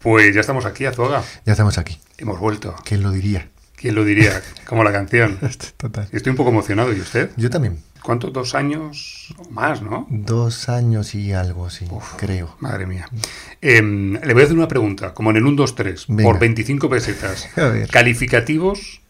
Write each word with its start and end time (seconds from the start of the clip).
Pues 0.00 0.34
ya 0.34 0.40
estamos 0.40 0.64
aquí, 0.64 0.86
Azuaga. 0.86 1.22
Ya 1.44 1.52
estamos 1.52 1.76
aquí. 1.78 1.98
Hemos 2.18 2.38
vuelto. 2.40 2.74
¿Quién 2.84 3.02
lo 3.02 3.10
diría? 3.10 3.48
¿Quién 3.76 3.94
lo 3.94 4.04
diría? 4.04 4.42
Como 4.66 4.82
la 4.84 4.92
canción. 4.92 5.38
Total. 5.76 6.08
Estoy 6.12 6.30
un 6.30 6.36
poco 6.36 6.50
emocionado. 6.50 6.92
¿Y 6.94 7.00
usted? 7.00 7.30
Yo 7.36 7.50
también. 7.50 7.78
¿Cuánto? 8.02 8.28
¿Dos 8.30 8.54
años 8.54 9.34
o 9.36 9.50
más, 9.50 9.82
no? 9.82 10.06
Dos 10.08 10.70
años 10.70 11.14
y 11.14 11.32
algo, 11.34 11.68
sí, 11.68 11.86
creo. 12.16 12.56
Madre 12.60 12.86
mía. 12.86 13.06
Em, 13.60 14.14
le 14.14 14.32
voy 14.32 14.42
a 14.42 14.44
hacer 14.46 14.56
una 14.56 14.68
pregunta, 14.68 15.12
como 15.12 15.30
en 15.30 15.36
el 15.36 15.44
1, 15.44 15.56
2, 15.56 15.74
3, 15.74 16.04
Venga. 16.08 16.22
por 16.24 16.38
25 16.38 16.88
pesetas. 16.88 17.48
A 17.58 17.68
ver. 17.68 17.88
Calificativos. 17.90 19.02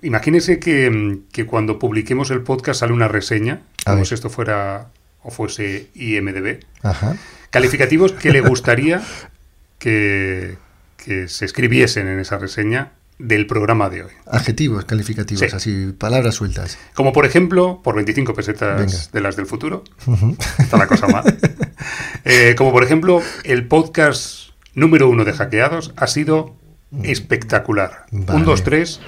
Imagínese 0.00 0.58
que, 0.60 0.86
em, 0.86 1.24
que 1.30 1.44
cuando 1.44 1.78
publiquemos 1.78 2.30
el 2.30 2.40
podcast 2.42 2.80
sale 2.80 2.94
una 2.94 3.08
reseña, 3.08 3.60
A 3.84 3.90
como 3.90 3.96
ver. 3.98 4.06
si 4.06 4.14
esto 4.14 4.30
fuera 4.30 4.88
o 5.22 5.30
fuese 5.30 5.88
IMDB. 5.94 6.60
Ajá. 6.82 7.16
Calificativos 7.50 8.12
que 8.12 8.30
le 8.30 8.40
gustaría 8.40 9.02
que, 9.78 10.58
que 10.96 11.28
se 11.28 11.44
escribiesen 11.44 12.08
en 12.08 12.18
esa 12.20 12.38
reseña 12.38 12.92
del 13.18 13.46
programa 13.48 13.88
de 13.90 14.04
hoy. 14.04 14.12
Adjetivos, 14.30 14.84
calificativos, 14.84 15.40
Sí. 15.50 15.56
así, 15.56 15.92
palabras 15.98 16.36
sueltas. 16.36 16.78
Como 16.94 17.12
por 17.12 17.26
ejemplo, 17.26 17.80
por 17.82 17.96
25 17.96 18.32
pesetas 18.34 18.78
Venga. 18.80 18.98
de 19.12 19.20
las 19.20 19.34
del 19.36 19.46
futuro, 19.46 19.82
está 20.58 20.76
la 20.76 20.86
cosa 20.86 21.06
mal. 21.08 21.24
Eh, 22.24 22.54
como 22.58 22.72
por 22.72 22.82
ejemplo, 22.84 23.22
el 23.44 23.66
podcast 23.66 24.50
número 24.74 25.08
uno 25.08 25.24
de 25.24 25.32
Hackeados 25.32 25.94
ha 25.96 26.06
sido 26.08 26.54
espectacular. 27.04 28.06
Vale. 28.10 28.38
Un, 28.40 28.44
dos, 28.44 28.62
tres, 28.64 29.00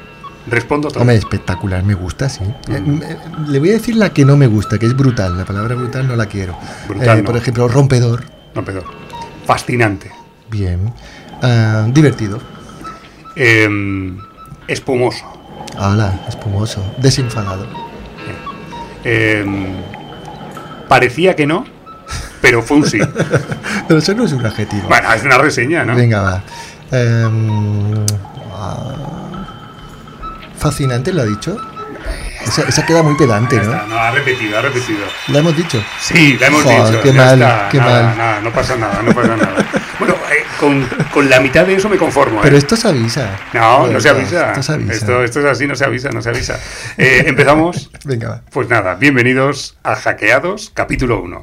respondo 0.46 0.88
todo. 0.88 1.00
Hombre, 1.00 1.16
espectacular, 1.16 1.82
me 1.84 1.94
gusta, 1.94 2.28
sí. 2.28 2.42
Eh, 2.68 2.82
eh, 3.02 3.16
le 3.48 3.58
voy 3.58 3.70
a 3.70 3.72
decir 3.72 3.96
la 3.96 4.10
que 4.12 4.24
no 4.24 4.36
me 4.36 4.46
gusta, 4.46 4.78
que 4.78 4.86
es 4.86 4.96
brutal. 4.96 5.36
La 5.36 5.44
palabra 5.44 5.74
brutal 5.74 6.06
no 6.08 6.16
la 6.16 6.26
quiero. 6.26 6.56
Brutal 6.88 7.18
Eh, 7.18 7.22
no. 7.22 7.26
Por 7.26 7.36
ejemplo, 7.36 7.68
rompedor. 7.68 8.24
Perdón. 8.54 8.84
Fascinante. 9.44 10.10
Bien. 10.50 10.92
Ah, 11.42 11.86
divertido. 11.88 12.40
Eh, 13.36 13.68
espumoso. 14.68 15.24
Hola, 15.78 16.20
espumoso. 16.28 16.82
Desenfadado. 16.98 17.66
Eh, 19.04 19.44
parecía 20.88 21.34
que 21.34 21.46
no, 21.46 21.64
pero 22.40 22.62
fue 22.62 22.78
un 22.78 22.86
sí. 22.86 22.98
Pero 23.88 23.98
eso 23.98 24.14
no 24.14 24.24
es 24.24 24.32
un 24.32 24.44
adjetivo. 24.44 24.88
Bueno, 24.88 25.12
es 25.12 25.22
una 25.24 25.38
reseña, 25.38 25.84
¿no? 25.84 25.94
Venga, 25.96 26.20
va. 26.20 26.42
Em, 26.92 28.04
ah, 28.54 29.46
fascinante, 30.56 31.12
¿lo 31.12 31.22
ha 31.22 31.26
dicho? 31.26 31.56
Esa, 32.46 32.62
esa 32.62 32.86
queda 32.86 33.02
muy 33.02 33.14
pedante, 33.16 33.56
Ya 33.56 33.62
¿no? 33.62 33.72
está, 33.72 33.86
no, 33.86 33.98
ha 33.98 34.10
repetido, 34.10 34.58
ha 34.58 34.62
repetido. 34.62 35.00
¿La 35.28 35.38
hemos 35.40 35.56
dicho? 35.56 35.82
Sí, 36.00 36.36
la 36.40 36.46
hemos 36.48 36.62
Joder, 36.62 36.84
dicho. 36.86 37.00
qué 37.02 37.12
ya 37.12 37.14
mal, 37.24 37.42
está. 37.42 37.68
qué 37.70 37.78
nada, 37.78 38.02
mal. 38.06 38.18
nada, 38.18 38.40
no 38.40 38.50
pasa 38.52 38.76
nada, 38.76 39.02
no 39.02 39.14
pasa 39.14 39.36
nada. 39.36 39.66
Bueno, 40.00 40.14
eh, 40.32 40.44
con, 40.58 40.88
con 41.12 41.28
la 41.28 41.40
mitad 41.40 41.66
de 41.66 41.74
eso 41.74 41.86
me 41.90 41.98
conformo. 41.98 42.40
Pero 42.40 42.56
¿eh? 42.56 42.58
esto 42.58 42.74
se 42.74 42.88
avisa. 42.88 43.36
No, 43.52 43.86
no 43.86 44.00
se 44.00 44.08
avisa. 44.08 44.48
Esto 44.52 44.62
se 44.62 44.72
avisa. 44.72 44.92
Esto, 44.94 45.22
esto 45.24 45.40
es 45.40 45.44
así, 45.44 45.66
no 45.66 45.76
se 45.76 45.84
avisa, 45.84 46.08
no 46.08 46.22
se 46.22 46.30
avisa. 46.30 46.58
Eh, 46.96 47.24
Empezamos. 47.26 47.90
Venga, 48.06 48.28
va. 48.30 48.40
Pues 48.50 48.66
nada, 48.70 48.94
bienvenidos 48.94 49.76
a 49.82 49.94
Hackeados, 49.96 50.70
capítulo 50.72 51.20
1. 51.20 51.42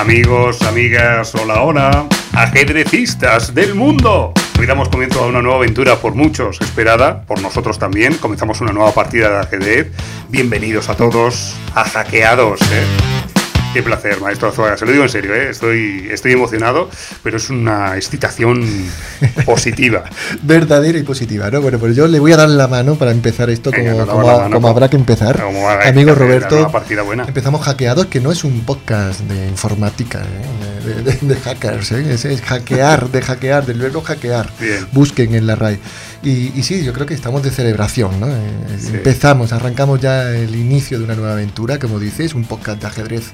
Amigos, 0.00 0.62
amigas, 0.62 1.34
hola, 1.34 1.60
hola, 1.60 2.06
ajedrecistas 2.32 3.54
del 3.54 3.74
mundo. 3.74 4.32
Hoy 4.58 4.64
damos 4.64 4.88
comienzo 4.88 5.22
a 5.22 5.26
una 5.26 5.42
nueva 5.42 5.58
aventura 5.58 5.96
por 5.96 6.14
muchos, 6.14 6.58
esperada 6.62 7.20
por 7.26 7.42
nosotros 7.42 7.78
también. 7.78 8.14
Comenzamos 8.14 8.62
una 8.62 8.72
nueva 8.72 8.92
partida 8.94 9.28
de 9.28 9.38
ajedrez. 9.40 9.92
Bienvenidos 10.30 10.88
a 10.88 10.96
todos 10.96 11.54
a 11.74 11.84
Hackeados. 11.84 12.62
¿eh? 12.62 13.29
Qué 13.72 13.84
placer, 13.84 14.20
maestro 14.20 14.48
Azuaga. 14.48 14.76
Se 14.76 14.84
lo 14.84 14.90
digo 14.90 15.04
en 15.04 15.08
serio, 15.10 15.32
¿eh? 15.32 15.48
estoy, 15.50 16.08
estoy 16.10 16.32
emocionado, 16.32 16.90
pero 17.22 17.36
es 17.36 17.50
una 17.50 17.94
excitación 17.94 18.66
positiva. 19.46 20.02
Verdadera 20.42 20.98
y 20.98 21.04
positiva, 21.04 21.48
¿no? 21.52 21.60
Bueno, 21.62 21.78
pues 21.78 21.94
yo 21.94 22.08
le 22.08 22.18
voy 22.18 22.32
a 22.32 22.36
dar 22.36 22.48
la 22.48 22.66
mano 22.66 22.96
para 22.96 23.12
empezar 23.12 23.48
esto 23.48 23.70
Venga, 23.70 23.92
como, 23.92 23.98
nos 24.00 24.08
damos 24.08 24.22
como- 24.24 24.38
mano, 24.42 24.54
como 24.56 24.68
habrá 24.68 24.90
que 24.90 24.96
empezar. 24.96 25.40
como 25.40 25.68
habrá 25.70 25.84
que 25.84 25.88
Amigo 25.90 26.10
la 26.10 26.16
Roberto, 26.16 26.54
nueva 26.56 26.72
partida 26.72 27.02
buena. 27.02 27.24
empezamos 27.28 27.62
hackeados, 27.64 28.06
que 28.06 28.18
no 28.18 28.32
es 28.32 28.42
un 28.42 28.60
podcast 28.64 29.20
de 29.20 29.46
informática, 29.46 30.20
¿eh? 30.20 30.84
de, 31.04 31.12
de- 31.12 31.34
de 31.34 31.40
hackers, 31.40 31.92
¿eh? 31.92 32.12
es, 32.14 32.24
es 32.24 32.40
hackear, 32.42 33.08
de 33.10 33.22
hackear, 33.22 33.66
del 33.66 33.78
verbo 33.78 34.00
hackear. 34.00 34.50
Bien. 34.58 34.84
Busquen 34.90 35.32
en 35.36 35.46
la 35.46 35.54
RAI. 35.54 35.78
Y, 36.24 36.58
y 36.58 36.62
sí, 36.64 36.82
yo 36.82 36.92
creo 36.92 37.06
que 37.06 37.14
estamos 37.14 37.44
de 37.44 37.50
celebración, 37.52 38.18
¿no? 38.18 38.26
Eh, 38.26 38.40
Sí. 38.80 38.88
Empezamos, 38.94 39.52
arrancamos 39.52 40.00
ya 40.00 40.30
el 40.30 40.54
inicio 40.56 40.98
de 40.98 41.04
una 41.04 41.14
nueva 41.14 41.32
aventura, 41.34 41.78
como 41.78 41.98
dices, 42.00 42.34
un 42.34 42.44
podcast 42.44 42.80
de 42.80 42.86
ajedrez 42.86 43.24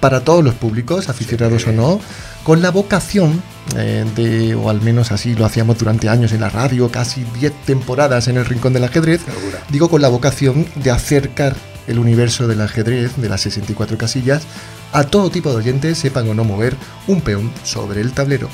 para 0.00 0.20
todos 0.24 0.42
los 0.42 0.54
públicos, 0.54 1.08
aficionados 1.08 1.62
Sí. 1.62 1.70
o 1.70 1.72
no, 1.72 2.00
con 2.42 2.62
la 2.62 2.70
vocación 2.70 3.42
eh, 3.76 4.04
de, 4.16 4.54
o 4.54 4.70
al 4.70 4.80
menos 4.80 5.12
así 5.12 5.34
lo 5.34 5.44
hacíamos 5.44 5.78
durante 5.78 6.08
años 6.08 6.32
en 6.32 6.40
la 6.40 6.48
radio, 6.50 6.90
casi 6.90 7.24
10 7.38 7.52
temporadas 7.66 8.26
en 8.28 8.36
el 8.38 8.46
Rincón 8.46 8.72
del 8.72 8.84
Ajedrez, 8.84 9.20
Segura. 9.22 9.62
digo 9.68 9.88
con 9.90 10.00
la 10.02 10.08
vocación 10.08 10.66
de 10.76 10.90
acercar 10.90 11.54
el 11.86 11.98
universo 11.98 12.46
del 12.48 12.60
ajedrez, 12.60 13.16
de 13.16 13.28
las 13.28 13.40
64 13.42 13.98
casillas, 13.98 14.42
a 14.92 15.04
todo 15.04 15.30
tipo 15.30 15.50
de 15.50 15.56
oyentes, 15.56 15.98
sepan 15.98 16.28
o 16.28 16.34
no 16.34 16.44
mover 16.44 16.76
un 17.08 17.20
peón 17.20 17.50
sobre 17.64 18.00
el 18.00 18.12
tablero. 18.12 18.48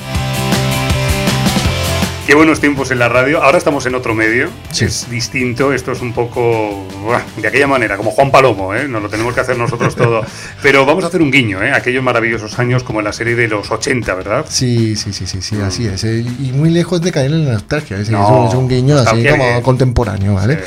Qué 2.27 2.35
buenos 2.35 2.59
tiempos 2.59 2.91
en 2.91 2.99
la 2.99 3.09
radio. 3.09 3.41
Ahora 3.41 3.57
estamos 3.57 3.87
en 3.87 3.95
otro 3.95 4.13
medio. 4.13 4.49
Sí. 4.73 4.87
Es 4.87 5.09
distinto. 5.09 5.73
Esto 5.73 5.93
es 5.93 6.01
un 6.01 6.13
poco 6.13 6.85
buah, 7.05 7.21
de 7.41 7.47
aquella 7.47 7.69
manera, 7.69 7.97
como 7.97 8.11
Juan 8.11 8.33
Palomo, 8.33 8.75
¿eh? 8.75 8.89
Nos 8.89 9.01
lo 9.01 9.09
tenemos 9.09 9.33
que 9.33 9.41
hacer 9.43 9.57
nosotros 9.57 9.95
todo. 9.95 10.27
Pero 10.63 10.85
vamos 10.85 11.05
a 11.05 11.07
hacer 11.07 11.23
un 11.23 11.31
guiño, 11.31 11.63
¿eh? 11.63 11.71
Aquellos 11.71 12.03
maravillosos 12.03 12.59
años 12.59 12.83
como 12.83 12.99
en 12.99 13.05
la 13.05 13.13
serie 13.13 13.37
de 13.37 13.47
los 13.47 13.71
80, 13.71 14.13
¿verdad? 14.17 14.45
Sí, 14.49 14.97
sí, 14.97 15.13
sí, 15.13 15.25
sí, 15.25 15.41
sí, 15.41 15.61
así 15.61 15.87
es. 15.87 16.03
eh, 16.03 16.25
Y 16.41 16.51
muy 16.51 16.71
lejos 16.71 17.01
de 17.01 17.13
caer 17.13 17.31
en 17.31 17.45
la 17.47 17.53
nostalgia. 17.53 17.97
Es, 17.97 18.11
No, 18.11 18.49
es 18.49 18.55
un- 18.55 18.69
guiño 18.69 18.99
así 18.99 19.25
como 19.25 19.63
contemporáneo, 19.63 20.35
¿vale? 20.35 20.57
Sí. 20.57 20.63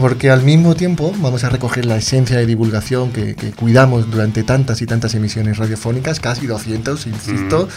Porque 0.00 0.30
al 0.30 0.42
mismo 0.42 0.74
tiempo 0.76 1.12
vamos 1.18 1.44
a 1.44 1.50
recoger 1.50 1.84
la 1.84 1.96
esencia 1.98 2.38
de 2.38 2.46
divulgación 2.46 3.12
que, 3.12 3.34
que 3.34 3.50
cuidamos 3.50 4.10
durante 4.10 4.44
tantas 4.44 4.80
y 4.80 4.86
tantas 4.86 5.14
emisiones 5.14 5.58
radiofónicas, 5.58 6.20
casi 6.20 6.46
200, 6.46 7.06
insisto. 7.06 7.68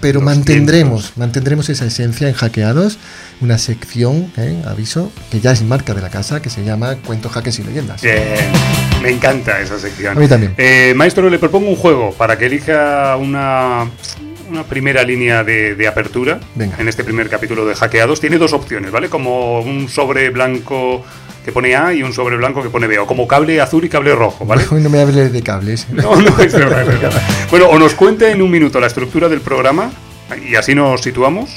Pero 0.00 0.20
200. 0.20 0.22
mantendremos, 0.22 1.12
mantendremos 1.16 1.68
esa 1.68 1.84
esencia 1.86 2.28
en 2.28 2.34
Hackeados, 2.34 2.98
una 3.40 3.58
sección, 3.58 4.32
¿eh? 4.36 4.62
aviso, 4.66 5.12
que 5.30 5.40
ya 5.40 5.52
es 5.52 5.62
marca 5.62 5.94
de 5.94 6.00
la 6.02 6.08
casa, 6.10 6.40
que 6.40 6.50
se 6.50 6.64
llama 6.64 6.96
Cuentos, 7.04 7.32
Jaques 7.32 7.58
y 7.58 7.64
Leyendas. 7.64 8.02
Bien. 8.02 8.18
Me 9.02 9.10
encanta 9.10 9.60
esa 9.60 9.78
sección. 9.78 10.16
A 10.16 10.20
mí 10.20 10.28
también. 10.28 10.54
Eh, 10.56 10.92
maestro, 10.96 11.28
le 11.28 11.38
propongo 11.38 11.68
un 11.68 11.76
juego 11.76 12.12
para 12.12 12.36
que 12.38 12.46
elija 12.46 13.16
una, 13.16 13.88
una 14.50 14.64
primera 14.64 15.02
línea 15.04 15.44
de, 15.44 15.74
de 15.74 15.86
apertura 15.88 16.40
Venga. 16.54 16.76
en 16.78 16.88
este 16.88 17.04
primer 17.04 17.28
capítulo 17.28 17.66
de 17.66 17.74
Hackeados. 17.74 18.20
Tiene 18.20 18.38
dos 18.38 18.52
opciones, 18.52 18.90
¿vale? 18.90 19.08
Como 19.08 19.60
un 19.60 19.88
sobre 19.88 20.30
blanco 20.30 21.04
que 21.44 21.52
pone 21.52 21.74
A 21.76 21.94
y 21.94 22.02
un 22.02 22.12
sobre 22.12 22.36
blanco 22.36 22.62
que 22.62 22.70
pone 22.70 22.86
B, 22.86 22.98
o 22.98 23.06
como 23.06 23.26
cable 23.26 23.60
azul 23.60 23.84
y 23.84 23.88
cable 23.88 24.14
rojo, 24.14 24.44
¿vale? 24.44 24.64
Hoy 24.70 24.80
no 24.82 24.90
me 24.90 25.00
hables 25.00 25.32
de 25.32 25.42
cables. 25.42 25.86
No, 25.92 26.14
no, 26.16 26.38
es 26.38 26.52
verdad, 26.52 26.82
es 26.82 27.00
verdad. 27.00 27.22
Bueno, 27.50 27.66
o 27.68 27.78
nos 27.78 27.94
cuenta 27.94 28.30
en 28.30 28.42
un 28.42 28.50
minuto 28.50 28.80
la 28.80 28.86
estructura 28.86 29.28
del 29.28 29.40
programa 29.40 29.90
y 30.46 30.56
así 30.56 30.74
nos 30.74 31.00
situamos, 31.00 31.48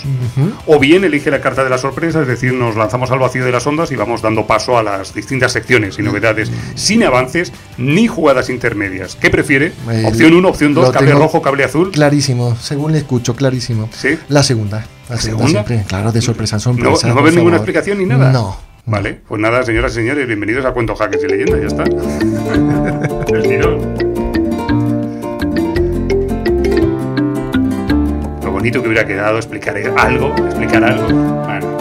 o 0.66 0.80
bien 0.80 1.04
elige 1.04 1.30
la 1.30 1.42
carta 1.42 1.62
de 1.62 1.70
la 1.70 1.78
sorpresa, 1.78 2.22
es 2.22 2.28
decir, 2.28 2.54
nos 2.54 2.78
lanzamos 2.78 3.12
al 3.12 3.20
vacío 3.20 3.44
de 3.44 3.52
las 3.52 3.68
ondas 3.68 3.92
y 3.92 3.98
vamos 3.98 4.22
dando 4.22 4.48
paso 4.48 4.78
a 4.78 4.84
las 4.84 5.14
distintas 5.14 5.52
secciones 5.52 6.00
y 6.00 6.02
novedades, 6.02 6.50
sin 6.76 7.04
avances 7.04 7.52
ni 7.78 8.08
jugadas 8.08 8.50
intermedias. 8.50 9.18
¿Qué 9.20 9.30
prefiere? 9.30 9.74
El- 9.92 10.06
opción 10.06 10.34
1, 10.34 10.48
opción 10.48 10.74
2, 10.74 10.86
lo 10.88 10.92
cable 10.94 11.12
rojo, 11.12 11.42
cable 11.42 11.66
azul. 11.66 11.92
Clarísimo, 11.92 12.56
según 12.56 12.94
le 12.94 13.00
escucho, 13.00 13.36
clarísimo. 13.36 13.90
¿Sí? 13.92 14.18
La 14.30 14.42
segunda. 14.42 14.86
La, 15.10 15.18
segunda, 15.18 15.48
segunda? 15.48 15.50
siempre, 15.68 15.84
claro, 15.90 16.14
de 16.14 16.22
sorpresa 16.22 16.56
en 16.56 16.60
¿No, 16.60 16.64
sorpresa. 16.64 17.08
no 17.10 17.16
va 17.16 17.20
a 17.20 17.24
haber 17.24 17.34
ninguna 17.36 17.58
explicación 17.58 17.98
ni 17.98 18.06
nada? 18.06 18.32
No. 18.32 18.58
Vale, 18.86 19.20
pues 19.28 19.40
nada, 19.40 19.64
señoras 19.64 19.92
y 19.92 19.96
señores, 19.96 20.26
bienvenidos 20.26 20.66
a 20.66 20.72
Cuento 20.72 20.96
Jaques 20.96 21.24
y 21.24 21.28
Leyendas, 21.28 21.60
ya 21.62 21.68
está. 21.68 21.84
El 23.34 23.44
tirón. 23.44 23.80
Lo 28.44 28.52
bonito 28.52 28.82
que 28.82 28.88
hubiera 28.88 29.06
quedado 29.06 29.38
explicar 29.38 29.78
algo, 29.98 30.34
explicar 30.46 30.84
algo. 30.84 31.08
Bueno. 31.08 31.78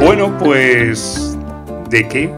Bueno, 0.00 0.38
pues 0.38 1.38
¿de 1.90 2.08
qué 2.08 2.30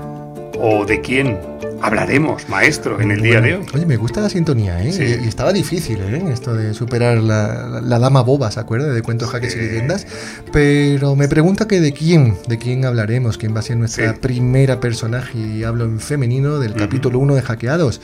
o 0.60 0.84
de 0.84 1.00
quién 1.00 1.38
hablaremos, 1.86 2.48
maestro, 2.48 3.00
en 3.00 3.10
el 3.12 3.22
día 3.22 3.40
de 3.40 3.56
hoy? 3.56 3.66
Oye, 3.74 3.86
me 3.86 3.96
gusta 3.96 4.20
la 4.20 4.28
sintonía, 4.28 4.82
¿eh? 4.82 4.92
Sí. 4.92 5.02
Y, 5.02 5.24
y 5.24 5.28
estaba 5.28 5.52
difícil, 5.52 5.98
¿eh? 6.00 6.22
Esto 6.32 6.54
de 6.54 6.74
superar 6.74 7.18
la, 7.18 7.80
la- 7.82 7.98
dama 7.98 8.22
boba, 8.22 8.50
¿se 8.50 8.60
acuerda? 8.60 8.92
De 8.92 9.02
cuentos, 9.02 9.30
Sí. 9.30 9.58
y 9.58 9.60
leyendas. 9.62 10.06
Pero 10.52 11.16
me 11.16 11.28
pregunta 11.28 11.66
que 11.68 11.80
de 11.80 11.92
quién, 11.92 12.36
de 12.48 12.58
quién 12.58 12.84
hablaremos, 12.84 13.38
quién 13.38 13.54
va 13.54 13.60
a 13.60 13.62
ser 13.62 13.76
nuestra 13.76 14.12
Sí. 14.14 14.18
primera 14.20 14.80
personaje, 14.80 15.38
y 15.38 15.64
hablo 15.64 15.84
en 15.84 16.00
femenino, 16.00 16.58
del 16.58 16.74
capítulo 16.74 17.18
1 17.18 17.34
de 17.34 17.42
Hackeados. 17.42 18.00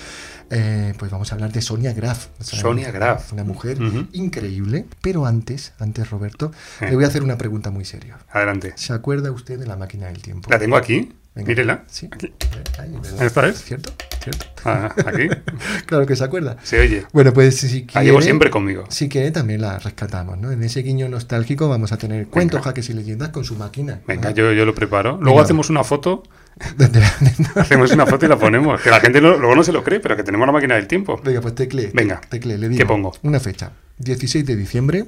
Eh, 0.55 0.93
pues 0.99 1.11
vamos 1.11 1.33
a 1.33 1.35
hablar 1.35 1.51
de 1.51 1.63
Sonia 1.63 1.95
Graf. 1.95 2.27
O 2.39 2.45
sea, 2.45 2.61
Sonia 2.61 2.91
Graf. 2.91 3.33
Una 3.33 3.43
mujer 3.45 3.79
increíble. 4.13 4.85
Pero 5.01 5.25
antes, 5.25 5.73
antes 5.79 6.11
Roberto, 6.11 6.53
Eh. 6.81 6.89
le 6.91 6.95
voy 6.95 7.05
a 7.05 7.07
hacer 7.09 7.23
una 7.23 7.39
pregunta 7.39 7.71
muy 7.71 7.85
seria. 7.87 8.19
Adelante. 8.31 8.73
¿Se 8.77 8.93
acuerda 8.93 9.31
usted 9.31 9.59
de 9.59 9.67
la 9.67 9.77
máquina 9.77 10.07
del 10.09 10.21
tiempo? 10.21 10.51
¿La 10.51 10.59
tengo 10.59 10.77
aquí? 10.77 11.11
Mírela. 11.35 11.85
Sí. 11.87 12.09
Aquí. 12.13 12.33
Ahí, 12.79 12.91
¿verdad? 12.93 13.23
¿Esta 13.23 13.49
es? 13.49 13.65
¿Cierto? 13.65 13.93
¿Cierto? 14.23 14.47
Ah, 14.65 14.95
aquí. 15.07 15.29
Claro 15.87 16.05
que 16.07 16.15
se 16.15 16.23
acuerda. 16.25 16.57
Se 16.63 16.79
oye. 16.79 17.07
Bueno, 17.13 17.33
pues 17.33 17.57
si 17.57 17.81
La 17.81 17.87
quiere, 17.87 18.07
llevo 18.07 18.21
siempre 18.23 18.51
conmigo. 18.51 18.85
si 18.91 19.09
quiere 19.09 19.31
también 19.31 19.61
la 19.63 19.79
rescatamos, 19.79 20.39
¿no? 20.39 20.51
En 20.53 20.63
ese 20.63 20.83
guiño 20.83 21.09
nostálgico 21.09 21.69
vamos 21.69 21.91
a 21.93 21.97
tener 21.99 22.27
cuentos, 22.29 22.61
jaques 22.63 22.89
y 22.91 22.93
leyendas 22.93 23.31
con 23.31 23.45
su 23.45 23.57
máquina. 23.57 24.01
Venga, 24.07 24.31
¿no? 24.31 24.37
yo, 24.37 24.53
yo 24.53 24.65
lo 24.67 24.75
preparo. 24.75 25.13
Luego 25.13 25.31
Venga. 25.37 25.43
hacemos 25.45 25.71
una 25.71 25.83
foto. 25.85 26.23
La- 26.79 27.63
Hacemos 27.63 27.91
una 27.93 28.05
foto 28.07 28.27
y 28.27 28.29
la 28.29 28.39
ponemos. 28.39 28.81
Que 28.83 28.91
la 28.91 29.01
gente 29.01 29.21
no- 29.23 29.39
luego 29.39 29.57
no 29.57 29.65
se 29.65 29.73
lo 29.73 29.83
cree, 29.83 30.01
pero 30.01 30.17
que 30.17 30.23
tenemos 30.23 30.47
la 30.47 30.53
máquina 30.53 30.75
del 30.77 30.87
tiempo. 30.87 31.19
Venga, 31.25 31.41
pues 31.41 31.55
tecle. 31.55 31.91
Venga. 31.95 32.21
Tecle, 32.29 32.59
le 32.59 32.69
digo. 32.69 32.79
¿Qué 32.79 32.87
pongo? 32.87 33.15
Una 33.23 33.41
fecha. 33.41 33.73
16 33.99 34.45
de 34.45 34.55
diciembre. 34.57 35.07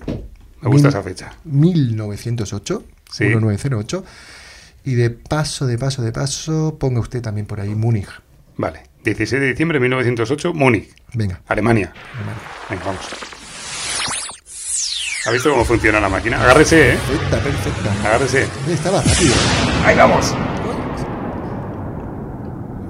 Me 0.63 0.69
gusta 0.71 0.89
mil- 0.89 0.95
esa 0.97 1.03
fecha. 1.03 1.33
1908. 1.45 2.83
Sí. 3.13 3.25
1908. 3.25 4.05
Y 4.85 4.95
de 4.95 5.11
paso, 5.11 5.67
de 5.67 5.79
paso, 5.79 6.03
de 6.03 6.13
paso, 6.13 6.77
ponga 6.79 7.01
usted 7.01 7.23
también 7.23 7.47
por 7.47 7.61
ahí 7.61 7.75
Múnich. 7.75 8.09
Vale. 8.57 8.83
16 9.03 9.41
de 9.41 9.49
diciembre 9.49 9.77
de 9.77 9.81
1908, 9.83 10.55
Múnich, 10.55 10.95
Venga. 11.15 11.41
Alemania. 11.49 11.93
Alemania. 12.15 12.43
Venga, 12.71 12.85
vamos. 12.85 13.07
¿Ha 15.27 15.31
visto 15.31 15.51
cómo 15.51 15.65
funciona 15.65 16.01
la 16.01 16.09
máquina? 16.11 16.41
Agárrese, 16.43 16.93
¿eh? 16.93 16.99
Perfecta, 17.07 17.41
perfecta. 17.43 18.09
Agárrese. 18.09 18.47
Estaba 18.69 19.01
rápido. 19.01 19.35
¡Ahí 19.85 19.97
vamos! 19.97 20.35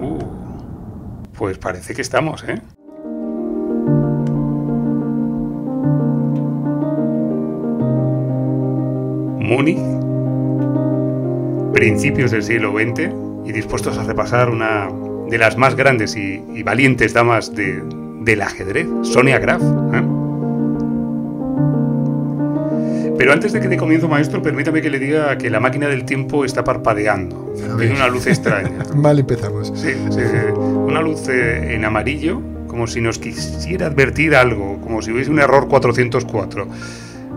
Uh, 0.00 1.22
pues 1.32 1.58
parece 1.58 1.94
que 1.94 2.02
estamos, 2.02 2.42
¿eh? 2.44 2.60
Múnich, 9.40 9.78
principios 11.74 12.30
del 12.30 12.42
siglo 12.42 12.72
XX, 12.72 13.10
y 13.44 13.52
dispuestos 13.52 13.98
a 13.98 14.04
repasar 14.04 14.48
una 14.48 14.88
de 15.28 15.36
las 15.38 15.56
más 15.58 15.74
grandes 15.76 16.16
y, 16.16 16.42
y 16.54 16.62
valientes 16.62 17.12
damas 17.12 17.54
de- 17.54 17.82
del 18.22 18.40
ajedrez, 18.40 18.86
Sonia 19.02 19.38
Graf. 19.38 19.60
¿eh? 19.62 20.02
Pero 23.16 23.32
antes 23.32 23.52
de 23.52 23.60
que 23.60 23.68
de 23.68 23.76
comienzo, 23.76 24.08
maestro, 24.08 24.42
permítame 24.42 24.82
que 24.82 24.90
le 24.90 24.98
diga 24.98 25.36
que 25.38 25.48
la 25.50 25.60
máquina 25.60 25.86
del 25.88 26.04
tiempo 26.04 26.44
está 26.44 26.64
parpadeando. 26.64 27.52
Tiene 27.78 27.94
una 27.94 28.08
luz 28.08 28.26
extraña. 28.26 28.70
Mal 28.96 29.18
empezamos. 29.18 29.68
Sí, 29.76 29.90
sí, 30.10 30.20
sí. 30.20 30.52
Una 30.56 31.00
luz 31.00 31.28
eh, 31.28 31.74
en 31.74 31.84
amarillo, 31.84 32.40
como 32.66 32.86
si 32.86 33.00
nos 33.00 33.18
quisiera 33.18 33.86
advertir 33.86 34.34
algo, 34.34 34.78
como 34.80 35.00
si 35.00 35.12
hubiese 35.12 35.30
un 35.30 35.38
error 35.38 35.68
404. 35.68 36.66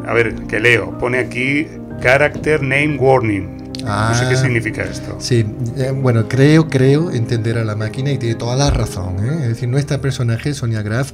A 0.07 0.13
ver, 0.13 0.33
que 0.48 0.60
leo. 0.60 0.98
Pone 0.98 1.19
aquí 1.19 1.68
Character 2.01 2.62
Name 2.63 2.98
Warning. 3.00 3.67
No 3.88 4.13
sé 4.16 4.28
qué 4.28 4.36
Ah. 4.36 4.42
significa 4.42 4.84
esto. 4.84 5.16
Sí, 5.19 5.45
eh, 5.78 5.92
bueno, 5.95 6.28
creo, 6.28 6.68
creo 6.68 7.12
entender 7.12 7.57
a 7.57 7.63
la 7.63 7.75
máquina 7.75 8.12
y 8.12 8.18
tiene 8.18 8.36
toda 8.36 8.56
la 8.56 8.69
razón. 8.69 9.16
¿eh? 9.25 9.38
Es 9.44 9.48
decir, 9.50 9.69
nuestra 9.69 10.00
personaje, 10.00 10.54
Sonia 10.54 10.81
Graf, 10.81 11.12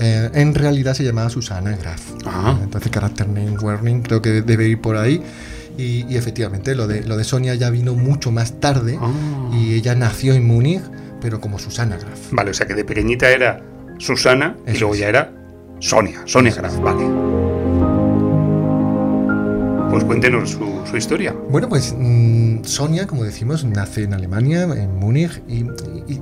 eh, 0.00 0.30
en 0.34 0.54
realidad 0.54 0.94
se 0.94 1.04
llamaba 1.04 1.28
Susana 1.30 1.76
Graf. 1.76 2.00
Ah. 2.26 2.58
Entonces, 2.62 2.90
Character 2.90 3.28
Name 3.28 3.58
Warning 3.58 4.02
creo 4.02 4.22
que 4.22 4.42
debe 4.42 4.66
ir 4.68 4.80
por 4.80 4.96
ahí. 4.96 5.22
Y, 5.76 6.06
y 6.08 6.16
efectivamente, 6.16 6.74
lo 6.74 6.86
de, 6.86 7.02
lo 7.02 7.16
de 7.16 7.24
Sonia 7.24 7.54
ya 7.56 7.68
vino 7.70 7.94
mucho 7.94 8.30
más 8.30 8.60
tarde 8.60 8.96
Ah. 9.00 9.10
y 9.52 9.74
ella 9.74 9.94
nació 9.94 10.32
en 10.34 10.46
Múnich, 10.46 10.82
pero 11.20 11.40
como 11.40 11.58
Susana 11.58 11.96
Graf. 11.96 12.18
Vale, 12.30 12.50
o 12.50 12.54
sea 12.54 12.66
que 12.66 12.74
de 12.74 12.84
pequeñita 12.84 13.28
era 13.28 13.60
Susana 13.98 14.56
y 14.66 14.78
luego 14.78 14.94
es. 14.94 15.00
ya 15.00 15.08
era 15.08 15.32
Sonia, 15.80 16.22
Sonia 16.26 16.54
Graf, 16.54 16.78
vale. 16.80 17.23
Pues 19.94 20.02
cuéntenos 20.02 20.50
su, 20.50 20.82
su 20.90 20.96
historia. 20.96 21.32
Bueno, 21.50 21.68
pues 21.68 21.94
mm, 21.96 22.64
Sonia, 22.64 23.06
como 23.06 23.22
decimos, 23.22 23.64
nace 23.64 24.02
en 24.02 24.12
Alemania, 24.12 24.64
en 24.64 24.96
Múnich, 24.96 25.40
y, 25.46 25.62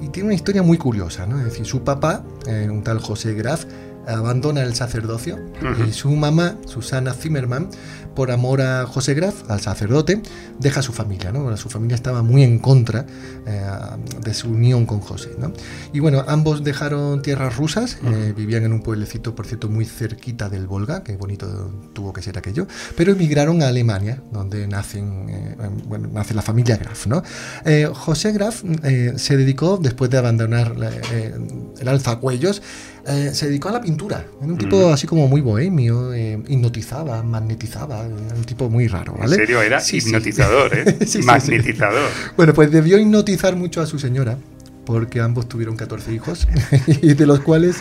tiene 0.09 0.27
una 0.27 0.35
historia 0.35 0.63
muy 0.63 0.77
curiosa, 0.77 1.25
¿no? 1.25 1.39
Es 1.39 1.45
decir, 1.47 1.65
su 1.65 1.83
papá, 1.83 2.23
eh, 2.47 2.69
un 2.71 2.83
tal 2.83 2.99
José 2.99 3.33
Graf, 3.33 3.65
abandona 4.07 4.63
el 4.63 4.75
sacerdocio 4.75 5.39
y 5.87 5.93
su 5.93 6.11
mamá, 6.11 6.57
Susana 6.67 7.15
Zimmermann, 7.15 7.69
por 8.15 8.31
amor 8.31 8.61
a 8.61 8.87
José 8.87 9.15
Graf, 9.15 9.51
al 9.51 9.61
sacerdote, 9.61 10.21
deja 10.59 10.81
a 10.81 10.83
su 10.83 10.93
familia, 10.93 11.33
¿no? 11.33 11.43
Bueno, 11.43 11.57
su 11.57 11.69
familia 11.69 11.95
estaba 11.95 12.23
muy 12.23 12.43
en 12.43 12.59
contra 12.59 13.07
eh, 13.47 13.63
de 14.23 14.35
su 14.35 14.51
unión 14.51 14.87
con 14.87 15.01
José, 15.01 15.31
¿no? 15.39 15.53
Y 15.93 16.01
bueno, 16.01 16.25
ambos 16.27 16.63
dejaron 16.63 17.23
tierras 17.23 17.57
rusas, 17.57 17.99
eh, 18.05 18.33
vivían 18.37 18.65
en 18.65 18.73
un 18.73 18.83
pueblecito, 18.83 19.35
por 19.35 19.47
cierto, 19.47 19.69
muy 19.69 19.85
cerquita 19.85 20.49
del 20.49 20.67
Volga, 20.67 21.03
qué 21.03 21.17
bonito 21.17 21.73
tuvo 21.93 22.13
que 22.13 22.23
ser 22.23 22.39
aquello, 22.39 22.67
pero 22.97 23.13
emigraron 23.13 23.63
a 23.63 23.69
Alemania, 23.69 24.23
donde 24.31 24.67
nacen, 24.67 25.29
eh, 25.29 25.57
eh, 25.59 25.71
bueno, 25.87 26.09
nace 26.13 26.35
la 26.35 26.43
familia 26.43 26.77
Graf, 26.77 27.07
¿no? 27.07 27.23
José 27.95 28.33
Graf 28.33 28.63
se 29.17 29.37
dedicó, 29.37 29.79
después 29.81 30.11
de 30.11 30.19
abandonar 30.19 30.75
el 31.81 31.89
alzacuellos, 31.89 32.63
eh, 33.07 33.31
se 33.33 33.47
dedicó 33.47 33.69
a 33.69 33.73
la 33.73 33.81
pintura. 33.81 34.25
Era 34.41 34.53
un 34.53 34.59
tipo 34.59 34.89
Mm. 34.89 34.93
así 34.93 35.07
como 35.07 35.27
muy 35.29 35.41
bohemio, 35.41 36.13
eh, 36.15 36.41
hipnotizaba, 36.49 37.23
magnetizaba, 37.23 38.05
era 38.07 38.35
un 38.37 38.45
tipo 38.45 38.69
muy 38.71 38.87
raro, 38.89 39.15
¿vale? 39.19 39.35
En 39.35 39.41
serio, 39.41 39.61
era 39.63 39.81
Sí, 39.81 39.99
hipnotizador, 39.99 40.75
¿eh? 40.77 40.85
Sí, 41.01 41.07
sí, 41.07 41.13
sí. 41.21 41.23
Magnetizador. 41.23 42.09
Bueno, 42.37 42.55
pues 42.55 42.71
debió 42.71 42.99
hipnotizar 42.99 43.57
mucho 43.57 43.81
a 43.81 43.87
su 43.87 43.99
señora, 43.99 44.39
porque 44.87 45.21
ambos 45.21 45.49
tuvieron 45.49 45.77
14 45.77 46.13
hijos, 46.13 46.49
y 47.03 47.15
de 47.15 47.27
los 47.27 47.41
cuales 47.41 47.77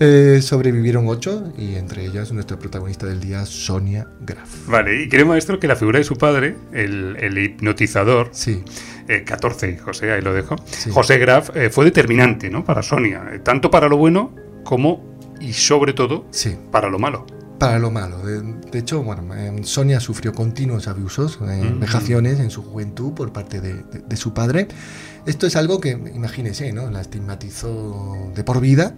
eh, 0.00 0.40
sobrevivieron 0.42 1.06
8, 1.08 1.52
y 1.58 1.74
entre 1.74 2.04
ellas 2.06 2.32
nuestra 2.32 2.58
protagonista 2.58 3.06
del 3.06 3.20
día, 3.20 3.44
Sonia 3.46 4.06
Graf. 4.20 4.66
Vale, 4.66 5.02
y 5.02 5.08
cree 5.08 5.24
maestro 5.24 5.58
que 5.60 5.68
la 5.68 5.76
figura 5.76 5.98
de 5.98 6.04
su 6.04 6.16
padre, 6.16 6.56
el, 6.72 7.16
el 7.20 7.36
hipnotizador, 7.38 8.30
Sí, 8.32 8.62
eh, 9.08 9.24
14 9.24 9.70
hijos, 9.70 10.02
eh, 10.02 10.12
ahí 10.12 10.22
lo 10.22 10.32
dejo, 10.32 10.56
Sí. 10.66 10.90
José 10.90 11.18
Graf, 11.18 11.50
fue 11.70 11.84
determinante 11.84 12.48
¿no? 12.50 12.64
para 12.64 12.82
Sonia, 12.82 13.22
tanto 13.44 13.70
para 13.70 13.88
lo 13.88 13.96
bueno 13.98 14.34
como 14.68 15.00
y 15.40 15.54
sobre 15.54 15.94
todo 15.94 16.26
sí. 16.30 16.56
para 16.70 16.88
lo 16.90 16.98
malo. 16.98 17.24
Para 17.58 17.78
lo 17.80 17.90
malo. 17.90 18.18
De, 18.18 18.40
de 18.70 18.78
hecho, 18.78 19.02
bueno, 19.02 19.34
eh, 19.34 19.62
Sonia 19.64 19.98
sufrió 19.98 20.32
continuos 20.32 20.86
abusos, 20.86 21.38
eh, 21.42 21.72
Mm. 21.74 21.80
vejaciones 21.80 22.38
en 22.38 22.50
su 22.50 22.62
juventud 22.62 23.14
por 23.14 23.32
parte 23.32 23.60
de, 23.60 23.74
de- 23.82 24.00
de 24.06 24.16
su 24.16 24.32
padre. 24.32 24.68
Esto 25.26 25.46
es 25.46 25.56
algo 25.56 25.80
que, 25.80 25.90
imagínese, 25.90 26.72
¿no? 26.72 26.88
La 26.90 27.00
estigmatizó 27.00 28.16
de 28.34 28.44
por 28.44 28.60
vida. 28.60 28.94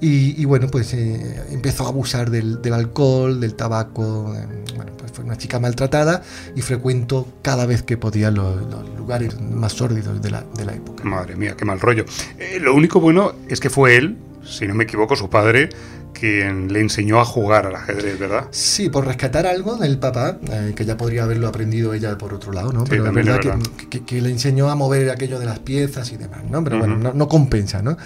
Y, 0.00 0.40
y, 0.40 0.44
bueno, 0.44 0.66
pues 0.68 0.92
eh, 0.92 1.42
empezó 1.50 1.84
a 1.86 1.88
abusar 1.88 2.30
del, 2.30 2.60
del 2.60 2.74
alcohol, 2.74 3.40
del 3.40 3.54
tabaco. 3.54 4.34
eh, 4.36 4.46
bueno, 4.76 4.92
pues 4.98 5.12
fue 5.12 5.24
una 5.24 5.36
chica 5.38 5.58
maltratada 5.58 6.22
y 6.54 6.60
frecuentó 6.60 7.26
cada 7.42 7.64
vez 7.64 7.82
que 7.82 7.96
podía 7.96 8.30
los, 8.30 8.56
los 8.70 8.88
lugares 8.98 9.40
más 9.40 9.72
sórdidos 9.72 10.20
de 10.20 10.30
la, 10.30 10.44
de 10.56 10.64
la 10.64 10.74
época. 10.74 11.04
Madre 11.04 11.36
mía, 11.36 11.54
qué 11.56 11.64
mal 11.64 11.80
rollo. 11.80 12.04
Eh, 12.38 12.58
lo 12.60 12.74
único 12.74 13.00
bueno 13.00 13.32
es 13.48 13.60
que 13.60 13.70
fue 13.70 13.96
él, 13.96 14.18
si 14.46 14.66
no 14.66 14.74
me 14.74 14.84
equivoco, 14.84 15.16
su 15.16 15.28
padre, 15.30 15.68
quien 16.12 16.72
le 16.72 16.80
enseñó 16.80 17.20
a 17.20 17.24
jugar 17.24 17.66
al 17.66 17.74
ajedrez, 17.74 18.18
¿verdad? 18.18 18.46
Sí, 18.52 18.88
por 18.88 19.06
rescatar 19.06 19.46
algo 19.46 19.76
del 19.76 19.98
papá, 19.98 20.38
eh, 20.50 20.72
que 20.76 20.84
ya 20.84 20.96
podría 20.96 21.24
haberlo 21.24 21.48
aprendido 21.48 21.92
ella 21.92 22.16
por 22.16 22.32
otro 22.32 22.52
lado, 22.52 22.72
¿no? 22.72 22.80
Sí, 22.84 22.90
Pero 22.90 23.12
verdad. 23.12 23.58
Que, 23.76 23.88
que- 23.88 24.04
que 24.04 24.20
le 24.22 24.30
enseñó 24.30 24.70
a 24.70 24.74
mover 24.76 25.10
aquello 25.10 25.38
de 25.40 25.46
las 25.46 25.58
piezas 25.58 26.12
y 26.12 26.16
demás, 26.16 26.42
¿no? 26.48 26.62
Pero 26.62 26.78
bueno, 26.78 26.96
no, 26.96 27.12
no 27.12 27.28
compensa, 27.28 27.82
¿no? 27.82 27.96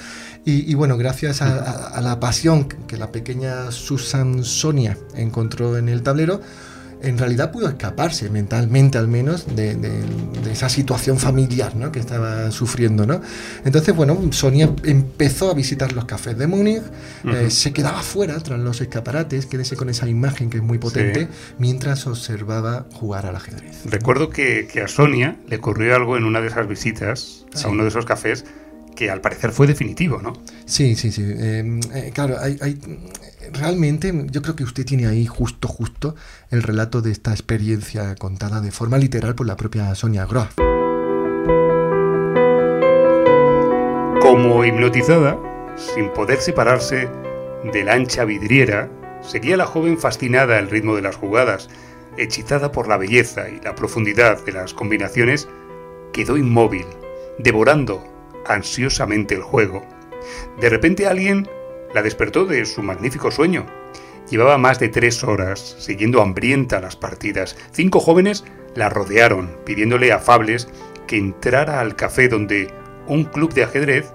Y, 0.44 0.70
y 0.70 0.74
bueno, 0.74 0.96
gracias 0.96 1.42
a, 1.42 1.58
a- 1.58 1.88
a 1.88 2.00
la 2.00 2.18
pasión 2.18 2.66
que 2.68 2.96
la 2.96 3.12
pequeña 3.12 3.70
Susan 3.70 4.42
Sonia 4.44 4.96
encontró 5.14 5.76
en 5.76 5.88
el 5.90 6.02
tablero, 6.02 6.40
en 7.02 7.18
realidad 7.18 7.50
pudo 7.52 7.68
escaparse 7.68 8.28
mentalmente 8.30 8.98
al 8.98 9.08
menos 9.08 9.46
de, 9.54 9.74
de- 9.74 10.02
de 10.44 10.52
esa 10.52 10.68
situación 10.68 11.18
familiar 11.18 11.76
¿no? 11.76 11.92
que 11.92 11.98
estaba 12.00 12.50
sufriendo. 12.50 13.06
¿no? 13.06 13.20
Entonces, 13.64 13.94
bueno, 13.94 14.18
Sonia 14.32 14.70
empezó 14.84 15.50
a 15.50 15.54
visitar 15.54 15.92
los 15.92 16.04
cafés 16.06 16.36
de 16.38 16.46
Múnich, 16.46 16.82
eh, 17.24 17.50
se 17.50 17.72
quedaba 17.72 18.02
fuera 18.02 18.38
tras 18.40 18.58
los 18.60 18.80
escaparates, 18.80 19.46
quédese 19.46 19.76
con 19.76 19.88
esa 19.88 20.08
imagen 20.08 20.50
que 20.50 20.58
es 20.58 20.62
muy 20.62 20.78
potente, 20.78 21.28
mientras 21.58 22.06
observaba 22.06 22.86
jugar 22.92 23.26
al 23.26 23.36
ajedrez. 23.36 23.82
Recuerdo 23.84 24.30
que, 24.30 24.66
que 24.72 24.80
a 24.82 24.88
Sonia 24.88 25.36
le 25.48 25.56
ocurrió 25.56 25.94
algo 25.96 26.16
en 26.16 26.24
una 26.24 26.40
de 26.40 26.48
esas 26.48 26.68
visitas 26.68 27.44
Sí. 27.54 27.64
a 27.66 27.68
uno 27.70 27.82
de 27.84 27.88
esos 27.88 28.04
cafés 28.04 28.44
que 28.98 29.12
al 29.12 29.20
parecer 29.20 29.52
fue 29.52 29.68
definitivo, 29.68 30.20
¿no? 30.20 30.32
Sí, 30.66 30.96
sí, 30.96 31.12
sí. 31.12 31.22
eh, 31.24 31.78
eh, 31.94 32.10
claro, 32.12 32.34
hay, 32.40 32.58
hay- 32.60 32.76
realmente 33.52 34.12
yo 34.32 34.42
creo 34.42 34.56
que 34.56 34.64
usted 34.64 34.84
tiene 34.84 35.06
ahí 35.06 35.24
justo, 35.24 35.68
justo 35.68 36.16
el 36.50 36.64
relato 36.64 37.00
de 37.00 37.12
esta 37.12 37.30
experiencia 37.30 38.16
contada 38.16 38.60
de 38.60 38.72
forma 38.72 38.98
literal 38.98 39.36
por 39.36 39.46
la 39.46 39.56
propia 39.56 39.94
Sonia 39.94 40.26
Groff. 40.26 40.52
Como 44.20 44.64
hipnotizada, 44.64 45.38
sin 45.76 46.08
poder 46.12 46.40
separarse 46.40 47.08
de 47.72 47.84
la 47.84 47.92
ancha 47.94 48.24
vidriera, 48.24 48.90
seguía 49.22 49.56
la 49.56 49.66
joven 49.66 49.96
fascinada 49.96 50.58
al 50.58 50.68
ritmo 50.70 50.96
de 50.96 51.02
las 51.02 51.14
jugadas, 51.14 51.68
hechizada 52.16 52.72
por 52.72 52.88
la 52.88 52.96
belleza 52.96 53.48
y 53.48 53.60
la 53.60 53.76
profundidad 53.76 54.44
de 54.44 54.50
las 54.50 54.74
combinaciones, 54.74 55.48
quedó 56.12 56.36
inmóvil, 56.36 56.86
devorando 57.38 58.02
ansiosamente 58.48 59.34
el 59.34 59.42
juego. 59.42 59.86
De 60.60 60.68
repente 60.68 61.06
alguien 61.06 61.48
la 61.94 62.02
despertó 62.02 62.44
de 62.44 62.64
su 62.66 62.82
magnífico 62.82 63.30
sueño. 63.30 63.66
Llevaba 64.30 64.58
más 64.58 64.78
de 64.78 64.88
tres 64.88 65.24
horas 65.24 65.76
siguiendo 65.78 66.20
hambrienta 66.20 66.80
las 66.80 66.96
partidas. 66.96 67.56
Cinco 67.72 68.00
jóvenes 68.00 68.44
la 68.74 68.90
rodearon, 68.90 69.56
pidiéndole 69.64 70.12
afables 70.12 70.68
que 71.06 71.16
entrara 71.16 71.80
al 71.80 71.96
café 71.96 72.28
donde 72.28 72.68
un 73.06 73.24
club 73.24 73.54
de 73.54 73.64
ajedrez 73.64 74.10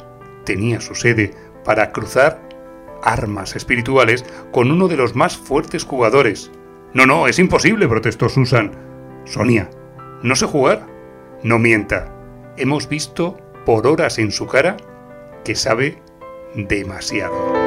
tenía 0.45 0.81
su 0.81 0.93
sede 0.93 1.33
para 1.63 1.91
cruzar 1.91 2.39
armas 3.01 3.55
espirituales 3.55 4.23
con 4.51 4.71
uno 4.71 4.87
de 4.87 4.97
los 4.97 5.15
más 5.15 5.35
fuertes 5.35 5.83
jugadores. 5.83 6.51
No, 6.93 7.05
no, 7.05 7.27
es 7.27 7.39
imposible, 7.39 7.87
protestó 7.87 8.29
Susan. 8.29 8.71
Sonia, 9.25 9.69
no 10.21 10.35
sé 10.35 10.45
jugar. 10.45 10.87
No 11.43 11.59
mienta. 11.59 12.15
Hemos 12.55 12.87
visto 12.87 13.37
por 13.65 13.87
horas 13.87 14.17
en 14.19 14.31
su 14.31 14.47
cara 14.47 14.77
que 15.43 15.55
sabe 15.55 16.01
demasiado. 16.55 17.63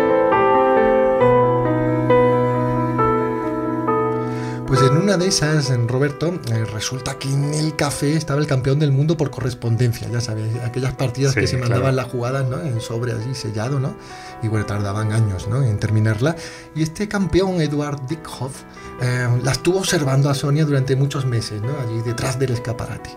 Pues 4.67 4.81
en 4.83 4.97
una 4.97 5.17
de 5.17 5.29
esas, 5.29 5.71
en 5.71 5.87
Roberto, 5.87 6.41
eh, 6.51 6.65
resulta 6.65 7.19
que 7.19 7.29
en 7.33 7.55
el 7.55 7.77
café 7.77 8.17
estaba 8.17 8.41
el 8.41 8.49
campeón 8.49 8.81
del 8.81 8.91
mundo 8.91 9.17
por 9.17 9.31
correspondencia, 9.31 10.09
ya 10.09 10.21
sabes, 10.21 10.57
aquellas 10.65 10.93
partidas 10.93 11.35
que 11.35 11.47
se 11.47 11.57
mandaban 11.57 11.95
las 11.95 12.07
jugadas, 12.07 12.49
¿no? 12.49 12.61
En 12.61 12.81
sobre 12.81 13.13
así 13.13 13.33
sellado, 13.35 13.79
¿no? 13.79 13.97
Y 14.43 14.49
bueno, 14.49 14.67
tardaban 14.67 15.13
años, 15.13 15.47
¿no? 15.47 15.63
En 15.63 15.79
terminarla. 15.79 16.35
Y 16.75 16.83
este 16.83 17.07
campeón, 17.07 17.61
Eduard 17.61 18.07
Dickhoff, 18.09 18.63
eh, 19.01 19.29
la 19.43 19.53
estuvo 19.53 19.79
observando 19.79 20.29
a 20.29 20.35
Sonia 20.35 20.65
durante 20.65 20.97
muchos 20.97 21.27
meses, 21.27 21.63
¿no? 21.63 21.73
Allí 21.79 22.03
detrás 22.03 22.37
del 22.39 22.51
escaparate. 22.51 23.11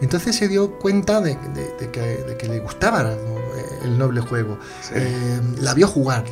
Entonces 0.00 0.36
se 0.36 0.48
dio 0.48 0.78
cuenta 0.78 1.20
de, 1.20 1.38
que, 1.92 2.48
le 2.48 2.60
gustaba 2.60 3.14
el 3.82 3.98
noble 3.98 4.20
juego. 4.20 4.58
Eh, 4.92 5.40
la 5.60 5.74
vio 5.74 5.88
jugar 5.88 6.24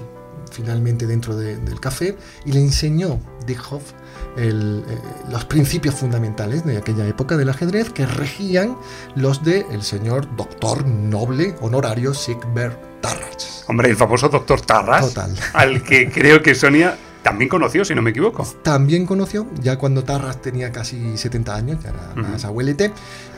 finalmente 0.51 1.07
dentro 1.07 1.35
del 1.37 1.81
café 1.81 2.17
y 2.45 2.53
le 2.53 2.61
enseñó 2.61 3.19
Dickhoff 3.47 3.93
el, 4.37 4.85
eh, 4.89 4.99
los 5.31 5.45
principios 5.45 5.95
fundamentales 5.95 6.65
de 6.65 6.77
aquella 6.77 7.07
época 7.07 7.37
del 7.37 7.49
ajedrez 7.49 7.91
que 7.91 8.07
regían 8.07 8.77
los 9.15 9.43
del 9.43 9.65
el 9.73 9.83
señor 9.83 10.37
doctor 10.37 10.87
noble 10.87 11.55
honorario 11.61 12.15
Sigbert 12.15 13.01
Tarras. 13.01 13.65
Hombre, 13.67 13.91
el 13.91 13.97
famoso 13.97 14.29
doctor 14.29 14.61
Tarras, 14.61 15.09
Total. 15.09 15.35
al 15.55 15.83
que 15.83 16.11
creo 16.11 16.43
que 16.43 16.55
Sonia 16.55 16.97
también 17.23 17.49
conoció, 17.49 17.85
si 17.85 17.95
no 17.95 18.03
me 18.03 18.11
equivoco. 18.11 18.45
También 18.63 19.07
conoció, 19.07 19.47
ya 19.61 19.79
cuando 19.79 20.03
Tarras 20.03 20.43
tenía 20.43 20.73
casi 20.73 21.17
70 21.17 21.55
años, 21.55 21.79
ya 21.83 21.91
era 21.91 22.15
más 22.17 22.45
abuelete, 22.45 22.93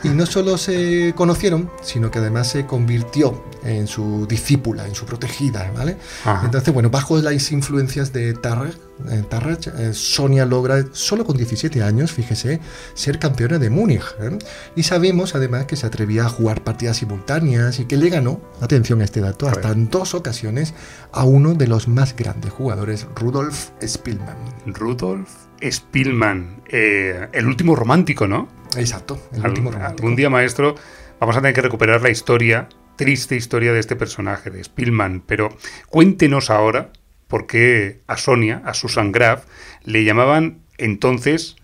y 0.05 0.09
no 0.09 0.25
solo 0.25 0.57
se 0.57 1.13
conocieron, 1.15 1.71
sino 1.81 2.11
que 2.11 2.19
además 2.19 2.49
se 2.49 2.65
convirtió 2.65 3.43
en 3.63 3.87
su 3.87 4.27
discípula, 4.27 4.87
en 4.87 4.93
su 4.93 5.05
protegida, 5.05 5.71
¿vale? 5.75 5.97
Entonces, 6.43 6.73
bueno, 6.73 6.89
bajo 6.91 7.17
las 7.17 7.51
influencias 7.51 8.13
de 8.13 8.33
Tarrach, 8.35 8.75
eh, 9.09 9.93
Sonia 9.93 10.45
logra, 10.45 10.85
solo 10.91 11.25
con 11.25 11.35
17 11.35 11.81
años, 11.81 12.11
fíjese, 12.11 12.59
ser 12.93 13.17
campeona 13.17 13.57
de 13.57 13.69
Múnich. 13.69 14.03
¿eh? 14.19 14.37
Y 14.75 14.83
sabemos 14.83 15.33
además 15.33 15.65
que 15.65 15.75
se 15.75 15.87
atrevía 15.87 16.25
a 16.25 16.29
jugar 16.29 16.63
partidas 16.63 16.97
simultáneas 16.97 17.79
y 17.79 17.85
que 17.85 17.97
le 17.97 18.09
ganó, 18.09 18.39
atención 18.61 19.01
a 19.01 19.05
este 19.05 19.21
dato, 19.21 19.47
hasta 19.47 19.71
en 19.71 19.89
dos 19.89 20.13
ocasiones 20.13 20.75
a 21.11 21.23
uno 21.23 21.55
de 21.55 21.67
los 21.67 21.87
más 21.87 22.15
grandes 22.15 22.51
jugadores, 22.53 23.07
Rudolf 23.15 23.69
Spielmann. 23.81 24.37
Rudolf 24.67 25.29
Spielmann, 25.61 26.61
eh, 26.67 27.27
el 27.33 27.47
último 27.47 27.75
romántico, 27.75 28.27
¿no? 28.27 28.47
Exacto, 28.77 29.19
el 29.33 29.45
último 29.45 29.71
romántico. 29.71 30.03
Algún 30.03 30.15
día, 30.15 30.29
maestro, 30.29 30.75
vamos 31.19 31.35
a 31.35 31.41
tener 31.41 31.53
que 31.53 31.61
recuperar 31.61 32.01
la 32.01 32.09
historia, 32.09 32.69
triste 32.95 33.35
historia 33.35 33.73
de 33.73 33.79
este 33.79 33.95
personaje, 33.95 34.49
de 34.49 34.63
Spielmann, 34.63 35.21
pero 35.25 35.49
cuéntenos 35.89 36.49
ahora 36.49 36.91
porque 37.27 38.01
a 38.07 38.17
Sonia, 38.17 38.61
a 38.65 38.73
Susan 38.73 39.11
Graf, 39.11 39.45
le 39.83 40.03
llamaban 40.03 40.59
entonces 40.77 41.55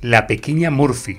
la 0.00 0.26
pequeña 0.26 0.70
Murphy. 0.70 1.18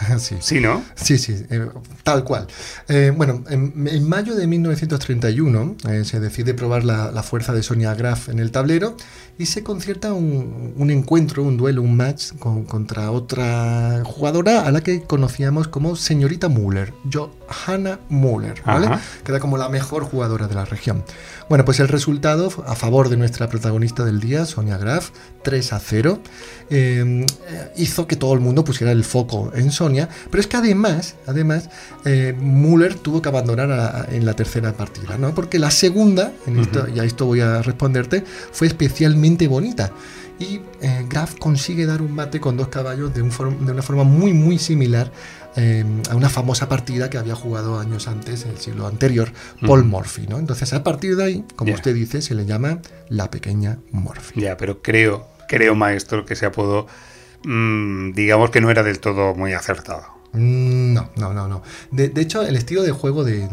Sí. 0.18 0.36
sí, 0.40 0.60
¿no? 0.60 0.82
Sí, 0.94 1.18
sí, 1.18 1.44
eh, 1.50 1.68
tal 2.02 2.24
cual. 2.24 2.46
Eh, 2.88 3.12
bueno, 3.14 3.44
en, 3.48 4.08
mayo 4.08 4.34
de 4.34 4.46
1931 4.46 5.76
eh, 5.88 6.04
se 6.04 6.20
decide 6.20 6.54
probar 6.54 6.84
la, 6.84 7.22
fuerza 7.22 7.52
de 7.52 7.62
Sonia 7.62 7.94
Graf 7.94 8.28
en 8.28 8.38
el 8.38 8.50
tablero 8.50 8.96
y 9.38 9.46
se 9.46 9.62
concierta 9.62 10.12
un, 10.12 10.90
encuentro, 10.90 11.42
un 11.42 11.56
duelo, 11.56 11.82
un 11.82 11.96
match 11.96 12.32
contra 12.38 13.10
otra 13.10 14.02
jugadora 14.04 14.62
a 14.62 14.70
la 14.70 14.80
que 14.80 15.02
conocíamos 15.02 15.68
como 15.68 15.96
señorita 15.96 16.48
Müller, 16.48 16.94
Johanna 17.12 17.98
Müller, 18.08 18.62
¿vale? 18.64 18.88
Que 19.24 19.32
era 19.32 19.40
como 19.40 19.58
la 19.58 19.68
mejor 19.68 20.04
jugadora 20.04 20.46
de 20.46 20.54
la 20.54 20.64
región. 20.64 21.04
Bueno, 21.48 21.64
pues 21.64 21.80
el 21.80 21.88
resultado 21.88 22.50
a 22.66 22.74
favor 22.76 23.08
de 23.08 23.16
nuestra 23.16 23.48
protagonista 23.48 24.04
del 24.04 24.20
día, 24.20 24.46
Sonia 24.46 24.78
Graf, 24.78 25.10
3 25.42 25.72
a 25.72 25.80
0, 25.80 26.20
hizo 27.76 28.06
que 28.06 28.16
todo 28.16 28.32
el 28.34 28.40
mundo 28.40 28.64
pusiera 28.64 28.92
el 28.92 29.04
foco 29.04 29.50
en 29.54 29.70
Sonia 29.70 29.85
pero 30.30 30.40
es 30.40 30.46
que 30.46 30.56
además, 30.56 31.16
además 31.26 31.68
eh, 32.04 32.34
Müller 32.38 32.94
tuvo 32.94 33.22
que 33.22 33.28
abandonar 33.28 34.08
en 34.10 34.26
la 34.26 34.34
tercera 34.34 34.72
partida, 34.72 35.16
¿no? 35.18 35.34
Porque 35.34 35.58
la 35.58 35.70
segunda, 35.70 36.32
en 36.46 36.58
esto, 36.58 36.86
y 36.94 36.98
a 36.98 37.04
esto 37.04 37.26
voy 37.26 37.40
a 37.40 37.62
responderte, 37.62 38.24
fue 38.52 38.66
especialmente 38.66 39.48
bonita. 39.48 39.92
Y 40.38 40.60
eh, 40.82 41.06
Graf 41.08 41.36
consigue 41.38 41.86
dar 41.86 42.02
un 42.02 42.14
mate 42.14 42.40
con 42.40 42.56
dos 42.56 42.68
caballos 42.68 43.14
de, 43.14 43.22
una 43.22 43.82
forma 43.82 44.04
muy, 44.04 44.34
muy 44.34 44.58
similar 44.58 45.10
em, 45.56 46.02
a 46.10 46.14
una 46.14 46.28
famosa 46.28 46.68
partida 46.68 47.08
que 47.08 47.16
había 47.16 47.34
jugado 47.34 47.78
años 47.78 48.06
antes, 48.06 48.44
en 48.44 48.50
el 48.50 48.58
siglo 48.58 48.86
anterior, 48.86 49.32
Paul 49.66 49.84
Morphy. 49.84 50.26
¿no? 50.26 50.38
Entonces, 50.38 50.74
a 50.74 50.84
partir 50.84 51.16
de 51.16 51.24
ahí, 51.24 51.44
como 51.56 51.72
usted 51.72 51.94
dice, 51.94 52.20
se 52.20 52.34
le 52.34 52.44
llama 52.44 52.80
la 53.08 53.30
pequeña 53.30 53.78
Morphy. 53.92 54.42
Ya, 54.42 54.58
pero 54.58 54.82
creo, 54.82 55.26
creo, 55.48 55.74
maestro, 55.74 56.26
que 56.26 56.36
se 56.36 56.44
apodó 56.44 56.86
Mm, 57.44 58.12
digamos 58.12 58.50
que 58.50 58.60
no 58.60 58.70
era 58.70 58.82
del 58.82 59.00
todo 59.00 59.34
muy 59.34 59.52
acertado. 59.52 60.16
Mm, 60.36 60.92
no, 60.92 61.10
no, 61.16 61.32
no, 61.32 61.48
no. 61.48 61.62
De, 61.90 62.12
hecho, 62.20 62.42
el 62.42 62.56
estilo 62.56 62.82
de 62.82 62.92
juego 62.92 63.24
de, 63.24 63.48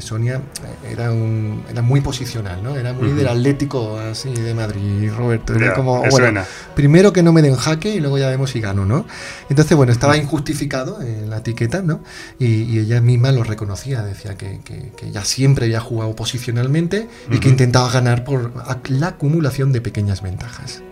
Sonia 0.00 0.36
eh, 0.36 0.92
era, 0.92 1.12
un, 1.12 1.62
era 1.70 1.80
muy 1.80 2.00
posicional, 2.00 2.62
¿no? 2.62 2.76
Era 2.76 2.92
muy 2.92 3.12
del 3.12 3.28
Atlético 3.28 3.96
así 3.98 4.32
de 4.32 4.52
Madrid, 4.52 5.10
Roberto. 5.16 5.54
Era 5.54 5.72
como, 5.74 6.02
bueno, 6.10 6.42
primero 6.74 7.12
que 7.12 7.22
no 7.22 7.32
me 7.32 7.42
den 7.42 7.54
jaque 7.54 7.94
y 7.94 8.00
luego 8.00 8.18
ya 8.18 8.28
vemos 8.28 8.50
si 8.50 8.60
gano, 8.60 8.84
¿no? 8.84 9.06
Entonces, 9.48 9.76
bueno, 9.76 9.92
estaba 9.92 10.16
injustificado 10.16 11.00
en 11.00 11.30
la 11.30 11.38
etiqueta, 11.38 11.82
¿no? 11.82 12.00
Y, 12.38 12.78
ella 12.78 13.00
misma 13.00 13.30
lo 13.30 13.44
reconocía, 13.44 14.02
decía 14.02 14.36
que, 14.36 14.60
que, 14.64 14.92
ella 15.06 15.24
siempre 15.24 15.66
había 15.66 15.80
jugado 15.80 16.14
posicionalmente 16.16 17.08
y 17.30 17.38
que 17.38 17.48
intentaba 17.48 17.88
ganar 17.90 18.24
por 18.24 18.52
la 18.90 19.08
acumulación 19.08 19.72
de 19.72 19.80
pequeñas 19.80 20.22
ventajas. 20.22 20.82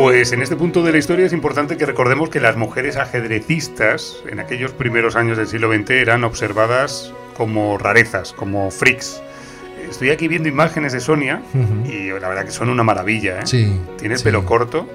Pues 0.00 0.30
en 0.30 0.42
este 0.42 0.54
punto 0.54 0.84
de 0.84 0.92
la 0.92 0.98
historia 0.98 1.26
es 1.26 1.32
importante 1.32 1.76
que 1.76 1.84
recordemos 1.84 2.30
que 2.30 2.38
las 2.38 2.56
mujeres 2.56 2.96
ajedrecistas 2.96 4.22
en 4.28 4.38
aquellos 4.38 4.70
primeros 4.70 5.16
años 5.16 5.36
del 5.36 5.48
siglo 5.48 5.74
XX 5.74 5.90
eran 5.90 6.22
observadas 6.22 7.12
como 7.36 7.76
rarezas, 7.78 8.32
como 8.32 8.70
freaks. 8.70 9.20
Estoy 9.90 10.10
aquí 10.10 10.28
viendo 10.28 10.48
imágenes 10.48 10.92
de 10.92 11.00
Sonia 11.00 11.42
y 11.84 12.08
la 12.08 12.28
verdad 12.28 12.44
que 12.44 12.50
son 12.50 12.68
una 12.68 12.82
maravilla. 12.82 13.40
¿eh? 13.40 13.46
Sí, 13.46 13.72
Tiene 13.98 14.14
el 14.14 14.22
pelo 14.22 14.44
corto, 14.44 14.86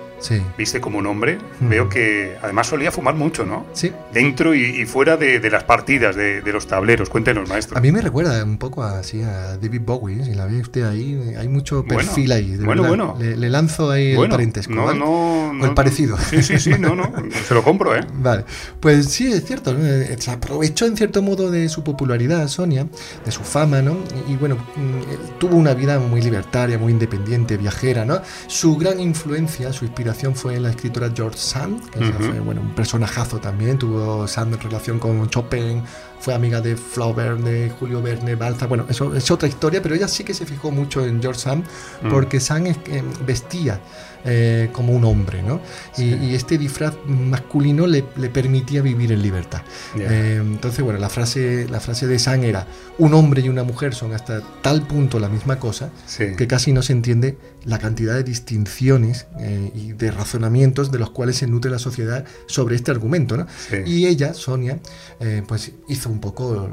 viste 0.57 0.81
como 0.81 0.99
un 0.99 1.07
hombre. 1.07 1.37
Veo 1.59 1.89
que 1.89 2.35
además 2.41 2.67
solía 2.67 2.91
fumar 2.91 3.15
mucho, 3.15 3.45
¿no? 3.45 3.65
Sí. 3.73 3.91
Dentro 4.13 4.53
y, 4.53 4.85
fuera 4.85 5.17
de, 5.17 5.49
las 5.49 5.63
partidas, 5.63 6.15
de, 6.15 6.41
los 6.45 6.67
tableros. 6.67 7.09
Cuéntenos, 7.09 7.49
maestro. 7.49 7.77
A 7.77 7.81
mí 7.81 7.91
me 7.91 8.01
recuerda 8.01 8.43
un 8.43 8.57
poco 8.57 8.83
así 8.83 9.21
a 9.21 9.57
David 9.57 9.81
Bowie. 9.85 10.23
Si 10.23 10.33
la 10.33 10.45
ve 10.45 10.59
usted 10.59 10.83
ahí, 10.83 11.35
hay 11.37 11.47
mucho 11.47 11.83
perfil 11.83 12.31
ahí. 12.31 12.57
bueno, 12.57 12.83
bueno. 12.83 13.17
Le, 13.19 13.49
lanzo 13.49 13.91
ahí 13.91 14.13
el 14.13 14.29
parentesco. 14.29 14.73
No, 14.73 14.93
no, 14.93 15.65
el 15.65 15.73
parecido. 15.73 16.17
Sí, 16.17 16.41
sí, 16.41 16.59
sí, 16.59 16.71
no, 16.79 16.95
no. 16.95 17.11
Se 17.47 17.53
lo 17.53 17.63
compro, 17.63 17.95
¿eh? 17.95 18.05
Vale. 18.13 18.45
Pues 18.79 19.07
sí, 19.07 19.31
es 19.31 19.45
cierto. 19.45 19.75
Se 20.17 20.31
aprovechó 20.31 20.85
en 20.85 20.97
cierto 20.97 21.21
modo 21.21 21.51
de 21.51 21.69
su 21.69 21.83
popularidad, 21.83 22.47
Sonia, 22.47 22.87
de 23.25 23.31
su 23.31 23.41
fama, 23.41 23.81
¿no? 23.81 23.97
Y, 24.27 24.35
bueno, 24.35 24.57
mm, 24.75 25.37
tuvo 25.39 25.55
una 25.55 25.73
vida 25.73 25.99
muy 25.99 26.21
libertaria, 26.21 26.77
muy 26.77 26.91
independiente, 26.91 27.57
viajera, 27.57 28.05
¿no? 28.05 28.21
Su 28.47 28.77
gran 28.77 28.99
influencia, 28.99 29.71
su 29.73 29.85
inspiración 29.85 30.35
fue 30.35 30.59
la 30.59 30.69
escritora 30.69 31.11
George 31.13 31.37
Sand, 31.37 31.89
que 31.89 31.99
fue 32.13 32.39
bueno, 32.39 32.61
un 32.61 32.73
personajazo 32.75 33.39
también, 33.39 33.77
tuvo 33.77 34.27
Sand 34.27 34.53
en 34.53 34.59
relación 34.59 34.99
con 34.99 35.29
Chopin, 35.29 35.83
fue 36.19 36.33
amiga 36.33 36.61
de 36.61 36.77
Flaubert, 36.77 37.39
de 37.39 37.69
Julio 37.69 38.01
Verne, 38.01 38.35
Balza, 38.35 38.65
bueno, 38.67 38.85
eso 38.89 39.13
es 39.13 39.29
otra 39.29 39.47
historia, 39.47 39.81
pero 39.81 39.95
ella 39.95 40.07
sí 40.07 40.23
que 40.23 40.33
se 40.33 40.45
fijó 40.45 40.71
mucho 40.71 41.05
en 41.05 41.21
George 41.21 41.41
Sand, 41.41 41.65
mm. 42.01 42.09
porque 42.09 42.39
Sand 42.39 42.67
eh, 42.67 43.03
vestía 43.25 43.79
eh, 44.25 44.69
como 44.71 44.93
un 44.93 45.03
hombre, 45.03 45.43
¿no? 45.43 45.59
Y, 45.97 46.33
este 46.33 46.57
disfraz 46.57 46.95
masculino 47.05 47.87
le, 47.87 48.03
permitía 48.03 48.81
vivir 48.81 49.11
en 49.11 49.21
libertad. 49.21 49.61
Eh, 49.97 50.39
entonces, 50.41 50.81
bueno, 50.83 50.97
la 50.99 51.09
frase, 51.09 51.67
la 51.69 51.79
frase 51.79 52.07
de 52.07 52.17
San 52.19 52.43
era, 52.43 52.65
un 52.97 53.13
hombre 53.13 53.41
y 53.41 53.49
una 53.49 53.63
mujer 53.63 53.93
son 53.93 54.13
hasta 54.13 54.41
tal 54.61 54.87
punto 54.87 55.19
la 55.19 55.27
misma 55.27 55.59
cosa 55.59 55.91
que 56.17 56.47
casi 56.47 56.71
no 56.71 56.81
se 56.81 56.93
entiende 56.93 57.37
la 57.65 57.79
cantidad 57.79 58.13
de 58.13 58.23
distinciones 58.23 59.27
eh, 59.39 59.71
y 59.75 59.91
de 59.93 60.11
razonamientos 60.11 60.91
de 60.91 60.99
los 60.99 61.09
cuales 61.09 61.37
se 61.37 61.47
nutre 61.47 61.69
la 61.69 61.79
sociedad 61.79 62.25
sobre 62.47 62.75
este 62.75 62.91
argumento, 62.91 63.35
¿no? 63.35 63.47
Y 63.85 64.07
ella, 64.07 64.33
Sonia, 64.33 64.79
pues 65.47 65.71
hizo 65.87 66.09
un 66.09 66.19
poco 66.19 66.69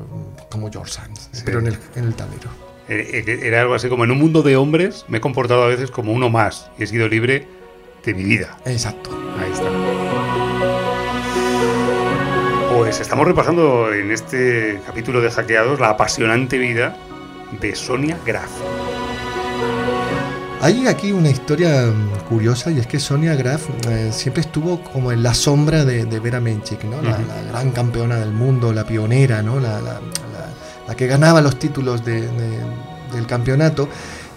como 0.51 0.71
George 0.71 0.93
Sands, 0.93 1.31
pero 1.45 1.59
en 1.59 1.69
el, 1.69 1.79
en 1.97 2.05
el 2.05 2.15
tablero. 2.15 2.70
Eh, 2.93 3.23
eh, 3.25 3.41
era 3.45 3.61
algo 3.61 3.75
así 3.75 3.89
como 3.89 4.03
en 4.03 4.11
un 4.11 4.19
mundo 4.19 4.43
de 4.43 4.57
hombres 4.57 5.05
me 5.07 5.19
he 5.19 5.21
comportado 5.21 5.63
a 5.63 5.69
veces 5.69 5.93
como 5.93 6.13
uno 6.13 6.29
más 6.29 6.73
y 6.77 6.83
he 6.83 6.87
sido 6.89 7.07
libre 7.07 7.47
de 8.05 8.15
mi 8.15 8.25
vida. 8.25 8.59
Exacto. 8.65 9.11
Ahí 9.39 9.53
está. 9.53 9.71
Pues 12.77 12.99
estamos 12.99 13.29
repasando 13.29 13.95
en 13.95 14.11
este 14.11 14.81
capítulo 14.85 15.21
de 15.21 15.31
Hackeados 15.31 15.79
la 15.79 15.91
apasionante 15.91 16.59
vida 16.59 16.97
de 17.61 17.77
Sonia 17.77 18.19
Graf. 18.27 18.51
Hay 20.61 20.89
aquí 20.89 21.13
una 21.13 21.31
historia 21.31 21.87
mm, 21.87 22.29
curiosa 22.29 22.73
y 22.73 22.81
es 22.81 22.89
que 22.89 22.99
Sonia 22.99 23.37
Graf 23.37 23.69
eh, 23.89 24.11
siempre 24.13 24.41
estuvo 24.41 24.83
como 24.83 25.13
en 25.13 25.23
la 25.23 25.35
sombra 25.35 25.85
de, 25.85 26.05
Vera 26.19 26.41
Menchik, 26.41 26.83
¿no? 26.85 27.01
la, 27.01 27.17
gran 27.51 27.71
campeona 27.71 28.17
del 28.17 28.33
mundo, 28.33 28.73
la 28.73 28.85
pionera, 28.85 29.43
¿no? 29.43 29.61
la, 29.61 29.79
que 30.95 31.07
ganaba 31.07 31.41
los 31.41 31.59
títulos 31.59 32.05
del 32.05 33.27
campeonato. 33.27 33.89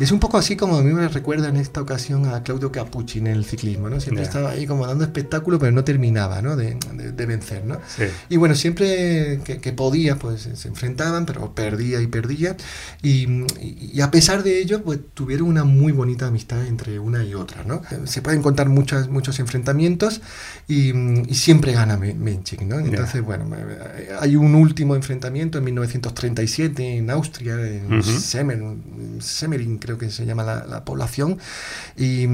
Es 0.03 0.12
un 0.12 0.19
poco 0.19 0.38
así 0.38 0.57
como 0.57 0.75
a 0.75 0.83
mí 0.83 0.91
me 0.91 1.07
recuerda 1.07 1.48
en 1.48 1.55
esta 1.55 1.79
ocasión 1.79 2.25
a 2.25 2.43
Claudio 2.43 2.74
Capucci 2.74 3.19
en 3.19 3.27
el 3.27 3.45
ciclismo, 3.45 3.89
¿no? 3.89 4.01
Siempre 4.01 4.25
estaba 4.25 4.50
ahí 4.50 4.67
como 4.67 4.86
dando 4.86 5.05
espectáculo, 5.05 5.60
pero 5.60 5.72
no 5.72 5.86
terminaba, 5.86 6.41
¿no? 6.41 6.57
De, 6.57 6.75
vencer, 7.25 7.63
¿no? 7.63 7.79
Y 8.27 8.36
bueno, 8.36 8.53
siempre 8.53 9.39
que, 9.45 9.72
podía, 9.72 10.17
pues 10.17 10.50
se 10.55 10.67
enfrentaban, 10.67 11.25
pero 11.25 11.55
perdía 11.55 12.01
y 12.01 12.07
perdía. 12.07 12.57
Y, 13.01 14.01
a 14.01 14.12
pesar 14.12 14.43
de 14.43 14.60
ello, 14.60 14.83
pues 14.83 15.00
tuvieron 15.13 15.48
una 15.48 15.63
muy 15.63 15.93
bonita 15.93 16.27
amistad 16.27 16.67
entre 16.67 17.00
una 17.00 17.24
y 17.24 17.33
otra, 17.33 17.63
¿no? 17.63 17.81
Se 18.03 18.22
pueden 18.22 18.41
contar 18.41 18.67
muchas, 18.67 19.07
muchos 19.07 19.39
enfrentamientos 19.39 20.19
y, 20.67 20.91
siempre 21.33 21.72
gana 21.72 21.95
Menchik, 21.95 22.63
¿no? 22.63 22.77
Entonces, 22.77 23.22
bueno, 23.22 23.50
hay 24.19 24.36
un 24.36 24.53
último 24.53 24.95
enfrentamiento 24.98 25.60
en 25.60 25.63
1937 25.63 26.98
en 26.98 27.10
Austria, 27.10 27.55
en 27.55 28.03
Semmering, 29.22 29.77
creo 29.77 29.92
que 29.97 30.09
se 30.09 30.25
llama 30.25 30.43
la, 30.43 30.85
población, 30.85 31.38
y, 31.95 32.25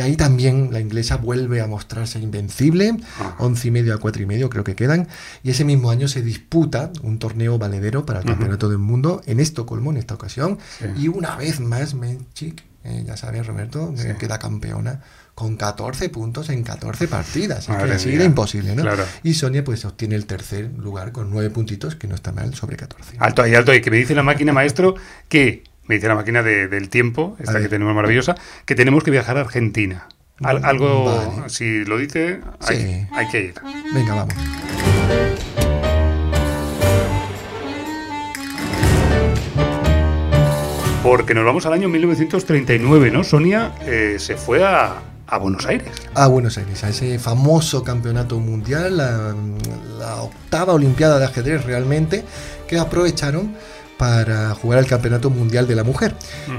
ahí 0.00 0.16
también 0.16 0.70
la 0.72 0.80
inglesa 0.80 1.16
vuelve 1.16 1.60
a 1.60 1.66
mostrarse 1.66 2.18
invencible, 2.18 2.96
once 3.38 3.68
y 3.68 3.70
medio 3.70 3.94
a 3.94 3.98
cuatro 3.98 4.22
y 4.22 4.26
medio 4.26 4.50
creo 4.50 4.64
que 4.64 4.74
quedan, 4.74 5.08
y 5.42 5.50
ese 5.50 5.64
mismo 5.64 5.90
año 5.90 6.08
se 6.08 6.22
disputa 6.22 6.90
un 7.02 7.18
torneo 7.18 7.58
valedero 7.58 8.06
para 8.06 8.20
el 8.20 8.24
Campeonato 8.24 8.68
del 8.68 8.78
Mundo 8.78 9.22
en 9.26 9.40
Estocolmo 9.40 9.90
en 9.90 9.98
esta 9.98 10.14
ocasión, 10.14 10.58
y 10.96 11.08
una 11.08 11.36
vez 11.36 11.60
más 11.60 11.94
Menchik, 11.94 12.62
eh, 12.84 13.02
ya 13.04 13.16
sabes 13.16 13.44
Roberto, 13.46 13.92
eh, 13.98 14.16
queda 14.18 14.38
campeona 14.38 15.00
con 15.34 15.56
14 15.56 16.08
puntos 16.08 16.48
en 16.48 16.62
14 16.62 17.08
partidas. 17.08 17.68
Es 17.68 17.76
que 17.76 17.92
así 17.92 18.14
era 18.14 18.24
imposible, 18.24 18.74
¿no? 18.74 18.84
Y 19.22 19.34
Sonia 19.34 19.64
pues 19.64 19.84
obtiene 19.84 20.14
el 20.14 20.24
tercer 20.24 20.70
lugar 20.78 21.12
con 21.12 21.30
9 21.30 21.50
puntitos, 21.50 21.94
que 21.94 22.06
no 22.06 22.14
está 22.14 22.32
mal, 22.32 22.54
sobre 22.54 22.76
14. 22.76 23.16
Alto 23.18 23.42
ahí, 23.42 23.54
alto. 23.54 23.72
Ahí, 23.72 23.82
que 23.82 23.90
me 23.90 23.98
dice 23.98 24.14
la 24.14 24.22
máquina 24.22 24.52
maestro 24.52 24.94
que 25.28 25.64
me 25.86 25.94
dice 25.94 26.08
la 26.08 26.14
máquina 26.14 26.42
del 26.42 26.88
tiempo, 26.88 27.36
esta 27.38 27.60
que 27.60 27.68
tenemos 27.68 27.94
maravillosa, 27.94 28.34
que 28.64 28.74
tenemos 28.74 29.04
que 29.04 29.10
viajar 29.10 29.38
a 29.38 29.42
Argentina. 29.42 30.06
algo, 30.42 31.44
si 31.48 31.84
lo 31.84 31.98
dice, 31.98 32.40
hay, 32.60 33.06
hay 33.12 33.28
que 33.28 33.40
ir. 33.44 33.54
Venga, 33.94 34.14
vamos. 34.14 34.34
Porque 41.02 41.34
nos 41.34 41.44
vamos 41.44 41.64
al 41.66 41.72
año 41.72 41.88
1939, 41.88 43.12
¿no? 43.12 43.22
Sonia 43.22 43.72
eh, 43.82 44.16
se 44.18 44.34
fue 44.34 44.64
a, 44.64 45.02
a, 45.28 45.38
Buenos 45.38 45.64
Aires. 45.64 45.92
A 46.14 46.26
Buenos 46.26 46.58
Aires, 46.58 46.82
a 46.82 46.88
ese 46.88 47.20
famoso 47.20 47.84
campeonato 47.84 48.40
mundial, 48.40 48.96
la, 48.96 49.32
la 50.00 50.16
octava 50.16 50.72
Olimpiada 50.72 51.20
de 51.20 51.26
ajedrez 51.26 51.64
realmente, 51.64 52.24
que 52.66 52.76
aprovecharon 52.76 53.54
para 53.98 54.54
jugar 54.54 54.78
al 54.78 54.86
Campeonato 54.86 55.30
Mundial 55.30 55.66
de 55.66 55.74
la 55.74 55.84
Mujer. 55.84 56.14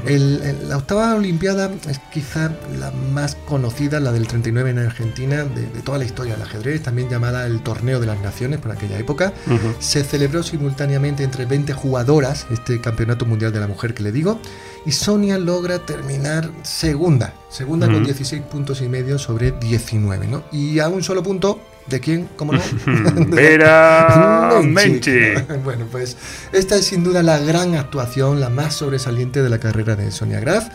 la 0.05 0.77
octava 0.77 1.15
Olimpiada 1.15 1.71
es 1.89 1.99
quizá 2.11 2.51
la 2.79 2.91
más 2.91 3.35
conocida, 3.47 3.99
la 3.99 4.11
del 4.11 4.27
39 4.27 4.69
en 4.71 4.79
Argentina, 4.79 5.43
de, 5.43 5.63
toda 5.81 5.97
la 5.97 6.05
historia 6.05 6.33
del 6.33 6.43
ajedrez, 6.43 6.83
también 6.83 7.09
llamada 7.09 7.45
el 7.45 7.61
Torneo 7.61 7.99
de 7.99 8.07
las 8.07 8.19
Naciones 8.21 8.59
por 8.59 8.71
aquella 8.71 8.97
época. 8.97 9.33
Se 9.79 10.03
celebró 10.03 10.43
simultáneamente 10.43 11.23
entre 11.23 11.45
20 11.45 11.73
jugadoras, 11.73 12.47
este 12.51 12.81
Campeonato 12.81 13.25
Mundial 13.25 13.51
de 13.51 13.59
la 13.59 13.67
Mujer 13.67 13.93
que 13.93 14.03
le 14.03 14.11
digo, 14.11 14.39
y 14.85 14.91
Sonia 14.91 15.37
logra 15.37 15.79
terminar 15.79 16.49
segunda, 16.63 17.33
segunda 17.49 17.87
con 17.87 18.03
16 18.03 18.41
puntos 18.43 18.81
y 18.81 18.87
medio 18.87 19.19
sobre 19.19 19.51
19, 19.51 20.27
¿no? 20.27 20.43
Y 20.51 20.79
a 20.79 20.87
un 20.87 21.03
solo 21.03 21.23
punto 21.23 21.59
¿De 21.89 21.99
quién? 22.01 22.27
¿Cómo 22.35 22.53
no? 22.53 22.61
Vera 23.27 24.59
Menchi. 24.63 25.33
bueno, 25.63 25.85
pues 25.91 26.17
esta 26.51 26.75
es 26.75 26.85
sin 26.85 27.03
duda 27.03 27.23
la 27.23 27.39
gran 27.39 27.75
actuación, 27.75 28.39
la 28.39 28.49
más 28.49 28.75
sobresaliente 28.75 29.41
de 29.41 29.49
la 29.49 29.59
carrera 29.59 29.95
de 29.95 30.11
Sonia 30.11 30.39
Graf. 30.39 30.67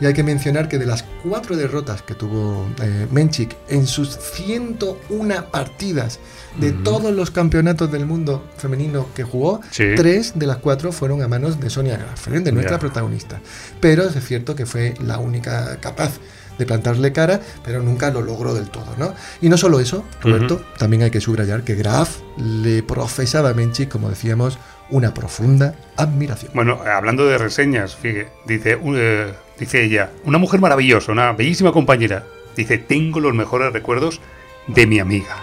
Y 0.00 0.06
hay 0.06 0.14
que 0.14 0.22
mencionar 0.22 0.68
que 0.68 0.78
de 0.78 0.86
las 0.86 1.04
cuatro 1.22 1.56
derrotas 1.56 2.02
que 2.02 2.14
tuvo 2.14 2.66
eh, 2.82 3.06
Menchik 3.10 3.56
en 3.68 3.86
sus 3.86 4.16
101 4.18 5.50
partidas 5.50 6.18
de 6.58 6.72
todos 6.72 7.12
los 7.12 7.30
campeonatos 7.30 7.92
del 7.92 8.06
mundo 8.06 8.44
femenino 8.56 9.08
que 9.14 9.24
jugó, 9.24 9.60
tres 9.74 10.32
de 10.38 10.46
las 10.46 10.56
cuatro 10.58 10.90
fueron 10.90 11.22
a 11.22 11.28
manos 11.28 11.60
de 11.60 11.70
Sonia 11.70 11.96
Graf, 11.96 12.28
¿eh? 12.28 12.40
de 12.40 12.52
nuestra 12.52 12.78
protagonista. 12.78 13.40
Pero 13.80 14.04
es 14.04 14.24
cierto 14.24 14.56
que 14.56 14.66
fue 14.66 14.94
la 15.04 15.18
única 15.18 15.76
capaz 15.80 16.12
de 16.58 16.66
plantarle 16.66 17.12
cara, 17.12 17.40
pero 17.64 17.82
nunca 17.82 18.10
lo 18.10 18.22
logró 18.22 18.54
del 18.54 18.68
todo, 18.68 18.94
¿no? 18.98 19.14
Y 19.40 19.48
no 19.48 19.56
solo 19.56 19.80
eso, 19.80 20.04
Roberto, 20.22 20.62
también 20.78 21.02
hay 21.02 21.10
que 21.10 21.20
subrayar 21.20 21.62
que 21.62 21.74
Graf 21.74 22.18
le 22.36 22.82
profesaba 22.82 23.50
a 23.50 23.54
Menchi, 23.54 23.86
como 23.86 24.08
decíamos, 24.08 24.58
una 24.90 25.12
profunda 25.14 25.74
admiración. 25.96 26.52
Bueno, 26.54 26.80
hablando 26.84 27.26
de 27.26 27.38
reseñas, 27.38 27.96
fíjate, 27.96 28.28
dice, 28.46 28.76
uh, 28.76 29.32
dice 29.58 29.84
ella, 29.84 30.10
una 30.24 30.38
mujer 30.38 30.60
maravillosa, 30.60 31.12
una 31.12 31.32
bellísima 31.32 31.72
compañera. 31.72 32.24
Dice, 32.56 32.78
tengo 32.78 33.20
los 33.20 33.34
mejores 33.34 33.72
recuerdos 33.72 34.20
de 34.66 34.86
mi 34.86 34.98
amiga. 34.98 35.36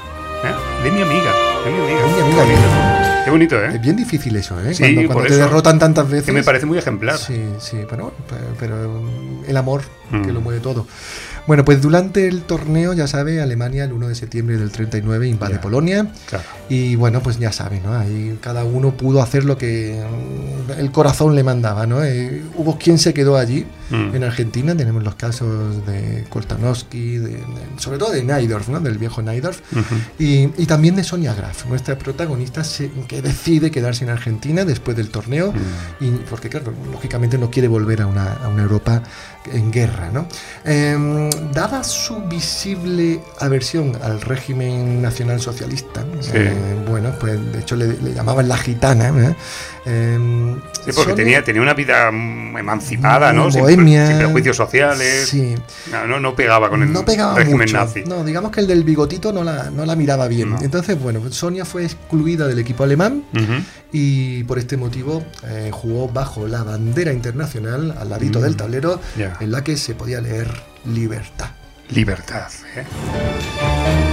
¿Eh? 0.44 0.84
De 0.84 0.92
mi 0.92 1.02
amiga, 1.02 1.32
de 1.64 1.72
mi 1.72 1.80
amiga. 1.80 2.02
De 2.02 2.24
mi 2.24 2.40
amiga. 2.40 3.04
Qué 3.24 3.32
bonito, 3.32 3.56
¿eh? 3.56 3.70
Es 3.76 3.82
bien 3.82 3.96
difícil 3.96 4.36
eso, 4.36 4.60
¿eh? 4.60 4.74
cuando, 5.08 5.24
te 5.24 5.38
derrotan 5.38 5.80
tantas 5.80 6.10
veces. 6.10 6.26
Que 6.26 6.34
me 6.34 6.44
parece 6.44 6.66
muy 6.66 6.78
ejemplar. 6.78 7.18
Sí, 7.18 7.42
sí, 7.60 7.78
pero, 7.90 8.14
pero 8.60 9.02
el 9.48 9.58
amor 9.58 9.82
que 10.22 10.32
lo 10.32 10.42
mm. 10.42 10.44
mueve 10.44 10.60
todo. 10.60 10.86
Bueno, 11.46 11.66
pues 11.66 11.82
durante 11.82 12.28
el 12.28 12.44
torneo, 12.44 12.94
ya 12.94 13.06
sabe, 13.06 13.42
Alemania 13.42 13.84
el 13.84 13.92
1 13.92 14.08
de 14.08 14.16
septiembre 14.16 14.58
del 14.58 14.72
39 14.72 15.28
invade 15.28 15.60
Polonia. 15.60 16.08
Y 16.70 16.96
bueno, 16.96 17.22
pues 17.22 17.38
ya 17.38 17.52
sabe, 17.52 17.82
¿no? 17.82 17.94
Ahí 17.94 18.38
cada 18.40 18.64
uno 18.64 18.96
pudo 18.96 19.22
hacer 19.22 19.44
lo 19.44 19.58
que 19.58 20.02
el 20.78 20.92
corazón 20.92 21.36
le 21.36 21.44
mandaba, 21.44 21.86
¿no? 21.86 22.02
Eh, 22.04 22.44
hubo 22.56 22.78
quien 22.78 22.98
se 22.98 23.14
quedó 23.14 23.36
allí 23.36 23.66
mm. 23.90 24.16
en 24.16 24.24
Argentina, 24.24 24.76
tenemos 24.76 25.04
los 25.04 25.16
casos 25.16 25.86
de 25.86 26.26
Koltanowski, 26.30 27.20
sobre 27.78 27.98
todo 27.98 28.12
de 28.12 28.24
Naidorf, 28.24 28.70
¿no? 28.70 28.80
Del 28.80 28.98
viejo 28.98 29.22
Naidorf. 29.22 29.60
y, 30.18 30.48
también 30.66 30.96
de 30.96 31.04
Sonia 31.04 31.34
Graf, 31.34 31.66
nuestra 31.68 31.98
protagonista 31.98 32.64
que 33.08 33.22
decide 33.22 33.70
quedarse 33.70 34.06
en 34.06 34.10
Argentina 34.10 34.64
después 34.64 34.96
del 34.96 35.10
torneo, 35.10 35.52
mm. 35.52 36.04
y, 36.04 36.10
porque 36.30 36.50
claro, 36.50 36.74
lógicamente 36.92 37.38
no 37.38 37.52
quiere 37.52 37.68
volver 37.68 38.02
a 38.02 38.08
una, 38.08 38.34
a 38.34 38.48
una 38.48 38.64
Europa 38.64 39.04
en 39.52 39.72
guerra. 39.72 40.10
¿no? 40.12 40.28
Em, 40.64 41.30
dada 41.52 41.84
su 41.84 42.22
visible 42.24 43.20
aversión 43.40 43.98
al 44.02 44.22
régimen 44.22 45.02
nacional 45.02 45.40
socialista, 45.42 46.06
eh, 46.34 46.76
bueno, 46.88 47.14
pues 47.20 47.40
de 47.52 47.60
hecho 47.60 47.76
le, 47.76 48.14
llamaban 48.14 48.48
la 48.48 48.58
gitana. 48.58 49.10
¿eh? 49.10 49.36
Sí, 50.86 50.92
porque 50.96 51.14
tenía, 51.14 51.44
tenía 51.44 51.62
una 51.62 51.74
vida 51.74 52.08
emancipada, 52.08 53.34
¿no? 53.34 53.50
Bohemia. 53.50 54.08
Sin, 54.08 54.18
prejuicios 54.18 54.56
sociales. 54.56 55.28
Sí. 55.30 55.56
No, 55.92 56.20
no, 56.20 56.36
pegaba 56.36 56.70
con 56.70 56.82
el 56.84 56.94
régimen 57.36 57.72
nazi. 57.72 58.04
No, 58.06 58.24
digamos 58.24 58.52
que 58.52 58.62
el 58.62 58.68
del 58.68 58.84
bigotito 58.84 59.34
no 59.34 59.44
la, 59.44 59.70
no 59.70 59.86
la 59.86 59.96
miraba 59.96 60.28
bien. 60.28 60.56
Entonces, 60.62 61.00
bueno, 61.00 61.22
Sonia 61.32 61.66
fue 61.66 61.84
excluida 61.84 62.48
del 62.48 62.60
equipo 62.60 62.84
alemán 62.84 63.24
y 63.94 64.44
por 64.44 64.60
este 64.60 64.76
motivo 64.76 65.24
eh, 65.46 65.70
jugó 65.72 66.10
bajo 66.10 66.48
la 66.48 66.64
bandera 66.64 67.14
internacional 67.14 67.96
al 67.98 68.10
ladito 68.10 68.42
del 68.42 68.56
mm. 68.56 68.58
tablero 68.58 69.00
en 69.40 69.52
la 69.52 69.64
que 69.64 69.78
se 69.78 69.94
podía 69.96 70.20
leer 70.20 70.52
libertad. 70.84 71.52
Libertad. 71.90 72.52
¿eh? 72.76 74.13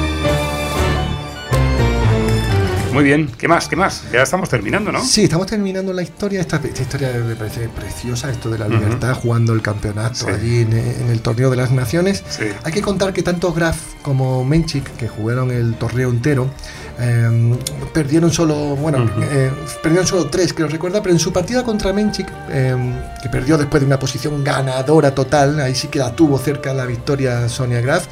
Muy 2.92 3.04
bien, 3.04 3.30
¿qué 3.38 3.46
más? 3.46 3.68
¿Qué 3.68 3.76
más? 3.76 4.02
Ya 4.12 4.22
estamos 4.22 4.48
terminando, 4.48 4.90
¿no? 4.90 5.04
Sí, 5.04 5.22
estamos 5.22 5.46
terminando 5.46 5.92
la 5.92 6.02
historia. 6.02 6.40
Esta, 6.40 6.60
historia 6.66 7.12
me 7.24 7.36
parece 7.36 7.68
preciosa, 7.68 8.30
esto 8.30 8.50
de 8.50 8.58
la 8.58 8.66
libertad, 8.66 9.14
jugando 9.14 9.52
el 9.52 9.62
campeonato 9.62 10.26
allí 10.26 10.62
en, 10.62 10.72
el 10.72 11.20
torneo 11.20 11.50
de 11.50 11.56
las 11.56 11.70
naciones. 11.70 12.24
Hay 12.64 12.72
que 12.72 12.82
contar 12.82 13.12
que 13.12 13.22
tanto 13.22 13.52
Graf 13.52 13.76
como 14.02 14.44
Menchik, 14.44 14.96
que 14.96 15.06
jugaron 15.06 15.52
el 15.52 15.74
torneo 15.74 16.10
entero, 16.10 16.50
em, 16.98 17.56
perdieron 17.92 18.32
solo, 18.32 18.74
bueno, 18.74 19.08
eh, 19.22 19.52
perdieron 19.82 20.06
solo 20.06 20.26
tres, 20.26 20.52
que 20.52 20.62
lo 20.62 20.68
recuerda, 20.68 21.00
pero 21.00 21.12
en 21.12 21.20
su 21.20 21.32
partida 21.32 21.62
contra 21.62 21.92
Menchik, 21.92 22.26
em, 22.50 22.94
que 23.22 23.28
perdió 23.28 23.56
después 23.56 23.82
de 23.82 23.86
una 23.86 24.00
posición 24.00 24.42
ganadora 24.42 25.14
total, 25.14 25.60
ahí 25.60 25.76
sí 25.76 25.88
que 25.88 26.00
la 26.00 26.16
tuvo 26.16 26.38
cerca 26.38 26.74
la 26.74 26.86
victoria 26.86 27.48
Sonia 27.48 27.80
Graf, 27.80 28.06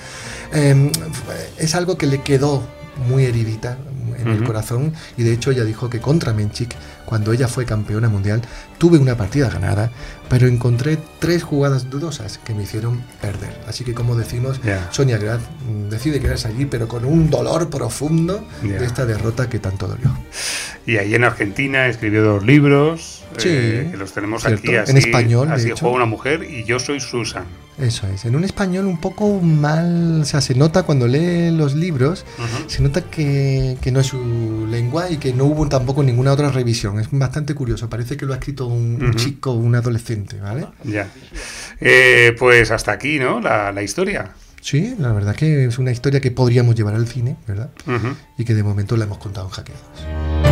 em, 0.52 0.92
es 1.56 1.74
algo 1.74 1.98
que 1.98 2.06
le 2.06 2.22
quedó 2.22 2.62
muy 3.08 3.24
heridita, 3.24 3.76
en 4.18 4.28
el 4.28 4.44
corazón 4.44 4.92
y 5.16 5.22
de 5.22 5.32
hecho 5.32 5.50
ella 5.50 5.64
dijo 5.64 5.88
que 5.88 6.00
contra 6.00 6.32
Menchik, 6.32 6.74
cuando 7.04 7.32
ella 7.32 7.48
fue 7.48 7.64
campeona 7.64 8.08
mundial, 8.08 8.42
tuve 8.78 8.98
una 8.98 9.16
partida 9.16 9.48
ganada, 9.48 9.90
pero 10.28 10.46
encontré 10.46 10.98
tres 11.18 11.42
jugadas 11.42 11.90
dudosas 11.90 12.38
que 12.38 12.54
me 12.54 12.64
hicieron 12.64 13.02
perder. 13.20 13.58
Así 13.66 13.84
que 13.84 13.94
como 13.94 14.16
decimos, 14.16 14.60
Sonia 14.90 15.18
Graf 15.18 15.40
mm, 15.66 15.88
decide 15.88 16.20
quedarse 16.20 16.48
allí, 16.48 16.66
pero 16.66 16.88
con 16.88 17.04
un 17.04 17.30
dolor 17.30 17.70
profundo 17.70 18.46
de 18.62 18.84
esta 18.84 19.06
derrota 19.06 19.48
que 19.48 19.58
tanto 19.58 19.88
dolió. 19.88 20.16
Y 20.86 20.96
ahí 20.96 21.14
en 21.14 21.24
Argentina 21.24 21.86
escribió 21.86 22.22
dos 22.22 22.44
libros, 22.44 23.24
eh, 23.44 23.88
que 23.90 23.96
los 23.96 24.12
tenemos 24.12 24.46
aquí 24.46 24.74
así, 24.74 24.90
en 24.90 24.96
español. 24.96 25.50
Así 25.52 25.70
juega 25.70 25.96
una 25.96 26.06
mujer 26.06 26.44
y 26.44 26.64
yo 26.64 26.78
soy 26.78 27.00
Susan. 27.00 27.44
Eso 27.80 28.08
es, 28.08 28.24
en 28.24 28.34
un 28.34 28.42
español 28.42 28.86
un 28.86 28.98
poco 28.98 29.40
mal, 29.40 30.22
o 30.22 30.24
sea, 30.24 30.40
se 30.40 30.54
nota 30.56 30.82
cuando 30.82 31.06
lee 31.06 31.52
los 31.52 31.74
libros, 31.74 32.24
se 32.66 32.82
nota 32.82 33.02
que, 33.02 33.78
no 33.92 34.00
es 34.00 34.06
su 34.06 34.66
lengua 34.68 35.10
y 35.10 35.18
que 35.18 35.32
no 35.32 35.44
hubo 35.44 35.68
tampoco 35.68 36.02
ninguna 36.02 36.32
otra 36.32 36.50
revisión. 36.50 36.98
Es 36.98 37.08
bastante 37.12 37.54
curioso, 37.54 37.88
parece 37.88 38.16
que 38.16 38.26
lo 38.26 38.32
ha 38.34 38.36
escrito 38.36 38.66
un, 38.66 39.14
chico, 39.14 39.52
un 39.52 39.76
adolescente, 39.76 40.40
¿vale? 40.40 40.66
Ya. 40.82 41.08
Eh, 41.80 42.34
pues 42.36 42.72
hasta 42.72 42.92
aquí, 42.92 43.20
¿no? 43.20 43.40
La, 43.40 43.82
historia. 43.82 44.32
Sí, 44.60 44.96
la 44.98 45.12
verdad 45.12 45.36
que 45.36 45.66
es 45.66 45.78
una 45.78 45.92
historia 45.92 46.20
que 46.20 46.32
podríamos 46.32 46.74
llevar 46.74 46.96
al 46.96 47.06
cine, 47.06 47.36
¿verdad? 47.46 47.70
Y 48.36 48.44
que 48.44 48.54
de 48.54 48.64
momento 48.64 48.96
la 48.96 49.04
hemos 49.04 49.18
contado 49.18 49.46
en 49.46 49.52
hackeados. 49.52 50.47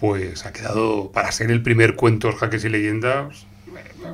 Pues 0.00 0.46
ha 0.46 0.52
quedado, 0.52 1.10
para 1.12 1.30
ser 1.32 1.50
el 1.50 1.62
primer 1.62 1.96
cuento 1.96 2.32
Jaques 2.32 2.64
y 2.64 2.68
Leyendas, 2.68 3.46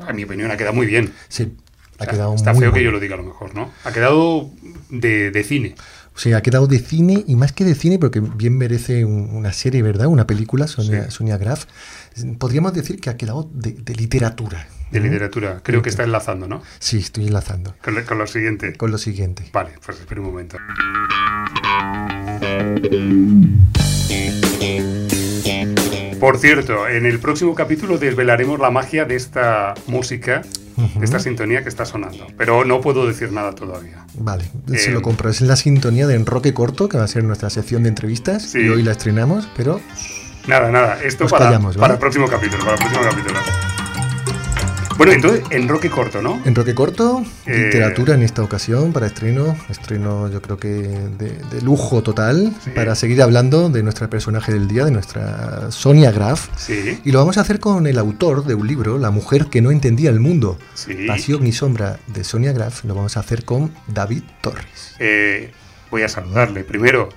a 0.07 0.13
mi 0.13 0.25
opinión 0.25 0.51
ha 0.51 0.57
quedado 0.57 0.75
muy 0.75 0.87
bien. 0.87 1.13
Sí, 1.29 1.53
ha 1.99 2.07
quedado 2.07 2.35
Está 2.35 2.55
feo 2.55 2.73
que 2.73 2.83
yo 2.83 2.91
lo 2.91 3.01
diga 3.01 3.15
a 3.15 3.19
lo 3.19 3.25
mejor, 3.25 3.55
¿no? 3.55 3.71
Ha 3.85 3.93
quedado 3.93 4.51
de, 4.91 5.45
cine. 5.47 5.75
Sí, 6.15 6.33
ha 6.33 6.43
quedado 6.43 6.67
de 6.67 6.79
cine 6.79 7.25
y 7.27 7.37
más 7.37 7.53
que 7.53 7.65
de 7.65 7.75
cine, 7.75 7.99
porque 7.99 8.21
bien 8.21 8.57
merece 8.59 9.05
una 9.05 9.53
serie, 9.53 9.83
¿verdad? 9.83 10.09
Una 10.09 10.27
película, 10.27 10.67
Sonia, 10.67 11.11
Sonia 11.11 11.37
Graf. 11.39 11.67
Podríamos 12.39 12.75
decir 12.75 13.01
que 13.01 13.11
ha 13.11 13.17
quedado 13.17 13.49
de, 13.53 13.75
literatura. 13.95 14.67
De 14.91 15.01
literatura. 15.01 15.61
Creo 15.63 15.81
que 15.81 15.89
está 15.89 16.05
enlazando, 16.05 16.47
¿no? 16.47 16.63
Sí, 16.79 16.99
estoy 16.99 17.27
enlazando. 17.29 17.75
Con, 17.83 18.03
con, 18.03 18.19
lo 18.19 18.27
siguiente. 18.27 18.75
Con 18.75 18.91
lo 18.91 18.99
siguiente. 18.99 19.49
Vale, 19.53 19.71
pues 19.85 19.99
espera 20.01 20.21
un 20.21 20.27
momento. 20.27 20.59
Por 26.23 26.39
cierto, 26.39 26.87
en 26.87 27.05
el 27.05 27.19
próximo 27.19 27.53
capítulo 27.57 27.99
desvelaremos 27.99 28.61
la 28.61 28.71
magia 28.71 29.05
de 29.05 29.17
esta 29.17 29.75
música, 29.89 30.43
de 30.77 31.05
esta 31.05 31.19
sintonía 31.19 31.65
que 31.65 31.69
está 31.69 31.85
sonando. 31.85 32.29
Pero 32.39 32.65
no 32.65 32.81
puedo 32.81 33.09
decir 33.09 33.33
nada 33.33 33.57
todavía. 33.57 34.07
Vale, 34.15 34.45
se 34.73 34.93
lo 34.93 35.01
eh, 35.01 35.03
compro. 35.03 35.31
Es 35.31 35.41
la 35.41 35.57
sintonía 35.57 36.07
de 36.07 36.15
Enroque 36.15 36.55
Corto, 36.55 36.89
que 36.89 36.97
va 36.97 37.03
a 37.03 37.09
ser 37.09 37.25
nuestra 37.25 37.51
sección 37.51 37.83
de 37.83 37.89
entrevistas. 37.89 38.55
Y 38.55 38.69
hoy 38.69 38.85
la 38.85 38.93
estrenamos, 38.93 39.49
pero... 39.57 39.81
Nada, 40.47 40.71
nada. 40.71 41.03
Esto 41.03 41.27
para, 41.27 41.59
para 41.59 41.95
el 41.95 41.99
próximo 41.99 42.29
capítulo. 42.29 42.67
Para 42.67 42.75
el 42.75 42.79
próximo 42.79 43.03
capítulo. 43.03 43.41
Bueno, 45.05 45.15
entonces, 45.15 45.45
en 45.51 45.69
Roque 45.69 45.91
Corto, 45.91 46.23
¿no? 46.23 46.41
En 46.45 46.55
Roque 46.55 46.77
Corto, 46.77 47.25
eh, 47.47 47.65
literatura 47.65 48.15
en 48.15 48.23
esta 48.23 48.41
ocasión 48.41 48.93
para 48.93 49.07
estreno, 49.07 49.57
estreno 49.69 50.31
yo 50.31 50.41
creo 50.41 50.59
que 50.59 50.69
de, 50.69 51.61
lujo 51.61 52.05
total, 52.05 52.55
para 52.77 52.95
seguir 52.95 53.21
hablando 53.21 53.69
de 53.69 53.83
nuestra 53.83 54.09
personaje 54.09 54.53
del 54.53 54.69
día, 54.69 54.85
de 54.85 54.93
nuestra 54.93 55.73
Sonia 55.73 56.13
Graf. 56.13 56.51
Sí. 56.57 57.01
Y 57.05 57.11
lo 57.11 57.19
vamos 57.19 57.37
a 57.37 57.41
hacer 57.41 57.59
con 57.59 57.89
el 57.89 57.99
autor 57.99 58.45
de 58.45 58.55
un 58.55 58.69
libro, 58.69 58.97
La 58.97 59.11
mujer 59.11 59.47
que 59.47 59.61
no 59.61 59.73
entendía 59.73 60.09
el 60.11 60.21
mundo, 60.21 60.57
Pasión 61.09 61.45
y 61.49 61.53
sombra 61.53 61.99
de 62.07 62.23
Sonia 62.23 62.53
Graf, 62.53 62.85
lo 62.85 62.95
vamos 62.95 63.17
a 63.17 63.21
hacer 63.21 63.45
con 63.45 63.75
David 63.89 64.23
Torres. 64.41 64.95
Eh, 65.01 65.51
voy 65.91 66.03
a 66.03 66.09
saludarle. 66.09 66.63
Primero, 66.63 67.09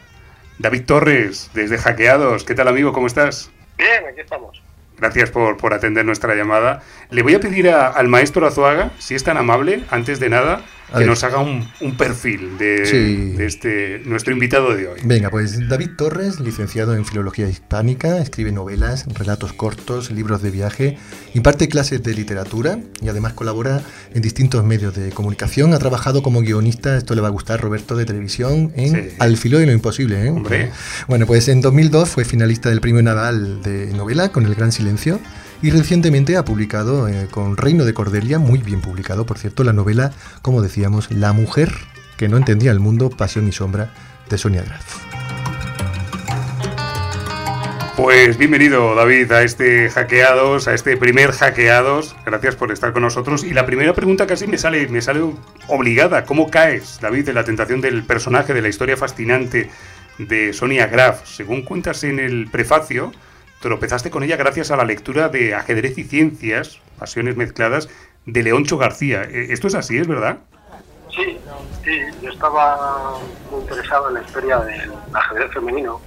David 0.57 0.85
Torres, 0.87 1.51
desde 1.53 1.77
Hackeados. 1.77 2.45
¿Qué 2.45 2.55
tal, 2.55 2.67
amigo? 2.67 2.93
¿Cómo 2.93 3.05
estás? 3.05 3.51
Bien, 3.77 4.05
aquí 4.09 4.21
estamos. 4.21 4.64
Gracias 4.97 5.29
por, 5.31 5.57
por, 5.57 5.73
atender 5.73 6.05
nuestra 6.05 6.35
llamada. 6.35 6.81
Le 7.09 7.21
voy 7.21 7.35
a 7.35 7.39
pedir 7.39 7.69
al 7.69 8.07
maestro 8.07 8.47
Azuaga, 8.47 8.91
si 8.97 9.15
es 9.15 9.23
tan 9.23 9.37
amable, 9.37 9.83
antes 9.89 10.19
de 10.19 10.29
nada, 10.29 10.61
que 10.97 11.05
nos 11.05 11.23
haga 11.23 11.39
un, 11.39 11.65
perfil 11.97 12.57
de, 12.57 13.45
este 13.45 14.01
nuestro 14.05 14.33
invitado 14.33 14.75
de 14.75 14.87
hoy. 14.87 14.99
Venga, 15.03 15.29
pues 15.29 15.67
David 15.67 15.91
Torres, 15.97 16.39
licenciado 16.39 16.95
en 16.95 17.05
Filología 17.05 17.47
Hispánica, 17.47 18.19
escribe 18.19 18.51
novelas, 18.51 19.05
relatos 19.13 19.53
cortos, 19.53 20.11
libros 20.11 20.41
de 20.41 20.51
viaje, 20.51 20.97
imparte 21.33 21.67
clases 21.67 22.03
de 22.03 22.13
literatura 22.13 22.79
y 23.01 23.09
además 23.09 23.33
colabora 23.33 23.81
en 24.13 24.21
distintos 24.21 24.63
medios 24.63 24.95
de 24.95 25.11
comunicación. 25.11 25.73
Ha 25.73 25.79
trabajado 25.79 26.21
como 26.21 26.41
guionista, 26.41 26.97
esto 26.97 27.15
le 27.15 27.21
va 27.21 27.27
a 27.27 27.31
gustar, 27.31 27.61
Roberto, 27.61 27.95
de 27.95 28.05
televisión, 28.05 28.71
en 28.75 29.13
Al 29.19 29.37
filo 29.37 29.59
de 29.59 29.65
lo 29.65 29.71
imposible. 29.71 30.25
¿eh? 30.25 30.29
Hombre. 30.29 30.71
Bueno, 31.07 31.25
pues 31.25 31.47
en 31.47 31.61
2002 31.61 32.09
fue 32.09 32.25
finalista 32.25 32.69
del 32.69 32.81
Premio 32.81 33.01
Nadal 33.01 33.61
de 33.61 33.87
novela 33.93 34.29
con 34.29 34.45
El 34.45 34.55
Gran 34.55 34.71
Silencio 34.71 35.19
y 35.65 35.71
recientemente 35.71 36.37
ha 36.37 36.45
publicado 36.45 37.07
eh, 37.07 37.27
con 37.31 37.57
Reino 37.57 37.85
de 37.85 37.95
Cordelia, 37.95 38.37
muy 38.37 38.59
bien 38.59 38.81
publicado, 38.81 39.25
por 39.25 39.39
cierto, 39.39 39.63
la 39.63 39.73
novela, 39.73 40.11
como 40.43 40.61
decíamos, 40.61 41.09
La 41.09 41.33
mujer 41.33 41.73
que 42.17 42.27
no 42.27 42.37
entendía 42.37 42.69
el 42.69 42.79
mundo, 42.79 43.09
Pasión 43.09 43.47
y 43.47 43.51
Sombra, 43.51 43.91
de 44.29 44.37
Sonia 44.37 44.61
Graf. 44.61 44.83
Pues 47.97 48.37
bienvenido 48.37 48.93
David 48.93 49.31
a 49.31 49.41
este 49.41 49.89
hackeados, 49.89 50.67
a 50.67 50.75
este 50.75 50.97
primer 50.97 51.31
hackeados. 51.31 52.15
Gracias 52.23 52.55
por 52.55 52.71
estar 52.71 52.93
con 52.93 53.01
nosotros. 53.01 53.43
Y 53.43 53.55
la 53.55 53.65
primera 53.65 53.95
pregunta 53.95 54.27
casi 54.27 54.45
me 54.45 54.59
sale, 54.59 54.87
me 54.89 55.01
sale 55.01 55.21
obligada. 55.67 56.25
¿Cómo 56.25 56.51
caes, 56.51 56.99
David, 57.01 57.25
de 57.25 57.33
la 57.33 57.43
tentación 57.43 57.81
del 57.81 58.03
personaje, 58.03 58.53
de 58.53 58.61
la 58.61 58.67
historia 58.67 58.97
fascinante 58.97 59.71
de 60.19 60.53
Sonia 60.53 60.85
Graf? 60.85 61.25
Según 61.25 61.63
cuentas 61.63 62.03
en 62.03 62.19
el 62.19 62.49
prefacio, 62.51 63.11
tropezaste 63.65 64.11
con 64.11 64.21
ella 64.21 64.37
gracias 64.37 64.69
a 64.69 64.75
la 64.75 64.85
lectura 64.85 65.27
de 65.29 65.55
Ajedrez 65.55 65.97
y 65.97 66.03
Ciencias, 66.03 66.79
Pasiones 66.99 67.35
Mezcladas, 67.35 67.89
de 68.27 68.43
Leoncho 68.43 68.77
García. 68.77 69.23
¿E-, 69.23 69.51
¿Esto 69.53 69.65
es 69.65 69.73
así, 69.73 69.97
es 69.97 70.07
verdad? 70.07 70.37
Sí, 71.09 71.39
sí, 71.83 71.99
yo 72.21 72.29
estaba 72.29 73.17
muy 73.49 73.61
interesado 73.61 74.09
en 74.09 74.13
la 74.13 74.21
historia 74.21 74.59
del 74.59 74.93
ajedrez 75.11 75.51
femenino 75.51 75.99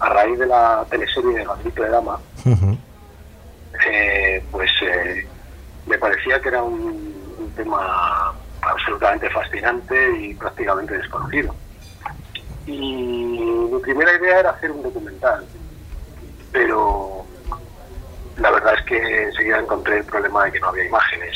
a 0.00 0.08
raíz 0.08 0.38
de 0.38 0.46
la 0.46 0.86
teleserie 0.88 1.40
de 1.40 1.44
la 1.44 1.56
triple 1.56 1.90
dama. 1.90 2.18
Eh, 3.86 4.42
pues 4.50 4.70
eh, 4.80 5.28
me 5.86 5.98
parecía 5.98 6.40
que 6.40 6.48
era 6.48 6.62
un 6.62 7.52
tema 7.54 8.32
absolutamente 8.62 9.28
fascinante 9.28 10.18
y 10.20 10.32
prácticamente 10.32 10.96
desconocido. 10.96 11.54
Y 12.66 12.80
mi 13.70 13.78
primera 13.80 14.16
idea 14.16 14.40
era 14.40 14.50
hacer 14.52 14.70
un 14.70 14.82
documental 14.82 15.44
pero 16.52 17.24
la 18.38 18.50
verdad 18.50 18.74
es 18.78 18.84
que 18.84 19.22
enseguida 19.24 19.58
encontré 19.58 19.98
el 19.98 20.04
problema 20.04 20.44
de 20.44 20.52
que 20.52 20.60
no 20.60 20.68
había 20.68 20.86
imágenes. 20.86 21.34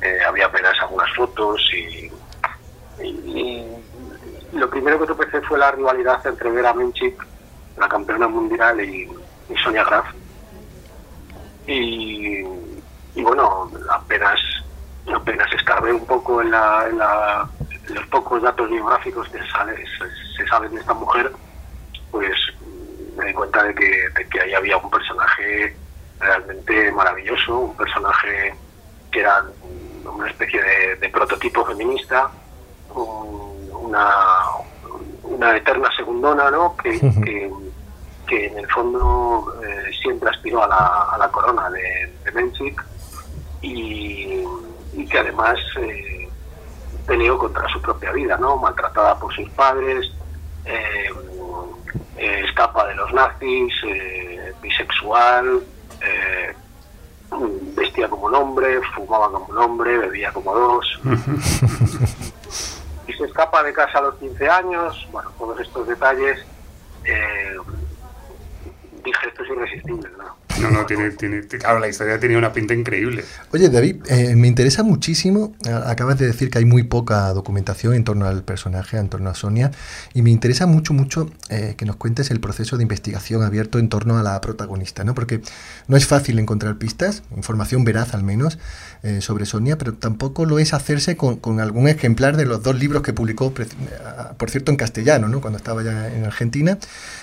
Eh, 0.00 0.18
había 0.24 0.46
apenas 0.46 0.80
algunas 0.80 1.12
fotos 1.16 1.60
y, 1.74 2.08
lo 4.52 4.70
primero 4.70 5.00
que 5.00 5.06
tropecé 5.06 5.40
fue 5.42 5.58
la 5.58 5.72
rivalidad 5.72 6.24
entre 6.24 6.52
Vera 6.52 6.72
Menchik, 6.72 7.20
la 7.76 7.88
campeona 7.88 8.28
mundial, 8.28 8.80
y, 8.80 9.08
Sonia 9.60 9.82
Graf. 9.82 10.06
Y, 11.66 12.44
bueno, 13.16 13.72
apenas 13.90 14.40
apenas 15.12 15.52
escarbé 15.52 15.92
un 15.92 16.06
poco 16.06 16.42
en, 16.42 16.52
los 16.52 18.06
pocos 18.08 18.40
datos 18.40 18.70
biográficos 18.70 19.28
que 19.30 19.38
se 19.40 20.46
saben 20.46 20.74
de 20.74 20.80
esta 20.80 20.94
mujer, 20.94 21.32
pues 22.12 22.36
me 23.18 23.26
di 23.26 23.34
cuenta 23.34 23.62
de 23.64 23.74
que, 23.74 24.40
ahí 24.40 24.54
había 24.54 24.76
un 24.76 24.90
personaje 24.90 25.76
realmente 26.20 26.92
maravilloso, 26.92 27.58
un 27.58 27.76
personaje 27.76 28.54
que 29.10 29.20
era 29.20 29.44
una 30.04 30.28
especie 30.28 30.60
de, 31.00 31.08
prototipo 31.08 31.64
feminista, 31.64 32.30
una, 32.94 34.08
una 35.24 35.56
eterna 35.56 35.90
segundona, 35.96 36.50
¿no? 36.50 36.76
Que, 36.82 37.50
que, 38.26 38.46
en 38.46 38.58
el 38.58 38.68
fondo 38.68 39.54
eh, 39.64 39.90
siempre 40.02 40.28
aspiró 40.28 40.62
a 40.62 40.68
la, 40.68 41.08
a 41.12 41.16
la 41.16 41.28
corona 41.30 41.70
de, 41.70 42.12
de 42.24 42.32
Menchik 42.32 42.84
y, 43.62 44.44
que 45.10 45.18
además 45.18 45.58
eh, 45.80 46.28
peleó 47.06 47.38
contra 47.38 47.66
su 47.68 47.80
propia 47.80 48.12
vida, 48.12 48.36
¿no? 48.36 48.58
Maltratada 48.58 49.18
por 49.18 49.34
sus 49.34 49.48
padres, 49.50 50.12
eh, 50.66 51.08
eh, 52.18 52.42
escapa 52.44 52.86
de 52.88 52.96
los 52.96 53.12
nazis, 53.12 53.72
eh, 53.86 54.52
bisexual, 54.60 55.62
eh, 56.00 56.52
vestía 57.76 58.08
como 58.08 58.26
un 58.26 58.34
hombre, 58.34 58.80
fumaba 58.94 59.30
como 59.30 59.46
un 59.46 59.58
hombre, 59.58 59.98
bebía 59.98 60.32
como 60.32 60.52
dos. 60.52 61.00
y 63.06 63.12
se 63.12 63.24
escapa 63.24 63.62
de 63.62 63.72
casa 63.72 63.98
a 63.98 64.02
los 64.02 64.16
15 64.16 64.48
años, 64.48 65.08
bueno, 65.12 65.30
todos 65.38 65.60
estos 65.60 65.86
detalles, 65.86 66.44
dije, 69.04 69.28
esto 69.28 69.42
es 69.44 69.50
irresistible, 69.50 70.10
¿no? 70.18 70.47
No, 70.60 70.70
no, 70.72 70.86
tiene, 70.86 71.10
tiene, 71.12 71.42
claro, 71.42 71.78
la 71.78 71.86
historia 71.86 72.18
tenía 72.18 72.36
una 72.36 72.52
pinta 72.52 72.74
increíble. 72.74 73.24
Oye, 73.52 73.68
David, 73.68 74.02
eh, 74.08 74.34
me 74.34 74.48
interesa 74.48 74.82
muchísimo, 74.82 75.54
acabas 75.86 76.18
de 76.18 76.26
decir 76.26 76.50
que 76.50 76.58
hay 76.58 76.64
muy 76.64 76.82
poca 76.82 77.32
documentación 77.32 77.94
en 77.94 78.02
torno 78.02 78.26
al 78.26 78.42
personaje, 78.42 78.96
en 78.96 79.08
torno 79.08 79.30
a 79.30 79.34
Sonia, 79.36 79.70
y 80.14 80.22
me 80.22 80.30
interesa 80.30 80.66
mucho, 80.66 80.94
mucho 80.94 81.30
eh, 81.48 81.74
que 81.76 81.84
nos 81.84 81.94
cuentes 81.94 82.32
el 82.32 82.40
proceso 82.40 82.76
de 82.76 82.82
investigación 82.82 83.42
abierto 83.44 83.78
en 83.78 83.88
torno 83.88 84.18
a 84.18 84.24
la 84.24 84.40
protagonista, 84.40 85.04
¿no? 85.04 85.14
Porque 85.14 85.42
no 85.86 85.96
es 85.96 86.06
fácil 86.06 86.38
encontrar 86.40 86.76
pistas, 86.76 87.22
información 87.36 87.84
veraz 87.84 88.14
al 88.14 88.24
menos, 88.24 88.58
eh, 89.04 89.20
sobre 89.20 89.46
Sonia, 89.46 89.78
pero 89.78 89.94
tampoco 89.94 90.44
lo 90.44 90.58
es 90.58 90.74
hacerse 90.74 91.16
con, 91.16 91.36
con, 91.36 91.60
algún 91.60 91.86
ejemplar 91.86 92.36
de 92.36 92.46
los 92.46 92.64
dos 92.64 92.76
libros 92.76 93.02
que 93.02 93.12
publicó, 93.12 93.54
por 93.54 94.50
cierto, 94.50 94.72
en 94.72 94.76
castellano, 94.76 95.28
¿no? 95.28 95.40
Cuando 95.40 95.56
estaba 95.56 95.84
ya 95.84 96.12
en 96.12 96.24
Argentina, 96.24 96.78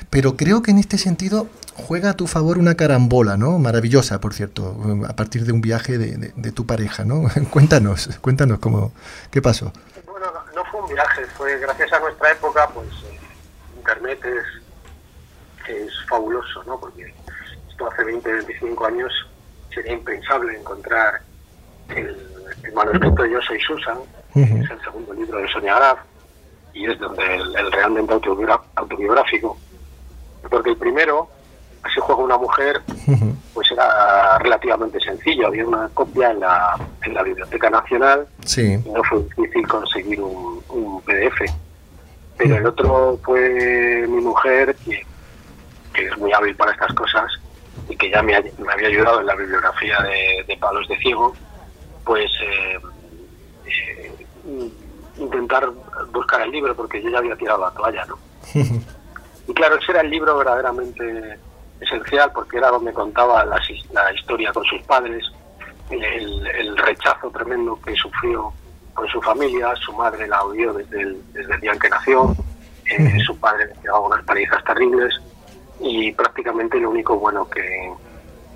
pero 0.10 0.38
creo 0.38 0.62
que 0.62 0.72
en 0.72 0.78
este 0.78 0.98
sentido 0.98 1.50
juega 1.76 2.12
a 2.12 2.14
tu 2.14 2.28
favor 2.28 2.58
una 2.58 2.76
carambola, 2.76 3.25
¿no? 3.36 3.58
Maravillosa, 3.58 4.22
por 4.22 4.34
cierto, 4.34 4.78
a 5.10 5.16
partir 5.16 5.46
de 5.46 5.52
un 5.52 5.62
viaje 5.62 5.98
de, 5.98 6.52
tu 6.52 6.66
pareja, 6.66 7.04
¿no? 7.04 7.24
cuéntanos, 7.52 8.10
cuéntanos 8.22 8.60
cómo, 8.60 8.94
qué 9.32 9.42
pasó. 9.42 9.74
Bueno, 10.06 10.28
no, 10.56 10.64
fue 10.66 10.82
un 10.82 10.88
viaje, 10.94 11.26
fue 11.38 11.58
gracias 11.60 11.92
a 11.92 12.00
nuestra 12.00 12.32
época, 12.32 12.70
pues 12.74 12.88
eh, 12.88 13.20
Internet 13.78 14.20
es, 14.24 15.76
es 15.76 15.92
fabuloso, 16.08 16.64
¿no? 16.64 16.80
Porque 16.80 17.14
esto 17.70 17.92
hace 17.92 18.04
20, 18.04 18.32
25 18.32 18.86
años 18.86 19.12
sería 19.74 19.94
impensable 19.94 20.58
encontrar 20.58 21.22
el, 21.90 22.16
manuscrito 22.74 23.24
de 23.24 23.32
Yo 23.32 23.42
soy 23.42 23.60
Susan, 23.60 23.98
que 24.34 24.42
es 24.44 24.70
el 24.72 24.82
segundo 24.82 25.14
libro 25.14 25.40
de 25.40 25.48
Sonia 25.50 25.76
Graf, 25.76 26.00
y 26.74 26.90
es 26.90 27.00
donde 27.00 27.24
el 27.36 27.72
realmente 27.72 28.14
autobiográfico. 28.14 29.58
Porque 30.50 30.70
el 30.70 30.78
primero 30.78 31.30
así 31.86 32.00
juega 32.00 32.22
una 32.22 32.38
mujer, 32.38 32.82
pues 33.54 33.72
era 33.72 34.38
relativamente 34.40 35.00
sencillo. 35.00 35.48
Había 35.48 35.66
una 35.66 35.90
copia 35.94 36.32
en 36.32 36.40
la, 36.40 36.76
en 37.04 37.14
la 37.14 37.24
Biblioteca 37.24 37.70
Nacional 37.70 38.28
sí. 38.44 38.80
y 38.84 38.90
no 38.90 39.04
fue 39.04 39.24
difícil 39.38 39.68
conseguir 39.68 40.22
un, 40.22 40.56
PDF. 41.06 41.52
Pero 42.38 42.58
el 42.58 42.66
otro 42.66 43.20
fue 43.24 44.06
mi 44.08 44.22
mujer, 44.22 44.76
que, 44.84 45.04
es 46.04 46.18
muy 46.18 46.34
hábil 46.34 46.56
para 46.56 46.72
estas 46.72 46.94
cosas 46.94 47.32
y 47.88 47.96
que 47.96 48.10
ya 48.10 48.22
me, 48.22 48.34
me 48.42 48.74
había 48.74 48.88
ayudado 48.88 49.22
en 49.22 49.28
la 49.28 49.36
bibliografía 49.36 49.98
de, 50.02 50.44
de 50.48 50.58
Palos 50.58 50.88
de 50.88 50.98
Ciego, 50.98 51.34
pues 52.04 52.30
eh, 52.42 52.80
eh, 53.68 54.72
intentar 55.18 55.70
buscar 56.12 56.42
el 56.42 56.52
libro, 56.52 56.76
porque 56.76 57.02
yo 57.02 57.10
ya 57.10 57.20
había 57.20 57.36
tirado 57.36 57.62
la 57.62 57.72
toalla, 57.72 58.06
¿no? 58.06 58.18
y 59.48 59.54
claro, 59.54 59.78
ese 59.78 59.92
era 59.92 60.02
el 60.02 60.10
libro 60.10 60.38
verdaderamente 60.38 61.38
esencial 61.80 62.32
porque 62.34 62.58
era 62.58 62.70
donde 62.70 62.94
contaba 62.94 63.44
la, 63.46 63.60
la 63.92 64.14
historia 64.14 64.52
con 64.54 64.64
sus 64.66 64.82
padres, 64.84 65.24
el, 65.90 66.78
rechazo 66.78 67.30
tremendo 67.32 67.80
que 67.82 67.96
sufrió 67.96 68.52
con 68.94 69.08
su 69.08 69.22
familia, 69.22 69.74
su 69.76 69.94
madre 69.94 70.28
la 70.28 70.44
odió 70.44 70.74
desde 70.74 71.02
el, 71.02 71.34
desde 71.34 71.54
el 71.54 71.62
día 71.62 71.74
en 71.74 71.80
que 71.80 71.90
nació, 71.90 72.36
eh, 72.86 73.20
su 73.26 73.38
padre 73.40 73.68
le 73.68 73.82
llevaba 73.82 74.08
unas 74.08 74.24
palizas 74.24 74.64
terribles 74.64 75.14
y 75.80 76.12
prácticamente 76.14 76.80
lo 76.80 76.92
único 76.92 77.18
bueno 77.18 77.50
que, 77.50 77.92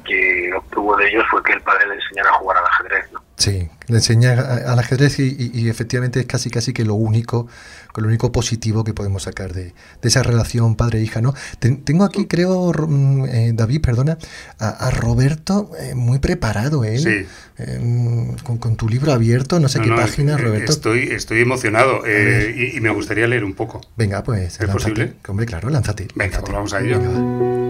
que 0.04 0.52
obtuvo 0.54 0.98
de 0.98 1.10
ellos 1.10 1.24
fue 1.30 1.42
que 1.44 1.54
el 1.54 1.62
padre 1.62 1.88
le 1.88 1.96
enseñara 1.96 2.30
a 2.30 2.34
jugar 2.34 2.58
al 2.58 2.66
ajedrez. 2.66 3.12
¿no? 3.12 3.20
Sí, 3.40 3.70
le 3.88 3.96
enseña 3.96 4.34
al 4.34 4.78
ajedrez 4.80 5.18
y, 5.20 5.70
efectivamente 5.70 6.20
es 6.20 6.26
casi 6.26 6.50
casi 6.50 6.74
que 6.74 6.84
lo 6.84 6.96
único, 6.96 7.48
lo 7.96 8.08
único 8.08 8.34
positivo 8.34 8.84
que 8.84 8.94
podemos 8.94 9.24
sacar 9.24 9.54
de, 9.54 9.74
esa 10.02 10.24
relación 10.24 10.76
padre-hija, 10.76 11.22
¿no? 11.22 11.34
tengo 11.60 12.04
aquí, 12.04 12.28
creo, 12.28 12.74
mm, 12.74 13.26
eh, 13.26 13.52
David, 13.54 13.82
perdona, 13.82 14.18
a, 14.60 14.92
Roberto 14.92 15.72
eh, 15.80 15.96
muy 15.96 16.20
preparado, 16.20 16.84
¿eh? 16.84 17.00
Sí. 17.00 17.26
Em, 17.58 18.36
con, 18.38 18.76
tu 18.76 18.90
libro 18.90 19.14
abierto, 19.14 19.58
no 19.62 19.70
sé 19.70 19.80
qué 19.80 19.90
página, 19.90 20.38
Roberto. 20.38 20.74
Estoy, 20.74 21.04
estoy 21.04 21.42
emocionado 21.42 22.02
y, 22.06 22.78
me 22.82 22.90
gustaría 22.90 23.26
leer 23.26 23.46
un 23.46 23.54
poco. 23.54 23.80
Venga, 23.96 24.22
pues. 24.22 24.60
¿Es 24.60 24.70
posible? 24.70 25.14
Hombre, 25.28 25.46
claro, 25.46 25.70
lánzate. 25.70 26.10
Venga, 26.16 26.42
pues 26.42 26.54
vamos 26.54 26.74
a 26.74 26.82
ello. 26.82 27.69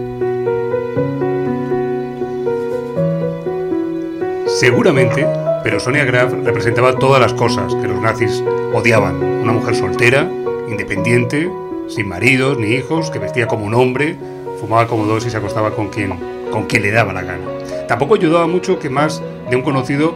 Seguramente, 4.60 5.26
pero 5.64 5.80
Sonia 5.80 6.04
Graf 6.04 6.34
representaba 6.44 6.92
todas 6.92 7.18
las 7.18 7.32
cosas 7.32 7.74
que 7.76 7.88
los 7.88 7.98
nazis 7.98 8.44
odiaban. 8.74 9.14
Una 9.22 9.52
mujer 9.52 9.74
soltera, 9.74 10.30
independiente, 10.68 11.50
sin 11.88 12.06
maridos 12.06 12.58
ni 12.58 12.74
hijos, 12.74 13.10
que 13.10 13.18
vestía 13.18 13.46
como 13.46 13.64
un 13.64 13.72
hombre, 13.72 14.18
fumaba 14.60 14.86
como 14.86 15.06
dos 15.06 15.24
y 15.24 15.30
se 15.30 15.38
acostaba 15.38 15.70
con 15.70 15.88
quien, 15.88 16.12
con 16.50 16.64
quien 16.64 16.82
le 16.82 16.90
daba 16.90 17.14
la 17.14 17.22
gana. 17.22 17.46
Tampoco 17.88 18.16
ayudaba 18.16 18.46
mucho 18.46 18.78
que 18.78 18.90
más 18.90 19.22
de 19.48 19.56
un 19.56 19.62
conocido 19.62 20.14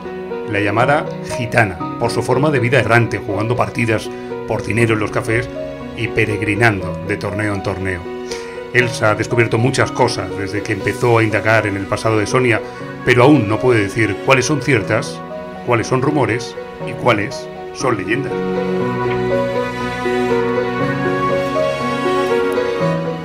la 0.53 0.61
llamara 0.61 1.07
gitana, 1.39 1.79
por 1.99 2.11
su 2.11 2.23
forma 2.23 2.51
de 2.51 2.61
vida 2.61 2.79
errante, 2.79 3.17
jugando 3.17 3.57
partidas 3.57 4.11
por 4.47 4.63
dinero 4.63 4.93
en 4.93 5.01
los 5.01 5.11
cafés 5.11 5.49
y 5.97 6.09
peregrinando 6.09 6.93
de 7.09 7.17
torneo 7.17 7.55
en 7.55 7.63
torneo. 7.63 8.14
Elsa 8.75 9.13
ha 9.13 9.15
descubierto 9.15 9.57
muchas 9.57 9.93
cosas 9.93 10.29
desde 10.37 10.61
que 10.61 10.73
empezó 10.73 11.19
a 11.19 11.23
indagar 11.23 11.69
en 11.69 11.77
el 11.77 11.87
pasado 11.87 12.19
de 12.19 12.27
Sonia, 12.27 12.61
pero 13.05 13.23
aún 13.23 13.49
no 13.49 13.61
puede 13.61 13.83
decir 13.83 14.17
cuáles 14.27 14.47
son 14.47 14.63
ciertas, 14.63 15.21
cuáles 15.65 15.87
son 15.87 16.03
rumores 16.03 16.57
y 16.85 16.93
cuáles 16.95 17.49
son 17.73 17.97
leyendas. 17.97 18.33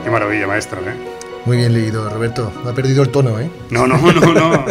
Qué 0.03 0.12
maravilla, 0.12 0.45
maestro, 0.45 0.81
¿eh? 0.81 0.93
Muy 1.45 1.57
bien 1.57 1.73
leído, 1.73 2.07
Roberto. 2.07 2.53
Ha 2.67 2.73
perdido 2.75 3.01
el 3.01 3.09
tono, 3.09 3.39
¿eh? 3.39 3.49
No, 3.71 3.88
no, 3.88 3.97
no, 3.97 4.33
no. 4.33 4.65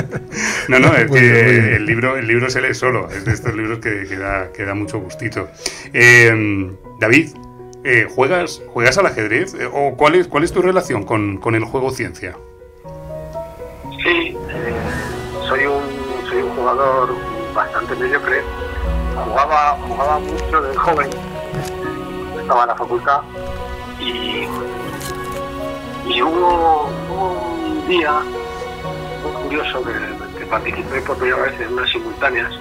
No, 0.68 0.78
no, 0.78 0.94
es 0.96 1.10
que 1.10 1.74
el 1.74 1.86
libro, 1.86 2.16
el 2.16 2.28
libro 2.28 2.48
se 2.50 2.60
lee 2.60 2.74
solo. 2.74 3.08
Es 3.10 3.24
de 3.24 3.32
estos 3.32 3.52
libros 3.52 3.80
que, 3.80 4.04
que, 4.06 4.64
da, 4.64 4.74
mucho 4.74 5.00
gustito. 5.00 5.48
Eh, 5.92 6.70
David, 7.00 7.30
eh, 7.88 8.07
¿juegas, 8.14 8.61
¿juegas 8.74 8.98
al 8.98 9.07
ajedrez? 9.07 9.57
¿O 9.72 9.96
cuál 9.96 10.14
es, 10.14 10.29
cuál 10.29 10.44
es 10.44 10.53
tu 10.53 10.61
relación 10.61 11.05
con, 11.05 11.38
con 11.38 11.55
el 11.55 11.64
juego 11.64 11.90
ciencia? 11.90 12.37
Sí, 14.05 14.37
soy 15.48 15.64
un, 15.64 16.29
soy 16.29 16.42
un 16.42 16.51
jugador 16.55 17.14
bastante 17.55 17.96
mediocre. 17.96 18.42
Jugaba, 19.24 19.79
jugaba 19.88 20.18
mucho 20.18 20.61
de 20.61 20.77
joven, 20.77 21.11
estaba 22.38 22.62
en 22.62 22.68
la 22.68 22.77
facultad 22.77 23.20
y, 23.98 24.46
y 26.12 26.22
hubo, 26.22 26.90
un 27.11 27.88
día 27.88 28.20
muy 29.22 29.42
curioso 29.44 29.83
que, 29.83 30.44
participé 30.44 31.01
por 31.03 31.16
primera 31.16 31.42
vez 31.42 31.61
en 31.61 31.72
unas 31.72 31.90
simultáneas 31.90 32.53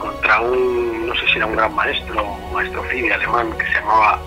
contra 0.00 0.40
un, 0.40 1.06
no 1.06 1.14
sé 1.14 1.26
si 1.28 1.36
era 1.36 1.46
un 1.46 1.54
gran 1.54 1.72
maestro, 1.72 2.24
un 2.24 2.52
maestro 2.52 2.82
FIDE 2.82 3.14
alemán 3.14 3.52
que 3.56 3.66
se 3.66 3.74
llamaba, 3.74 4.20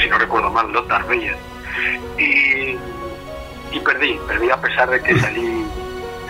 si 0.00 0.08
no 0.08 0.18
recuerdo 0.18 0.50
mal, 0.50 0.72
Lothar 0.72 1.06
Beyer. 1.06 1.36
Y, 2.16 2.78
y 3.76 3.80
perdí, 3.84 4.18
perdí 4.26 4.48
a 4.48 4.56
pesar 4.56 4.88
de 4.88 5.02
que 5.02 5.20
salí 5.20 5.66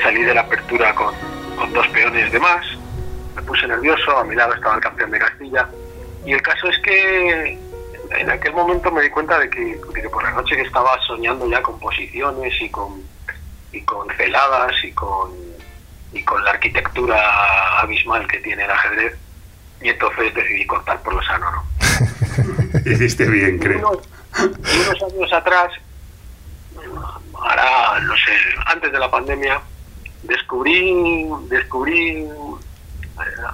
salí 0.03 0.23
de 0.23 0.35
la 0.35 0.43
apertura 0.43 0.95
con, 0.95 1.15
dos 1.73 1.89
peones 1.89 2.31
de 2.31 2.39
más, 2.39 2.65
me 3.35 3.43
puse 3.43 3.67
nervioso, 3.67 4.17
a 4.17 4.25
mi 4.25 4.35
lado 4.35 4.55
estaba 4.55 4.77
el 4.77 4.81
campeón 4.81 5.11
de 5.11 5.19
Castilla, 5.19 5.69
y 6.25 6.33
el 6.33 6.43
caso 6.43 6.69
es 6.69 6.79
que 6.81 7.59
en 8.11 8.31
aquel 8.31 8.53
momento 8.53 8.91
me 8.91 9.03
di 9.03 9.11
cuenta 9.11 9.39
de 9.39 9.51
que, 9.51 9.81
por 10.13 10.23
la 10.23 10.33
noche 10.33 10.57
que 10.57 10.63
estaba 10.63 10.99
soñando 11.07 11.49
ya 11.49 11.63
con 11.63 11.79
posiciones 11.79 12.55
y 12.61 12.69
con, 12.71 13.03
y 13.73 13.81
con 13.83 14.09
celadas 14.17 14.73
y 14.85 14.93
con, 14.93 15.31
y 16.17 16.25
con 16.25 16.43
la 16.45 16.51
arquitectura 16.51 17.81
abismal 17.81 18.27
que 18.27 18.39
tiene 18.39 18.65
el 18.65 18.71
ajedrez, 18.71 19.15
y 19.81 19.91
entonces 19.91 20.35
decidí 20.35 20.67
cortar 20.67 21.01
por 21.03 21.15
lo 21.15 21.23
sano, 21.23 21.51
¿no? 21.51 21.65
Hiciste 22.91 23.27
bien, 23.27 23.59
creo. 23.59 24.01
unos 24.39 25.03
años 25.13 25.33
atrás, 25.33 25.73
ahora, 27.35 28.01
no 28.01 28.15
sé, 28.15 28.33
antes 28.67 28.91
de 28.93 28.99
la 28.99 29.11
pandemia, 29.11 29.61
descubrí, 30.23 31.27
descubrí 31.49 32.23
eh, 32.23 32.29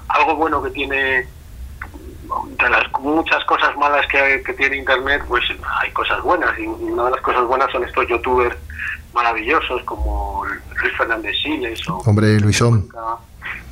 algo 0.09 0.37
bueno 0.37 0.63
que 0.63 0.71
tiene 0.71 1.27
de 2.59 2.71
las 2.71 2.91
muchas 3.01 3.45
cosas 3.45 3.77
malas 3.77 4.07
que, 4.07 4.43
que, 4.47 4.55
tiene 4.55 4.77
internet 4.77 5.23
pues 5.29 5.45
hay 5.81 5.91
cosas 5.91 6.23
buenas 6.23 6.59
y 6.59 6.63
una 6.63 7.05
de 7.05 7.11
las 7.11 7.21
cosas 7.21 7.45
buenas 7.45 7.71
son 7.71 7.85
estos 7.85 8.09
youtubers 8.09 8.57
maravillosos 9.15 9.83
como 9.85 10.45
Luis 10.45 10.97
Fernández 10.97 11.35
Siles 11.43 11.89
o 11.89 11.99
hombre 11.99 12.41
Luisón 12.41 12.89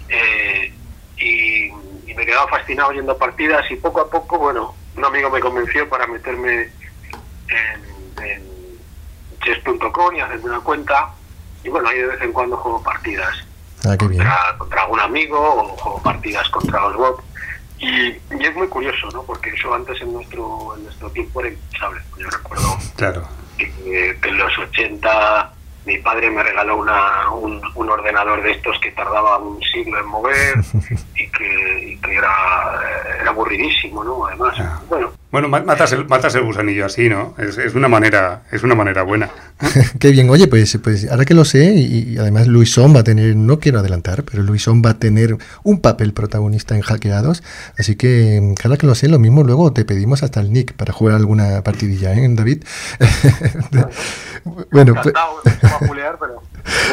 eh, 0.09 0.73
y, 1.19 1.67
y, 2.11 2.15
me 2.15 2.27
quedaba 2.27 2.49
fascinado 2.49 2.93
yendo 2.93 3.17
partidas 3.17 3.71
y 3.71 3.77
poco 3.77 4.01
a 4.01 4.11
poco 4.11 4.39
bueno 4.39 4.75
un 4.97 5.05
amigo 5.05 5.31
me 5.31 5.41
convenció 5.41 5.89
para 5.89 6.07
meterme 6.07 6.69
en, 7.49 8.25
en 8.25 8.43
chess.com 9.43 10.15
y 10.15 10.21
hacerme 10.21 10.51
una 10.51 10.61
cuenta 10.61 11.15
y 11.63 11.69
bueno, 11.69 11.89
ahí 11.89 11.99
de 11.99 12.07
vez 12.07 12.23
en 12.23 12.33
cuando 12.33 12.57
juego 12.57 12.83
partidas 12.83 13.35
ah, 13.85 13.97
contra, 13.97 14.55
contra, 14.59 14.83
algún 14.83 15.01
amigo 15.01 15.39
o 15.39 15.77
juego 15.77 16.03
partidas 16.03 16.49
contra 16.49 16.81
los 16.81 16.97
bots. 16.97 17.25
Y, 17.79 18.09
es 18.09 18.55
muy 18.55 18.69
curioso, 18.69 19.09
¿no? 19.13 19.23
Porque 19.23 19.51
eso 19.51 19.73
antes 19.73 20.01
en 20.01 20.13
nuestro 20.13 20.77
en 20.77 20.85
nuestro 20.85 21.11
tiempo 21.11 21.41
era 21.41 21.51
impensable. 21.51 22.01
Yo 22.19 22.29
recuerdo 22.29 22.79
claro. 22.97 23.29
Que, 23.69 24.17
en 24.23 24.39
los 24.39 24.59
80 24.59 25.53
mi 25.87 25.99
padre 25.99 26.31
me 26.31 26.43
regaló 26.43 26.77
una, 26.77 27.31
un, 27.33 27.61
ordenador 27.91 28.43
de 28.43 28.53
estos 28.53 28.79
que 28.81 28.93
tardaba 28.93 29.39
un 29.39 29.61
siglo 29.63 29.99
en 29.99 30.07
mover 30.07 30.55
y 31.17 31.27
que, 31.29 31.99
era, 32.09 32.81
era 33.21 33.31
aburridísimo, 33.31 34.05
¿no? 34.05 34.27
Además, 34.27 34.57
bueno, 34.89 35.11
bueno, 35.31 35.49
matas 35.49 35.93
el, 35.93 36.09
matas 36.09 36.35
el 36.35 36.43
gusanillo 36.43 36.87
así, 36.87 37.09
¿no? 37.09 37.35
Es, 37.39 37.57
es, 37.57 37.75
una 37.75 37.89
manera, 37.89 38.43
es 38.51 38.65
una 38.65 38.75
manera 38.75 39.03
buena. 39.03 39.31
Qué 40.01 40.11
bien, 40.11 40.29
oye, 40.29 40.49
pues, 40.49 40.79
pues 40.83 41.09
ahora 41.09 41.25
que 41.25 41.35
lo 41.35 41.45
sé, 41.45 41.73
y, 41.75 42.19
además 42.19 42.49
Luisón 42.49 42.95
va 42.95 43.01
a 43.01 43.05
tener, 43.05 43.37
no 43.37 43.61
quiero 43.61 43.79
adelantar, 43.79 44.25
pero 44.25 44.43
Luisón 44.43 44.83
va 44.85 44.91
a 44.91 44.99
tener 44.99 45.37
un 45.63 45.81
papel 45.81 46.13
protagonista 46.13 46.75
en 46.75 46.81
Hackeados, 46.81 47.45
así 47.79 47.95
que 47.95 48.55
ahora 48.65 48.77
que 48.77 48.87
lo 48.87 48.95
sé, 48.97 49.09
lo 49.09 49.21
mismo 49.21 49.45
luego 49.45 49.73
te 49.73 49.85
pedimos 49.85 50.23
hasta 50.25 50.41
el 50.41 50.53
nick 50.53 50.73
para 50.75 50.93
jugar 50.93 51.15
alguna 51.15 51.63
partidilla, 51.63 52.13
¿eh, 52.13 52.27
David? 52.31 52.65
bueno, 54.73 54.95
pues... 54.95 55.15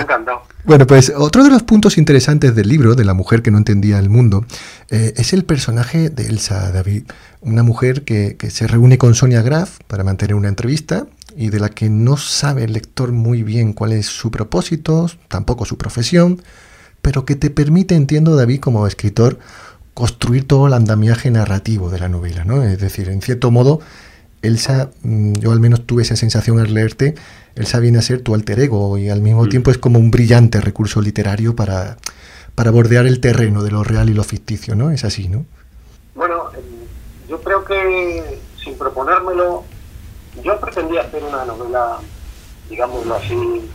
encantado. 0.01 0.41
Bueno, 0.63 0.85
pues 0.85 1.13
otro 1.15 1.43
de 1.43 1.49
los 1.49 1.63
puntos 1.63 1.97
interesantes 1.97 2.53
del 2.55 2.67
libro, 2.67 2.95
de 2.95 3.05
la 3.05 3.13
mujer 3.13 3.41
que 3.41 3.51
no 3.51 3.57
entendía 3.57 3.99
el 3.99 4.09
mundo, 4.09 4.45
eh, 4.89 5.13
es 5.15 5.33
el 5.33 5.45
personaje 5.45 6.09
de 6.09 6.27
Elsa 6.27 6.71
David, 6.71 7.03
una 7.41 7.63
mujer 7.63 8.03
que, 8.03 8.35
se 8.49 8.67
reúne 8.67 8.97
con 8.97 9.15
Sonia 9.15 9.41
Graf 9.41 9.79
para 9.87 10.03
mantener 10.03 10.35
una 10.35 10.49
entrevista 10.49 11.07
y 11.35 11.49
de 11.49 11.59
la 11.59 11.69
que 11.69 11.89
no 11.89 12.17
sabe 12.17 12.63
el 12.65 12.73
lector 12.73 13.11
muy 13.11 13.43
bien 13.43 13.73
cuál 13.73 13.93
es 13.93 14.07
su 14.07 14.31
propósito, 14.31 15.09
tampoco 15.27 15.65
su 15.65 15.77
profesión, 15.77 16.41
pero 17.01 17.25
que 17.25 17.35
te 17.35 17.49
permite, 17.49 17.95
entiendo 17.95 18.35
David, 18.35 18.59
como 18.59 18.87
escritor, 18.87 19.39
construir 19.93 20.47
todo 20.47 20.67
el 20.67 20.73
andamiaje 20.73 21.31
narrativo 21.31 21.89
de 21.89 21.99
la 21.99 22.09
novela, 22.09 22.43
¿no? 22.43 22.63
Es 22.63 22.79
decir, 22.79 23.09
en 23.09 23.21
cierto 23.21 23.51
modo, 23.51 23.79
Elsa, 24.41 24.91
mm, 25.03 25.33
yo 25.33 25.51
al 25.51 25.59
menos 25.59 25.85
tuve 25.85 26.03
esa 26.03 26.15
sensación 26.15 26.59
al 26.59 26.73
leerte, 26.73 27.15
Elsa 27.55 27.79
viene 27.79 27.97
a 27.97 28.01
ser 28.01 28.21
tu 28.21 28.35
alter 28.35 28.59
ego 28.59 28.97
y 28.97 29.09
al 29.09 29.21
mismo 29.21 29.45
mm. 29.45 29.49
tiempo 29.49 29.71
es 29.71 29.77
como 29.77 29.99
un 29.99 30.11
brillante 30.11 30.61
recurso 30.61 31.01
literario 31.01 31.55
para, 31.55 31.97
para 32.55 32.71
bordear 32.71 33.05
el 33.05 33.19
terreno 33.19 33.63
de 33.63 33.71
lo 33.71 33.83
real 33.83 34.09
y 34.09 34.13
lo 34.13 34.23
ficticio, 34.23 34.75
¿no? 34.75 34.91
Es 34.91 35.03
así, 35.03 35.27
¿no? 35.27 35.45
Bueno, 36.15 36.49
yo 37.27 37.41
creo 37.41 37.63
que 37.63 38.39
sin 38.63 38.77
proponérmelo, 38.77 39.63
yo 40.43 40.59
pretendía 40.59 41.01
hacer 41.01 41.23
una 41.23 41.45
novela, 41.45 41.99
digámoslo 42.69 43.15
así, 43.15 43.69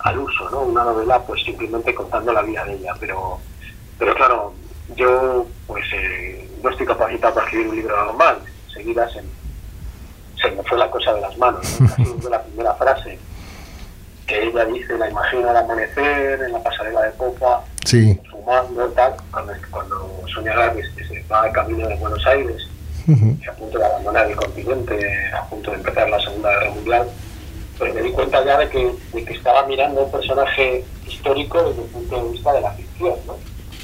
al 0.00 0.18
uso, 0.18 0.50
¿no? 0.50 0.62
Una 0.62 0.84
novela 0.84 1.20
pues 1.22 1.42
simplemente 1.44 1.94
contando 1.94 2.32
la 2.32 2.42
vida 2.42 2.64
de 2.64 2.74
ella, 2.74 2.94
pero, 2.98 3.38
pero 3.98 4.14
claro, 4.14 4.54
yo 4.96 5.46
pues 5.66 5.84
eh, 5.92 6.48
no 6.62 6.70
estoy 6.70 6.86
capacitado 6.86 7.34
para 7.34 7.46
escribir 7.46 7.68
un 7.68 7.76
libro 7.76 8.04
normal, 8.06 8.38
seguidas 8.72 9.14
en 9.16 9.24
se 10.44 10.56
me 10.56 10.62
fue 10.62 10.78
la 10.78 10.90
cosa 10.90 11.14
de 11.14 11.20
las 11.20 11.36
manos. 11.38 11.80
¿no? 11.98 12.28
la 12.30 12.42
primera 12.42 12.74
frase 12.74 13.18
que 14.26 14.42
ella 14.42 14.64
dice, 14.64 14.96
la 14.96 15.10
imagina 15.10 15.50
al 15.50 15.58
amanecer, 15.58 16.40
en 16.42 16.52
la 16.52 16.62
pasarela 16.62 17.02
de 17.02 17.10
popa, 17.10 17.62
sí. 17.84 18.18
fumando, 18.30 18.88
tal, 18.88 19.14
cuando, 19.30 19.52
cuando 19.70 20.22
Sonia 20.32 20.72
que 20.72 21.04
se 21.04 21.22
va 21.30 21.42
al 21.42 21.52
camino 21.52 21.86
de 21.86 21.94
Buenos 21.96 22.26
Aires, 22.26 22.68
a 23.06 23.52
punto 23.52 23.78
de 23.78 23.84
abandonar 23.84 24.30
el 24.30 24.36
continente, 24.36 25.30
a 25.32 25.44
punto 25.44 25.70
de 25.72 25.76
empezar 25.76 26.08
la 26.08 26.20
Segunda 26.20 26.50
Guerra 26.50 26.70
Mundial, 26.70 27.06
pues 27.78 27.94
me 27.94 28.02
di 28.02 28.12
cuenta 28.12 28.44
ya 28.44 28.58
de 28.58 28.68
que, 28.68 28.94
de 29.12 29.24
que 29.24 29.34
estaba 29.34 29.66
mirando 29.66 30.04
un 30.04 30.10
personaje 30.10 30.84
histórico 31.06 31.62
desde 31.62 31.82
el 31.82 31.88
punto 31.88 32.24
de 32.24 32.30
vista 32.30 32.52
de 32.52 32.60
la 32.62 32.70
ficción, 32.72 33.14
¿no? 33.26 33.36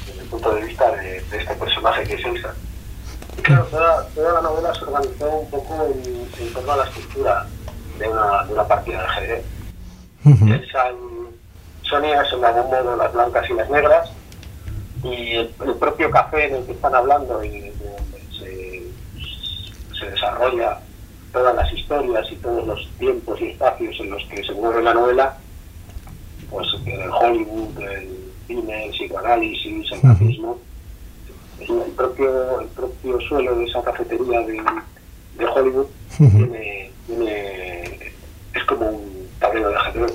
desde 0.07 0.21
el 0.21 0.27
punto 0.27 0.55
de 0.55 0.61
vista 0.61 0.91
de, 0.91 1.17
este 1.17 1.55
personaje 1.55 2.03
que 2.03 2.13
es 2.15 2.25
Elsa. 2.25 2.55
Claro, 3.43 3.65
toda, 3.65 4.33
la 4.33 4.41
novela 4.41 4.73
se 4.73 4.85
organizó 4.85 5.29
un 5.29 5.49
poco 5.49 5.87
en, 5.87 6.53
torno 6.53 6.71
a 6.71 6.77
la 6.77 6.83
estructura 6.85 7.47
de 7.97 8.07
una, 8.07 8.43
de 8.43 8.53
una 8.53 8.67
partida 8.67 8.99
de 8.99 9.05
ajedrez. 9.05 9.45
Sonia 11.81 12.23
son 12.25 12.41
de 12.41 12.47
algún 12.47 12.71
modo 12.71 12.95
las 12.95 13.11
blancas 13.11 13.49
y 13.49 13.53
las 13.53 13.69
negras, 13.69 14.09
y 15.03 15.31
el, 15.33 15.47
propio 15.79 16.09
café 16.11 16.47
en 16.47 16.55
el 16.55 16.65
que 16.65 16.71
están 16.73 16.95
hablando 16.95 17.43
y 17.43 17.71
donde 17.71 18.21
se, 18.31 18.83
se, 19.99 20.09
desarrolla 20.09 20.79
todas 21.33 21.55
las 21.55 21.73
historias 21.73 22.31
y 22.31 22.35
todos 22.35 22.65
los 22.65 22.89
tiempos 22.99 23.41
y 23.41 23.49
espacios 23.49 23.99
en 23.99 24.11
los 24.11 24.23
que 24.25 24.43
se 24.43 24.53
mueve 24.53 24.83
la 24.83 24.93
novela, 24.93 25.37
pues 26.49 26.67
el 26.85 27.09
Hollywood, 27.09 27.79
el 27.79 28.31
cine, 28.47 28.85
el 28.85 28.91
psicoanálisis, 28.91 29.91
el 29.91 30.03
nazismo 30.03 30.57
el 31.69 31.91
propio, 31.95 32.61
el 32.61 32.67
propio 32.67 33.19
suelo 33.21 33.55
de 33.55 33.65
esa 33.65 33.83
cafetería 33.83 34.41
de, 34.41 34.61
de 35.37 35.45
Hollywood 35.45 35.87
tiene, 36.17 36.91
es 38.53 38.63
como 38.67 38.89
un 38.89 39.27
tablero 39.39 39.69
de 39.69 39.75
ajedrez. 39.75 40.13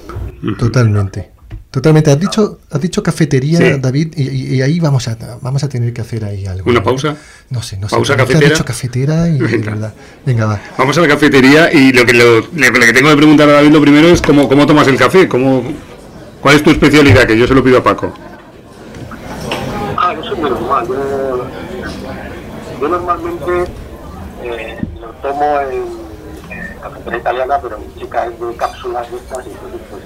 Totalmente. 0.58 1.36
Totalmente. 1.76 2.10
Has 2.10 2.18
dicho, 2.18 2.60
has 2.70 2.80
dicho 2.80 3.02
cafetería, 3.02 3.76
David, 3.76 4.14
y, 4.16 4.62
ahí 4.62 4.80
vamos 4.80 5.08
a, 5.08 5.18
vamos 5.42 5.62
a 5.62 5.68
tener 5.68 5.92
que 5.92 6.00
hacer 6.00 6.24
ahí 6.24 6.46
algo. 6.46 6.70
¿Una 6.70 6.82
pausa? 6.82 7.14
No 7.50 7.62
sé, 7.62 7.76
no 7.76 7.86
sé. 7.86 7.94
¿Pausa 7.94 8.16
cafetera? 8.16 8.46
Has 8.46 8.52
dicho 8.52 8.64
cafetera 8.64 9.28
y, 9.28 9.38
Venga. 9.38 9.92
Venga, 10.24 10.46
va. 10.46 10.60
Vamos 10.78 10.96
a 10.96 11.02
la 11.02 11.08
cafetería 11.08 11.70
y 11.70 11.92
lo 11.92 12.06
que, 12.06 12.14
lo, 12.14 12.42
que 12.50 12.92
tengo 12.94 13.10
que 13.10 13.16
preguntar 13.16 13.48
a 13.50 13.52
David 13.52 13.72
lo 13.72 13.82
primero 13.82 14.08
es 14.08 14.22
cómo, 14.22 14.48
cómo 14.48 14.66
tomas 14.66 14.88
el 14.88 14.96
café, 14.96 15.28
cómo, 15.28 15.64
cuál 16.40 16.56
es 16.56 16.62
tu 16.62 16.70
especialidad, 16.70 17.26
que 17.26 17.36
yo 17.36 17.46
se 17.46 17.54
lo 17.54 17.62
pido 17.62 17.76
a 17.76 17.84
Paco. 17.84 18.10
Ah, 19.98 20.14
yo 20.14 20.22
soy 20.22 20.38
muy 20.38 20.48
normal. 20.48 20.86
Yo 20.88 20.94
normalmente 22.80 23.64
eh, 24.42 24.78
lo 25.00 25.08
tomo 25.22 25.60
en 25.60 25.84
cafetería 26.80 27.18
italiana, 27.18 27.58
pero 27.62 27.78
mi 27.78 27.94
chica 27.94 28.26
es 28.26 28.40
de 28.40 28.56
cápsulas 28.56 29.10
de 29.10 29.16
estas 29.16 29.46
y 29.46 29.50
entonces 29.50 29.80
pues 29.90 30.02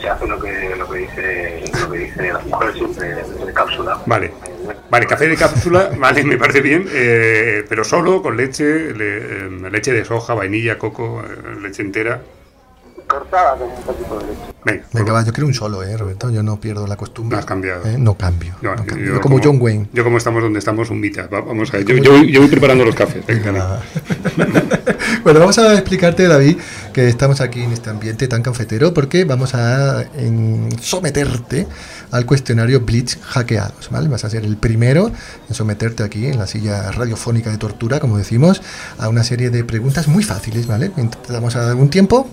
se 0.00 0.08
hace 0.08 0.26
lo 0.26 0.40
que, 0.40 0.76
lo 0.76 0.88
que 0.88 0.98
dice 0.98 1.64
lo 1.80 1.90
que 1.90 1.98
dice 1.98 2.32
la 2.32 2.38
mujer 2.40 2.72
siempre 2.74 3.14
de 3.14 3.52
cápsula. 3.52 3.98
Vale. 4.06 4.32
Vale, 4.90 5.06
café 5.06 5.28
de 5.28 5.36
cápsula, 5.36 5.90
vale, 5.98 6.24
me 6.24 6.36
parece 6.36 6.60
bien, 6.60 6.86
eh, 6.92 7.64
pero 7.68 7.84
solo 7.84 8.22
con 8.22 8.36
leche, 8.36 8.94
le, 8.94 9.16
eh, 9.18 9.70
leche 9.70 9.92
de 9.92 10.04
soja, 10.04 10.34
vainilla, 10.34 10.78
coco, 10.78 11.22
eh, 11.22 11.60
leche 11.60 11.82
entera 11.82 12.20
cortada 13.10 13.56
con 13.56 13.68
un 13.68 13.82
poquito 13.82 14.18
de 14.18 14.26
leche. 14.26 14.40
Venga, 14.64 14.84
Venga 14.92 15.12
va, 15.12 15.24
yo 15.24 15.32
quiero 15.32 15.46
un 15.46 15.54
solo, 15.54 15.82
¿eh, 15.82 15.96
Roberto? 15.96 16.30
Yo 16.30 16.42
no 16.42 16.60
pierdo 16.60 16.86
la 16.86 16.96
costumbre. 16.96 17.34
No 17.34 17.40
has 17.40 17.46
cambiado. 17.46 17.84
¿Eh? 17.86 17.96
No 17.98 18.14
cambio. 18.14 18.54
No, 18.62 18.76
Yo, 18.96 19.20
como, 19.20 19.40
John 19.42 19.58
Wayne. 19.60 19.88
Yo 19.92 20.04
como 20.04 20.18
estamos 20.18 20.42
donde 20.42 20.58
estamos, 20.58 20.90
un 20.90 21.00
mitad. 21.00 21.28
Vamos 21.30 21.72
a 21.74 21.78
ver, 21.78 21.86
yo, 21.86 21.96
yo, 21.96 22.40
voy, 22.40 22.48
preparando 22.48 22.84
los 22.84 22.94
cafés. 22.94 23.26
Venga, 23.26 23.80
bueno, 25.24 25.40
vamos 25.40 25.58
a 25.58 25.74
explicarte, 25.74 26.28
David, 26.28 26.58
que 26.92 27.08
estamos 27.08 27.40
aquí 27.40 27.62
en 27.62 27.72
este 27.72 27.90
ambiente 27.90 28.28
tan 28.28 28.42
cafetero 28.42 28.94
porque 28.94 29.24
vamos 29.24 29.54
a 29.54 30.04
someterte 30.80 31.66
al 32.10 32.26
cuestionario 32.26 32.80
Blitz 32.80 33.18
hackeados, 33.22 33.90
¿vale? 33.90 34.08
Vas 34.08 34.24
a 34.24 34.30
ser 34.30 34.44
el 34.44 34.56
primero 34.56 35.10
en 35.48 35.54
someterte 35.54 36.02
aquí 36.02 36.26
en 36.26 36.38
la 36.38 36.46
silla 36.46 36.90
radiofónica 36.92 37.50
de 37.50 37.58
tortura, 37.58 38.00
como 38.00 38.18
decimos, 38.18 38.62
a 38.98 39.08
una 39.08 39.24
serie 39.24 39.50
de 39.50 39.64
preguntas 39.64 40.08
muy 40.08 40.24
fáciles, 40.24 40.66
¿vale? 40.66 40.90
Te 40.90 41.32
damos 41.32 41.56
a 41.56 41.62
dar 41.62 41.76
un 41.76 41.90
tiempo 41.90 42.28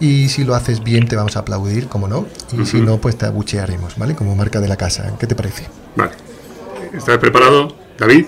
y 0.00 0.28
si 0.28 0.44
lo 0.44 0.54
haces 0.54 0.82
bien 0.82 1.08
te 1.08 1.16
vamos 1.16 1.36
a 1.36 1.40
aplaudir, 1.40 1.88
como 1.88 2.08
no, 2.08 2.26
y 2.52 2.64
si 2.66 2.80
no, 2.80 2.98
pues 2.98 3.16
te 3.16 3.26
abuchearemos, 3.26 3.96
¿vale? 3.96 4.14
Como 4.14 4.34
marca 4.34 4.60
de 4.60 4.68
la 4.68 4.76
casa. 4.76 5.14
¿Qué 5.18 5.26
te 5.26 5.34
parece? 5.34 5.66
Vale. 5.96 6.12
¿Estás 6.92 7.18
preparado, 7.18 7.76
David? 7.98 8.26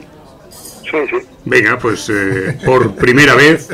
Sí, 0.82 0.96
sí. 1.08 1.26
Venga, 1.44 1.78
pues 1.78 2.10
eh, 2.10 2.58
por 2.64 2.94
primera 2.94 3.34
vez 3.34 3.68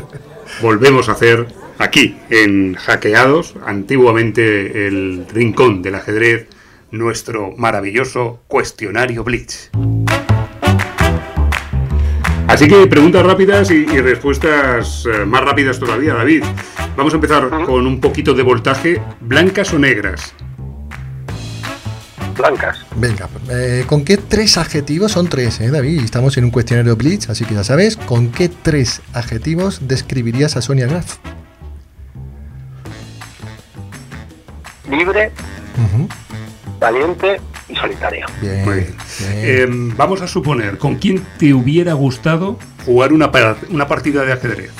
volvemos 0.60 1.08
a 1.08 1.12
hacer 1.12 1.46
aquí, 1.78 2.16
en 2.30 2.74
Hackeados, 2.74 3.54
antiguamente 3.66 4.86
el 4.86 5.26
rincón 5.28 5.82
del 5.82 5.96
ajedrez, 5.96 6.46
nuestro 6.90 7.52
maravilloso 7.56 8.40
cuestionario 8.48 9.24
Blitz. 9.24 9.70
Así 12.48 12.68
que 12.68 12.86
preguntas 12.86 13.26
rápidas 13.26 13.70
y, 13.70 13.84
respuestas 14.00 15.04
eh, 15.06 15.24
más 15.24 15.42
rápidas 15.42 15.78
todavía, 15.80 16.14
David. 16.14 16.44
Vamos 16.96 17.12
a 17.12 17.16
empezar 17.16 17.48
con 17.66 17.86
un 17.86 18.00
poquito 18.00 18.34
de 18.34 18.42
voltaje. 18.42 19.00
¿Blancas 19.20 19.74
o 19.74 19.78
negras? 19.78 20.32
Blancas. 22.36 22.78
Venga, 22.96 23.28
eh, 23.50 23.84
¿con 23.86 24.04
qué 24.04 24.16
tres 24.16 24.58
adjetivos? 24.58 25.12
Son 25.12 25.28
tres, 25.28 25.60
¿eh, 25.60 25.70
David? 25.70 26.02
Estamos 26.04 26.36
en 26.36 26.44
un 26.44 26.50
cuestionario 26.50 26.96
Blitz, 26.96 27.28
así 27.30 27.44
que 27.44 27.54
ya 27.54 27.64
sabes, 27.64 27.96
¿con 27.96 28.30
qué 28.30 28.48
tres 28.48 29.02
adjetivos 29.12 29.88
describirías 29.88 30.56
a 30.56 30.62
Sonia 30.62 30.86
Graf? 30.86 31.16
Libre, 34.90 35.32
valiente 36.78 37.40
y 37.68 37.74
solitaria. 37.74 38.26
Bien, 38.40 38.96
em, 39.42 39.96
vamos 39.96 40.22
a 40.22 40.26
suponer, 40.26 40.78
¿con 40.78 40.96
quién 40.96 41.24
te 41.38 41.52
hubiera 41.54 41.94
gustado 41.94 42.58
jugar 42.84 43.12
una, 43.12 43.30
una 43.70 43.88
partida 43.88 44.24
de 44.24 44.32
ajedrez? 44.32 44.70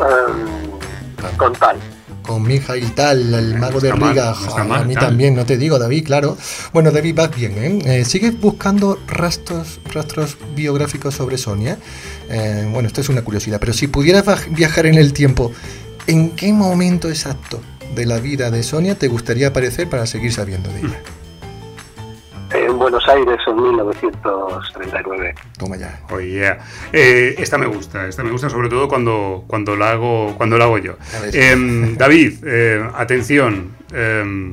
Um, 0.00 1.36
con 1.36 1.52
tal 1.54 1.78
con 2.24 2.42
mi 2.42 2.54
hija 2.54 2.76
y 2.76 2.82
tal, 2.82 3.34
el 3.34 3.58
mago 3.58 3.80
de 3.80 3.92
Riga. 3.92 4.34
a 4.56 4.84
mí 4.84 4.94
también, 4.94 5.34
no 5.34 5.44
te 5.44 5.56
digo, 5.56 5.78
David, 5.78 6.06
claro. 6.06 6.36
Bueno, 6.72 6.90
David, 6.90 7.14
vas 7.14 7.34
bien, 7.34 7.52
¿eh? 7.58 7.78
eh 7.84 8.04
sigues 8.04 8.40
buscando 8.40 8.98
rastros, 9.06 9.80
rastros 9.92 10.38
biográficos 10.56 11.14
sobre 11.14 11.38
Sonia? 11.38 11.78
Eh, 12.30 12.66
bueno, 12.72 12.88
esto 12.88 13.02
es 13.02 13.08
una 13.10 13.22
curiosidad, 13.22 13.60
pero 13.60 13.72
si 13.72 13.88
pudieras 13.88 14.24
viajar 14.50 14.86
en 14.86 14.94
el 14.94 15.12
tiempo, 15.12 15.52
¿En 16.06 16.36
qué 16.36 16.52
momento 16.52 17.08
exacto 17.08 17.60
de 17.94 18.04
la 18.04 18.18
vida 18.18 18.50
de 18.50 18.62
Sonia 18.62 18.98
te 18.98 19.08
gustaría 19.08 19.48
aparecer 19.48 19.88
para 19.88 20.06
seguir 20.06 20.32
sabiendo 20.32 20.70
de 20.70 20.80
ella? 20.80 21.00
En 22.52 22.78
Buenos 22.78 23.02
Aires 23.08 23.38
en 23.46 23.56
1939. 23.56 25.34
Toma 25.58 25.76
ya. 25.76 26.00
Oye, 26.10 26.56
eh, 26.92 27.34
esta 27.38 27.56
me 27.56 27.66
gusta, 27.66 28.06
esta 28.06 28.22
me 28.22 28.30
gusta 28.30 28.50
sobre 28.50 28.68
todo 28.68 28.86
cuando, 28.86 29.44
cuando 29.46 29.76
la 29.76 29.92
hago 29.92 30.34
cuando 30.36 30.58
la 30.58 30.66
hago 30.66 30.78
yo. 30.78 30.96
Em, 31.32 31.96
David, 31.96 32.34
eh, 32.46 32.86
atención, 32.94 33.74
em, 33.92 34.52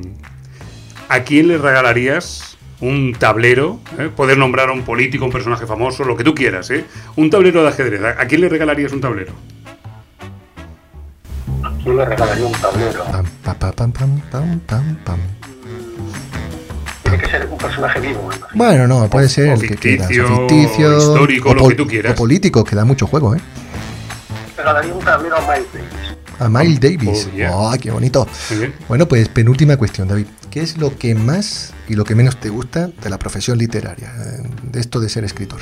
¿a 1.08 1.20
quién 1.20 1.48
le 1.48 1.58
regalarías 1.58 2.56
un 2.80 3.14
tablero? 3.16 3.78
eh? 3.98 4.08
Poder 4.14 4.38
nombrar 4.38 4.70
a 4.70 4.72
un 4.72 4.82
político, 4.82 5.26
un 5.26 5.30
personaje 5.32 5.66
famoso, 5.66 6.04
lo 6.04 6.16
que 6.16 6.24
tú 6.24 6.34
quieras, 6.34 6.70
¿eh? 6.70 6.84
Un 7.16 7.28
tablero 7.30 7.62
de 7.62 7.68
ajedrez. 7.68 8.02
¿A 8.02 8.22
a 8.22 8.26
quién 8.26 8.40
le 8.40 8.48
regalarías 8.48 8.92
un 8.92 9.00
tablero? 9.02 9.32
Yo 11.84 11.92
le 11.94 12.04
regalaría 12.04 12.46
un 12.46 12.52
tablero. 12.52 13.04
Pam, 13.04 13.26
pa, 13.44 13.54
pa, 13.54 13.72
pam, 13.72 13.92
pam, 13.92 14.20
pam, 14.30 14.60
pam, 14.60 14.96
pam. 15.04 15.18
Tiene 17.02 17.18
que 17.18 17.26
ser 17.28 17.46
un 17.50 17.58
personaje 17.58 18.00
vivo. 18.00 18.30
¿no? 18.40 18.46
Bueno, 18.54 18.86
no, 18.86 19.08
puede 19.10 19.28
ser 19.28 19.50
o 19.50 19.54
el 19.54 19.60
que 19.60 19.76
quieras. 19.76 20.06
ficticio, 20.06 20.24
O 20.32 20.48
ficticio, 20.48 20.98
histórico, 20.98 21.50
o 21.50 21.54
lo 21.54 21.68
que 21.68 21.74
tú 21.74 21.86
quieras. 21.86 22.12
O 22.12 22.14
político, 22.14 22.64
que 22.64 22.76
da 22.76 22.84
mucho 22.84 23.06
juego, 23.06 23.34
¿eh? 23.34 23.40
Regalaría 24.56 24.94
un 24.94 25.04
tablero 25.04 25.36
a 25.36 25.40
Miles 25.40 25.66
Davis. 25.72 26.16
A 26.38 26.48
Miles 26.48 26.80
Davis. 26.80 27.28
Oh, 27.30 27.36
yeah. 27.36 27.56
¡Oh, 27.56 27.74
qué 27.80 27.90
bonito! 27.90 28.28
Muy 28.50 28.58
bien. 28.60 28.74
Bueno, 28.88 29.08
pues 29.08 29.28
penúltima 29.28 29.76
cuestión, 29.76 30.06
David. 30.08 30.26
¿Qué 30.50 30.60
es 30.60 30.76
lo 30.76 30.96
que 30.96 31.14
más 31.14 31.72
y 31.88 31.94
lo 31.94 32.04
que 32.04 32.14
menos 32.14 32.36
te 32.38 32.48
gusta 32.48 32.88
de 32.88 33.10
la 33.10 33.18
profesión 33.18 33.58
literaria, 33.58 34.12
eh, 34.18 34.48
de 34.62 34.80
esto 34.80 35.00
de 35.00 35.08
ser 35.08 35.24
escritor? 35.24 35.60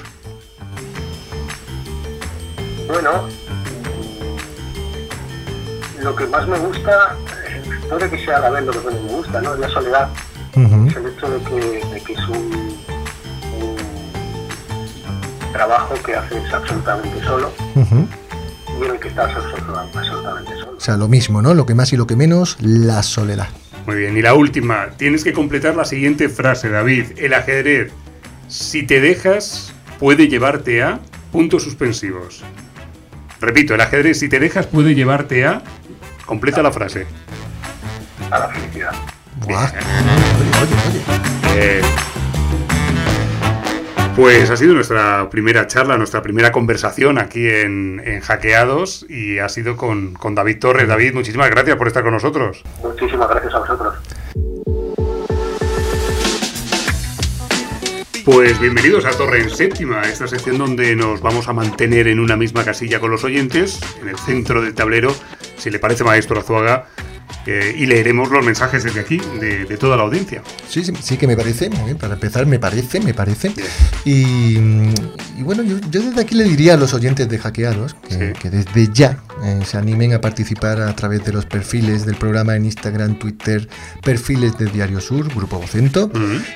Bueno, 2.88 3.28
lo 6.02 6.14
que 6.16 6.26
más 6.26 6.46
me 6.48 6.58
gusta, 6.58 7.16
eh, 7.48 7.62
puede 7.88 8.08
que 8.10 8.24
sea 8.24 8.36
a 8.38 8.40
la 8.40 8.50
vez 8.50 8.64
lo 8.64 8.72
que 8.72 8.78
menos 8.78 9.02
me 9.02 9.10
gusta, 9.10 9.40
¿no? 9.40 9.54
Es 9.54 9.60
la 9.60 9.68
soledad. 9.68 10.08
Es 10.52 10.96
el 10.96 11.06
hecho 11.06 11.30
de 11.30 11.42
que, 11.44 11.86
de 11.94 12.00
que 12.02 12.12
es 12.12 12.28
un, 12.28 12.76
un 15.46 15.52
trabajo 15.52 15.94
que 16.04 16.14
haces 16.14 16.52
absolutamente 16.52 17.22
solo 17.24 17.52
ujú. 17.76 18.06
y 18.80 18.84
en 18.84 18.90
el 18.90 18.98
que 18.98 19.08
estás 19.08 19.30
absoluta- 19.34 19.82
absolutamente 19.94 20.52
solo. 20.58 20.72
O 20.76 20.80
sea, 20.80 20.96
lo 20.96 21.08
mismo, 21.08 21.40
¿no? 21.40 21.54
Lo 21.54 21.66
que 21.66 21.74
más 21.74 21.92
y 21.92 21.96
lo 21.96 22.06
que 22.06 22.16
menos, 22.16 22.56
la 22.60 23.02
soledad. 23.02 23.48
Muy 23.86 23.96
bien. 23.96 24.16
Y 24.16 24.22
la 24.22 24.34
última, 24.34 24.88
tienes 24.96 25.22
que 25.24 25.32
completar 25.32 25.76
la 25.76 25.84
siguiente 25.84 26.28
frase, 26.28 26.68
David. 26.68 27.06
El 27.16 27.32
ajedrez, 27.34 27.92
si 28.48 28.82
te 28.84 29.00
dejas, 29.00 29.72
puede 29.98 30.28
llevarte 30.28 30.82
a 30.82 30.98
puntos 31.32 31.62
suspensivos. 31.62 32.42
Repito, 33.40 33.74
el 33.74 33.80
ajedrez, 33.80 34.18
si 34.18 34.28
te 34.28 34.38
dejas, 34.40 34.66
puede 34.66 34.94
llevarte 34.94 35.46
a... 35.46 35.62
Completa 36.30 36.62
la 36.62 36.70
frase. 36.70 37.08
A 38.30 38.38
la 38.38 38.48
felicidad. 38.50 38.92
Buah. 39.44 39.64
Oye, 39.64 39.74
oye, 40.62 40.76
oye. 40.88 41.60
Eh, 41.60 41.82
pues 44.14 44.48
ha 44.48 44.56
sido 44.56 44.74
nuestra 44.74 45.28
primera 45.28 45.66
charla, 45.66 45.98
nuestra 45.98 46.22
primera 46.22 46.52
conversación 46.52 47.18
aquí 47.18 47.48
en, 47.48 48.00
en 48.04 48.20
Hackeados 48.20 49.06
y 49.08 49.40
ha 49.40 49.48
sido 49.48 49.76
con, 49.76 50.14
con 50.14 50.36
David 50.36 50.60
Torres. 50.60 50.86
David, 50.86 51.14
muchísimas 51.14 51.50
gracias 51.50 51.76
por 51.76 51.88
estar 51.88 52.04
con 52.04 52.12
nosotros. 52.12 52.62
Muchísimas 52.80 53.28
gracias 53.28 53.52
a 53.52 53.58
vosotros. 53.58 53.94
Pues 58.32 58.60
bienvenidos 58.60 59.04
a 59.06 59.10
Torre 59.10 59.42
en 59.42 59.50
Séptima, 59.50 60.02
esta 60.02 60.28
sección 60.28 60.56
donde 60.56 60.94
nos 60.94 61.20
vamos 61.20 61.48
a 61.48 61.52
mantener 61.52 62.06
en 62.06 62.20
una 62.20 62.36
misma 62.36 62.62
casilla 62.64 63.00
con 63.00 63.10
los 63.10 63.24
oyentes, 63.24 63.80
en 64.00 64.08
el 64.08 64.16
centro 64.18 64.62
del 64.62 64.72
tablero, 64.72 65.12
si 65.56 65.68
le 65.68 65.80
parece 65.80 66.04
maestro 66.04 66.38
Azuaga, 66.38 66.86
eh, 67.46 67.74
y 67.76 67.86
leeremos 67.86 68.30
los 68.30 68.44
mensajes 68.44 68.84
desde 68.84 69.00
aquí, 69.00 69.20
de, 69.40 69.64
de 69.64 69.76
toda 69.76 69.96
la 69.96 70.04
audiencia. 70.04 70.42
Sí, 70.68 70.84
sí, 70.84 70.92
sí 71.02 71.16
que 71.16 71.26
me 71.26 71.36
parece, 71.36 71.70
muy 71.70 71.86
bien, 71.86 71.96
para 71.98 72.14
empezar, 72.14 72.46
me 72.46 72.58
parece, 72.60 73.00
me 73.00 73.14
parece. 73.14 73.52
Y, 74.04 74.56
y 74.58 75.42
bueno, 75.42 75.62
yo, 75.64 75.78
yo 75.90 76.00
desde 76.00 76.20
aquí 76.20 76.34
le 76.36 76.44
diría 76.44 76.74
a 76.74 76.76
los 76.76 76.94
oyentes 76.94 77.28
de 77.28 77.38
que, 78.08 78.14
Sí. 78.14 78.40
que 78.40 78.50
desde 78.50 78.88
ya 78.92 79.18
eh, 79.44 79.60
se 79.64 79.76
animen 79.78 80.12
a 80.12 80.20
participar 80.20 80.80
a 80.80 80.94
través 80.96 81.24
de 81.24 81.32
los 81.32 81.46
perfiles 81.46 82.04
del 82.06 82.16
programa 82.16 82.56
en 82.56 82.64
Instagram, 82.64 83.18
Twitter, 83.18 83.68
perfiles 84.02 84.56
de 84.58 84.66
Diario 84.66 85.00
Sur, 85.00 85.28
Grupo 85.34 85.58
Vocento. 85.58 86.10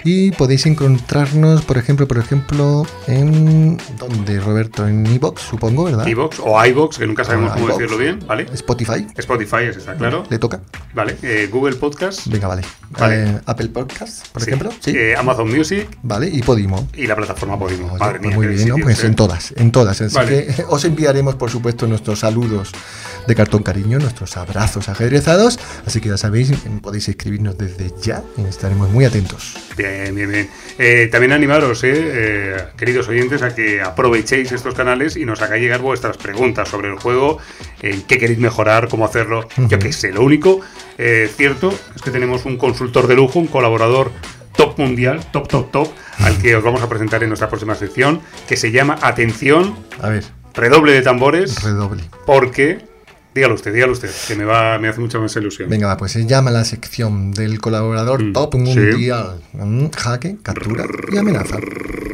Y 0.04 0.30
podéis 0.32 0.66
encontrarnos, 0.66 1.62
por 1.62 1.78
ejemplo, 1.78 2.06
por 2.08 2.18
ejemplo, 2.18 2.86
en 3.06 3.78
¿dónde, 3.98 4.40
Roberto? 4.40 4.86
En 4.86 5.06
iBox, 5.06 5.42
supongo, 5.42 5.84
¿verdad? 5.84 6.06
iVoox 6.06 6.40
o 6.42 6.64
iVoox, 6.66 6.98
que 6.98 7.06
nunca 7.06 7.24
sabemos 7.24 7.50
Ah, 7.52 7.54
cómo 7.54 7.68
decirlo 7.68 7.98
bien, 7.98 8.20
¿vale? 8.26 8.46
Spotify. 8.52 9.06
Spotify, 9.16 9.64
eso 9.68 9.78
está 9.78 9.94
claro. 9.94 10.24
¿Le 10.28 10.38
toca? 10.38 10.60
Vale, 10.94 11.16
eh, 11.22 11.48
Google 11.50 11.76
Podcast, 11.76 12.26
Venga, 12.26 12.48
vale. 12.48 12.62
Vale. 12.90 13.24
Eh, 13.24 13.40
Apple 13.46 13.68
Podcast, 13.68 14.28
por 14.28 14.42
sí. 14.42 14.48
ejemplo. 14.50 14.70
Sí. 14.80 14.94
Amazon 15.16 15.50
Music 15.50 15.88
Vale, 16.02 16.28
y 16.28 16.42
Podimo. 16.42 16.88
y 16.94 17.06
la 17.06 17.16
plataforma 17.16 17.58
Podimo. 17.58 17.96
Madre 17.98 18.20
pues 18.22 18.34
muy 18.34 18.46
bien, 18.48 18.74
Pues 18.82 19.02
en 19.04 19.14
todas, 19.16 19.52
en 19.56 19.72
todas. 19.72 20.00
Así 20.00 20.14
Vale. 20.14 20.46
que 20.46 20.64
os 20.68 20.84
enviaremos, 20.84 21.34
por 21.34 21.50
supuesto, 21.50 21.86
nuestros 21.86 22.20
saludos 22.20 22.72
de 23.26 23.34
cartón 23.34 23.62
cariño, 23.62 23.98
nuestros 23.98 24.36
abrazos 24.36 24.88
ajedrezados. 24.88 25.58
Así 25.86 26.00
que 26.00 26.08
ya 26.08 26.16
sabéis, 26.16 26.52
podéis 26.82 27.08
escribirnos 27.08 27.56
desde 27.58 27.92
ya 28.02 28.22
y 28.36 28.42
estaremos 28.44 28.90
muy 28.90 29.04
atentos. 29.04 29.54
Bien, 29.76 30.14
bien, 30.14 30.30
bien. 30.30 30.50
Eh, 30.78 31.08
también 31.10 31.32
animaros, 31.32 31.84
eh, 31.84 31.92
eh, 31.94 32.56
queridos 32.76 33.08
oyentes, 33.08 33.42
a 33.42 33.54
que 33.54 33.80
aprovechéis 33.80 34.52
estos 34.52 34.74
canales 34.74 35.16
y 35.16 35.24
nos 35.24 35.42
hagáis 35.42 35.62
llegar 35.62 35.80
vuestras 35.80 36.16
preguntas 36.16 36.68
sobre 36.68 36.88
el 36.88 36.98
juego, 36.98 37.38
qué 37.80 38.18
queréis 38.18 38.38
mejorar, 38.38 38.88
cómo 38.88 39.04
hacerlo. 39.04 39.48
Yo 39.56 39.78
qué 39.78 39.92
sé, 39.92 40.12
lo 40.12 40.22
único 40.22 40.60
cierto 41.36 41.74
es 41.94 42.02
que 42.02 42.10
tenemos 42.10 42.44
un 42.44 42.56
consultor 42.56 43.06
de 43.06 43.14
lujo, 43.14 43.38
un 43.38 43.46
colaborador 43.46 44.10
top 44.56 44.78
mundial, 44.78 45.20
top, 45.32 45.48
top, 45.48 45.70
top, 45.70 45.88
al 46.20 46.38
que 46.38 46.54
os 46.56 46.62
vamos 46.62 46.82
a 46.82 46.88
presentar 46.88 47.22
en 47.22 47.28
nuestra 47.30 47.48
próxima 47.48 47.74
sección, 47.74 48.20
que 48.48 48.56
se 48.56 48.70
llama 48.70 48.96
Atención, 49.02 49.76
A 50.00 50.08
ver, 50.08 50.24
redoble 50.54 50.92
de 50.92 51.02
tambores, 51.02 51.62
redoble. 51.62 52.04
porque... 52.26 52.93
Dígalo 53.34 53.54
usted, 53.54 53.72
dígalo 53.74 53.92
usted, 53.92 54.10
que 54.28 54.36
me, 54.36 54.44
va, 54.44 54.78
me 54.78 54.86
hace 54.88 55.00
mucha 55.00 55.18
más 55.18 55.34
ilusión. 55.34 55.68
Venga, 55.68 55.88
va, 55.88 55.96
pues 55.96 56.12
se 56.12 56.24
llama 56.24 56.50
la 56.52 56.64
sección 56.64 57.32
del 57.32 57.60
colaborador 57.60 58.22
Mm, 58.22 58.32
top 58.32 58.52
sí. 58.54 58.58
mundial. 58.60 59.42
Mm, 59.52 59.86
Jaque, 59.88 60.36
captura 60.42 60.84
y 61.12 61.16
amenaza. 61.16 61.56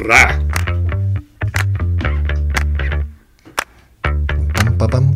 Ra. 0.07 0.41
Pam, 4.03 4.79
pa, 4.79 4.79
pam, 4.79 4.79
pa, 4.79 4.89
pam, 4.89 5.10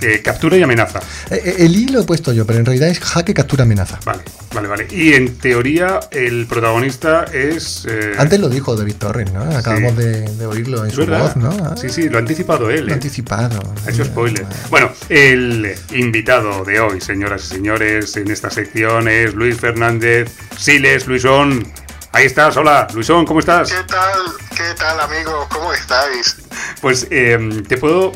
eh, 0.00 0.20
captura 0.22 0.56
y 0.56 0.62
amenaza. 0.62 1.00
Eh, 1.30 1.40
eh, 1.44 1.54
El 1.58 1.76
I 1.76 1.88
lo 1.88 2.00
he 2.00 2.04
puesto 2.04 2.32
yo, 2.32 2.46
pero 2.46 2.58
en 2.58 2.64
realidad 2.66 2.88
es 2.88 3.00
jaque, 3.00 3.34
captura, 3.34 3.64
amenaza. 3.64 3.98
Vale, 4.04 4.22
vale, 4.54 4.68
vale. 4.68 4.86
Y 4.90 5.14
en 5.14 5.36
teoría 5.38 6.00
el 6.10 6.46
protagonista 6.46 7.24
es... 7.32 7.86
eh, 7.88 8.14
Antes 8.18 8.38
lo 8.40 8.48
dijo 8.48 8.76
David 8.76 8.94
Torres, 8.96 9.32
¿no? 9.32 9.42
Acabamos 9.56 9.96
de, 9.96 10.20
de 10.22 10.46
oírlo 10.46 10.84
en 10.84 10.90
su 10.90 11.00
verdad. 11.00 11.20
voz, 11.22 11.36
¿no? 11.36 11.50
Ah, 11.64 11.74
Sí, 11.76 11.88
sí, 11.88 12.08
lo 12.08 12.16
ha 12.18 12.20
anticipado 12.20 12.70
él. 12.70 12.86
lo 12.86 12.90
¿eh? 12.90 12.94
anticipado. 12.94 13.60
Ha 13.86 13.90
hecho 13.90 14.04
spoiler. 14.04 14.46
Bueno, 14.70 14.90
el 15.08 15.74
invitado 15.92 16.64
de 16.64 16.80
hoy, 16.80 17.00
señoras 17.00 17.44
y 17.44 17.48
señores, 17.48 18.16
en 18.16 18.30
esta 18.30 18.50
sección 18.50 19.08
es 19.08 19.34
Luis 19.34 19.56
Fernández 19.58 20.30
Siles. 20.56 21.06
Luisón, 21.06 21.66
ahí 22.12 22.26
estás. 22.26 22.56
Hola, 22.56 22.86
Luisón, 22.94 23.24
¿cómo 23.26 23.40
estás? 23.40 23.70
¿Qué 23.72 23.82
tal? 23.86 24.18
¿Qué 24.56 24.74
tal 24.78 25.00
amigos? 25.00 25.46
¿Cómo 25.52 25.72
estáis? 25.72 26.36
Pues 26.80 27.06
eh, 27.10 27.62
te 27.68 27.76
puedo, 27.76 28.12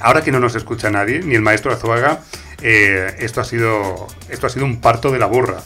ahora 0.00 0.22
que 0.22 0.32
no 0.32 0.40
nos 0.40 0.54
escucha 0.54 0.90
nadie, 0.90 1.20
ni 1.20 1.34
el 1.34 1.42
maestro 1.42 1.72
Azuaga, 1.72 2.20
eh, 2.62 3.14
esto 3.20 3.40
ha 3.40 3.44
sido 3.44 4.06
esto 4.28 4.46
ha 4.46 4.50
sido 4.50 4.66
un 4.66 4.80
parto 4.80 5.10
de 5.10 5.18
la 5.18 5.26
burra. 5.26 5.58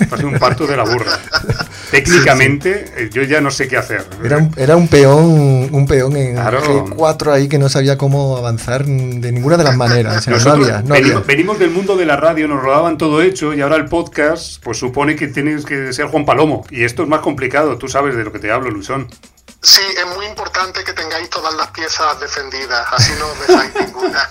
Esto 0.00 0.14
ha 0.14 0.18
sido 0.18 0.28
un 0.28 0.38
parto 0.38 0.66
de 0.68 0.76
la 0.76 0.84
burra. 0.84 1.18
Técnicamente, 1.90 2.84
eh, 2.96 3.10
yo 3.12 3.22
ya 3.22 3.40
no 3.40 3.50
sé 3.50 3.66
qué 3.66 3.76
hacer. 3.76 4.04
Era 4.24 4.38
un, 4.38 4.54
era 4.56 4.76
un 4.76 4.86
peón, 4.88 5.68
un 5.72 5.86
peón 5.86 6.16
en 6.16 6.34
Claro. 6.34 6.86
G4 6.86 7.32
ahí 7.32 7.48
que 7.48 7.58
no 7.58 7.68
sabía 7.68 7.98
cómo 7.98 8.36
avanzar 8.36 8.84
de 8.84 9.32
ninguna 9.32 9.56
de 9.56 9.64
las 9.64 9.76
maneras. 9.76 10.18
O 10.18 10.20
sea, 10.20 10.30
no 10.32 10.36
Nosotros 10.38 10.66
había, 10.68 10.82
no 10.82 10.94
venimos, 10.94 11.16
había. 11.16 11.26
venimos 11.26 11.58
del 11.58 11.70
mundo 11.70 11.96
de 11.96 12.06
la 12.06 12.16
radio, 12.16 12.46
nos 12.46 12.62
rodaban 12.62 12.98
todo 12.98 13.20
hecho 13.22 13.52
y 13.54 13.60
ahora 13.60 13.76
el 13.76 13.86
podcast 13.86 14.62
pues 14.62 14.78
supone 14.78 15.16
que 15.16 15.28
tienes 15.28 15.64
que 15.64 15.92
ser 15.92 16.06
Juan 16.06 16.24
Palomo 16.24 16.64
y 16.70 16.84
esto 16.84 17.02
es 17.02 17.08
más 17.08 17.20
complicado, 17.20 17.78
tú 17.78 17.88
sabes 17.88 18.14
de 18.16 18.22
lo 18.24 18.32
que 18.32 18.38
te 18.38 18.50
hablo, 18.52 18.70
Luisón. 18.70 19.08
Sí, 19.60 19.80
es 19.96 20.16
muy 20.16 20.24
importante 20.26 20.84
que 20.84 20.92
tengáis 20.92 21.28
todas 21.30 21.52
las 21.56 21.66
piezas 21.68 22.20
defendidas, 22.20 22.86
así 22.92 23.12
no 23.18 23.26
os 23.26 23.48
dejáis 23.48 23.72
ninguna. 23.74 24.28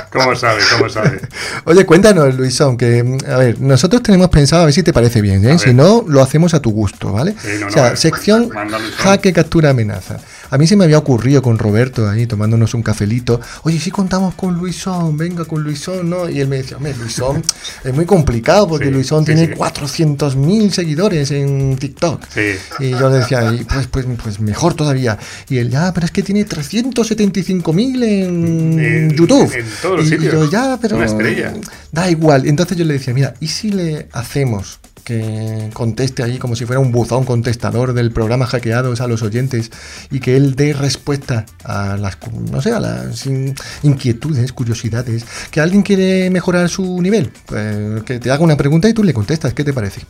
¿Cómo 0.12 0.36
sabes? 0.36 0.64
¿Cómo 0.66 0.88
sabes? 0.88 1.22
Oye, 1.64 1.84
cuéntanos, 1.84 2.32
Luisón, 2.36 2.76
que, 2.76 3.18
a 3.28 3.36
ver, 3.36 3.60
nosotros 3.60 4.00
tenemos 4.02 4.28
pensado, 4.28 4.62
a 4.62 4.64
ver 4.66 4.74
si 4.74 4.84
te 4.84 4.92
parece 4.92 5.20
bien, 5.20 5.44
¿eh? 5.44 5.58
Si 5.58 5.74
no, 5.74 6.04
lo 6.06 6.22
hacemos 6.22 6.54
a 6.54 6.60
tu 6.60 6.70
gusto, 6.70 7.12
¿vale? 7.12 7.34
Sí, 7.42 7.48
no, 7.54 7.60
no, 7.60 7.66
o 7.66 7.70
sea, 7.70 7.88
eh, 7.88 7.96
sección 7.96 8.48
Luisón. 8.48 8.92
jaque, 8.96 9.32
captura, 9.32 9.70
amenaza. 9.70 10.20
A 10.50 10.58
mí 10.58 10.66
se 10.66 10.76
me 10.76 10.84
había 10.84 10.98
ocurrido 10.98 11.42
con 11.42 11.58
Roberto 11.58 12.08
ahí 12.08 12.26
tomándonos 12.26 12.74
un 12.74 12.82
cafelito. 12.82 13.40
Oye, 13.62 13.78
si 13.78 13.90
contamos 13.90 14.34
con 14.34 14.54
Luisón, 14.58 15.16
venga 15.16 15.44
con 15.44 15.62
Luisón, 15.62 16.10
¿no? 16.10 16.28
Y 16.28 16.40
él 16.40 16.48
me 16.48 16.56
decía, 16.58 16.76
hombre, 16.76 16.94
Luisón 16.98 17.42
es 17.84 17.94
muy 17.94 18.04
complicado 18.06 18.66
porque 18.68 18.86
Sí, 18.86 18.90
Luisón 18.90 19.24
sí, 19.24 19.32
tiene 19.34 19.46
sí. 19.46 19.52
400.000 19.54 20.70
seguidores 20.70 21.30
en 21.30 21.76
TikTok. 21.76 22.22
Sí. 22.32 22.54
Y 22.84 22.90
yo 22.90 23.08
le 23.10 23.18
decía, 23.18 23.52
y 23.54 23.64
pues, 23.64 23.86
pues, 23.86 24.06
pues 24.22 24.40
mejor 24.40 24.74
todavía. 24.74 25.18
Y 25.48 25.58
él, 25.58 25.70
ya, 25.70 25.92
pero 25.94 26.06
es 26.06 26.10
que 26.12 26.22
tiene 26.22 26.44
375.000 26.46 28.02
en 28.02 28.78
En- 28.80 29.10
YouTube. 29.16 29.52
en 29.54 29.66
todos 29.82 29.96
los 29.98 30.06
y, 30.06 30.10
sitios. 30.10 30.34
y 30.34 30.36
yo, 30.36 30.50
ya, 30.50 30.78
pero. 30.80 30.96
Una 30.96 31.06
estrella. 31.06 31.54
Da 31.92 32.10
igual. 32.10 32.46
Entonces 32.46 32.76
yo 32.76 32.84
le 32.84 32.94
decía, 32.94 33.14
mira, 33.14 33.34
¿y 33.40 33.48
si 33.48 33.70
le 33.70 34.08
hacemos 34.12 34.78
que 35.04 35.70
conteste 35.72 36.22
ahí 36.22 36.38
como 36.38 36.54
si 36.56 36.64
fuera 36.66 36.80
un 36.80 36.92
buzón 36.92 37.24
contestador 37.24 37.92
del 37.92 38.12
programa 38.12 38.46
hackeados 38.46 39.00
a 39.00 39.06
los 39.08 39.22
oyentes 39.22 39.70
y 40.10 40.20
que 40.20 40.36
él 40.36 40.54
dé 40.54 40.72
respuesta 40.72 41.46
a 41.64 41.96
las, 41.96 42.18
no 42.50 42.60
sé, 42.62 42.72
a 42.72 42.80
las 42.80 43.26
in- 43.26 43.54
inquietudes, 43.82 44.52
curiosidades, 44.52 45.24
que 45.50 45.60
alguien 45.60 45.82
quiere 45.82 46.30
mejorar 46.30 46.68
su 46.68 47.00
nivel, 47.02 47.32
Pues, 47.46 48.02
que 48.04 48.18
te 48.18 48.30
haga 48.30 48.42
una 48.44 48.56
pregunta 48.56 48.88
y 48.88 48.94
tú 48.94 49.02
le 49.04 49.12
contestas, 49.14 49.54
¿qué 49.54 49.64
te 49.64 49.72
parece? 49.72 50.02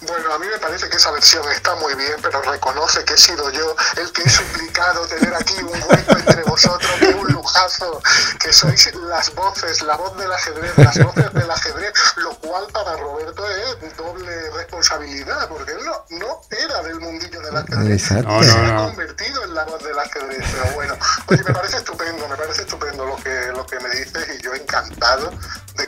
Bueno, 0.00 0.32
a 0.34 0.38
mí 0.38 0.45
parece 0.76 0.90
que 0.90 0.96
esa 0.98 1.10
versión 1.10 1.50
está 1.52 1.74
muy 1.76 1.94
bien, 1.94 2.16
pero 2.20 2.42
reconoce 2.42 3.02
que 3.06 3.14
he 3.14 3.16
sido 3.16 3.50
yo 3.50 3.74
el 3.96 4.12
que 4.12 4.22
he 4.24 4.28
suplicado 4.28 5.06
tener 5.06 5.34
aquí 5.34 5.54
un 5.62 5.68
hueco 5.68 6.18
entre 6.18 6.42
vosotros, 6.42 6.90
que 6.98 7.14
un 7.14 7.32
lujazo, 7.32 8.02
que 8.38 8.52
sois 8.52 8.94
las 8.94 9.34
voces, 9.34 9.80
la 9.80 9.96
voz 9.96 10.14
del 10.18 10.30
ajedrez, 10.30 10.76
las 10.76 10.98
voces 11.02 11.32
del 11.32 11.50
ajedrez, 11.50 11.94
lo 12.16 12.36
cual 12.40 12.66
para 12.74 12.94
Roberto 12.98 13.42
es 13.50 13.96
doble 13.96 14.50
responsabilidad, 14.50 15.48
porque 15.48 15.72
él 15.72 15.78
no, 15.82 16.04
no 16.10 16.40
era 16.50 16.82
del 16.82 17.00
mundillo 17.00 17.40
del 17.40 17.56
ajedrez. 17.56 18.10
No, 18.22 18.42
se 18.42 18.50
ha 18.50 18.76
convertido 18.76 19.44
en 19.44 19.54
la 19.54 19.64
voz 19.64 19.82
del 19.82 19.98
ajedrez, 19.98 20.44
pero 20.52 20.74
bueno, 20.74 20.94
oye, 21.28 21.42
me 21.42 21.54
parece 21.54 21.78
estupendo, 21.78 22.28
me 22.28 22.36
parece 22.36 22.62
estupendo 22.62 23.06
lo 23.06 23.16
que, 23.16 23.46
lo 23.54 23.64
que 23.64 23.80
me 23.80 23.88
dices 23.94 24.28
y 24.38 24.42
yo 24.42 24.54
encantado 24.54 25.32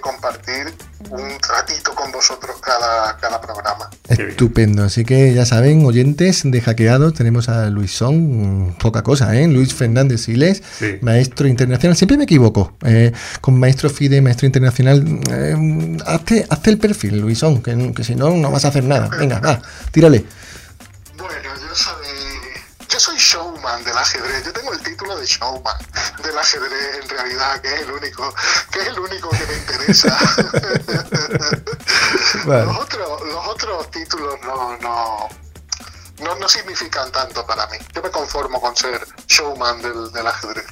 compartir 0.08 0.72
un 1.10 1.28
ratito 1.48 1.94
con 1.94 2.10
vosotros 2.12 2.56
cada, 2.62 3.16
cada 3.18 3.40
programa. 3.40 3.88
Estupendo, 4.08 4.84
así 4.84 5.04
que 5.04 5.34
ya 5.34 5.44
saben, 5.44 5.84
oyentes 5.84 6.42
de 6.44 6.60
hackeados, 6.60 7.12
tenemos 7.14 7.48
a 7.48 7.68
Luisón, 7.70 8.74
poca 8.80 9.02
cosa, 9.02 9.34
¿eh? 9.36 9.46
Luis 9.48 9.74
Fernández 9.74 10.22
Siles, 10.22 10.62
Sí. 10.78 10.98
maestro 11.02 11.46
internacional, 11.46 11.96
siempre 11.96 12.16
me 12.16 12.24
equivoco, 12.24 12.72
eh, 12.84 13.12
con 13.40 13.58
maestro 13.58 13.90
FIDE, 13.90 14.20
maestro 14.22 14.46
internacional, 14.46 15.04
eh, 15.30 15.96
hazte, 16.06 16.46
hazte 16.48 16.70
el 16.70 16.78
perfil, 16.78 17.20
Luisón, 17.20 17.62
que, 17.62 17.92
que 17.94 18.02
si 18.04 18.14
no, 18.14 18.30
no 18.30 18.50
vas 18.50 18.64
a 18.64 18.68
hacer 18.68 18.84
nada, 18.84 19.08
venga, 19.08 19.40
va, 19.40 19.60
tírale. 19.92 20.24
Bueno, 21.16 21.32
yo 21.44 21.74
soy, 21.74 21.97
yo 22.98 23.04
soy 23.04 23.16
showman 23.16 23.84
del 23.84 23.96
ajedrez. 23.96 24.44
Yo 24.44 24.52
tengo 24.52 24.72
el 24.72 24.82
título 24.82 25.16
de 25.16 25.24
showman 25.24 25.76
del 26.20 26.36
ajedrez 26.36 26.96
en 27.00 27.08
realidad, 27.08 27.60
que 27.60 27.72
es 27.72 27.82
el 27.82 27.92
único, 27.92 28.34
que 28.72 28.80
es 28.80 28.88
el 28.88 28.98
único 28.98 29.30
que 29.30 29.46
me 29.46 29.54
interesa. 29.54 30.18
Vale. 32.44 32.64
Los 32.66 32.76
otros, 32.76 33.20
los 33.22 33.46
otros 33.46 33.88
títulos 33.92 34.34
no, 34.42 34.76
no, 34.78 35.28
no, 36.18 36.34
no 36.34 36.48
significan 36.48 37.12
tanto 37.12 37.46
para 37.46 37.68
mí. 37.68 37.78
Yo 37.94 38.02
me 38.02 38.10
conformo 38.10 38.60
con 38.60 38.74
ser 38.74 39.06
showman 39.28 39.80
del, 39.80 40.10
del 40.10 40.26
ajedrez. 40.26 40.66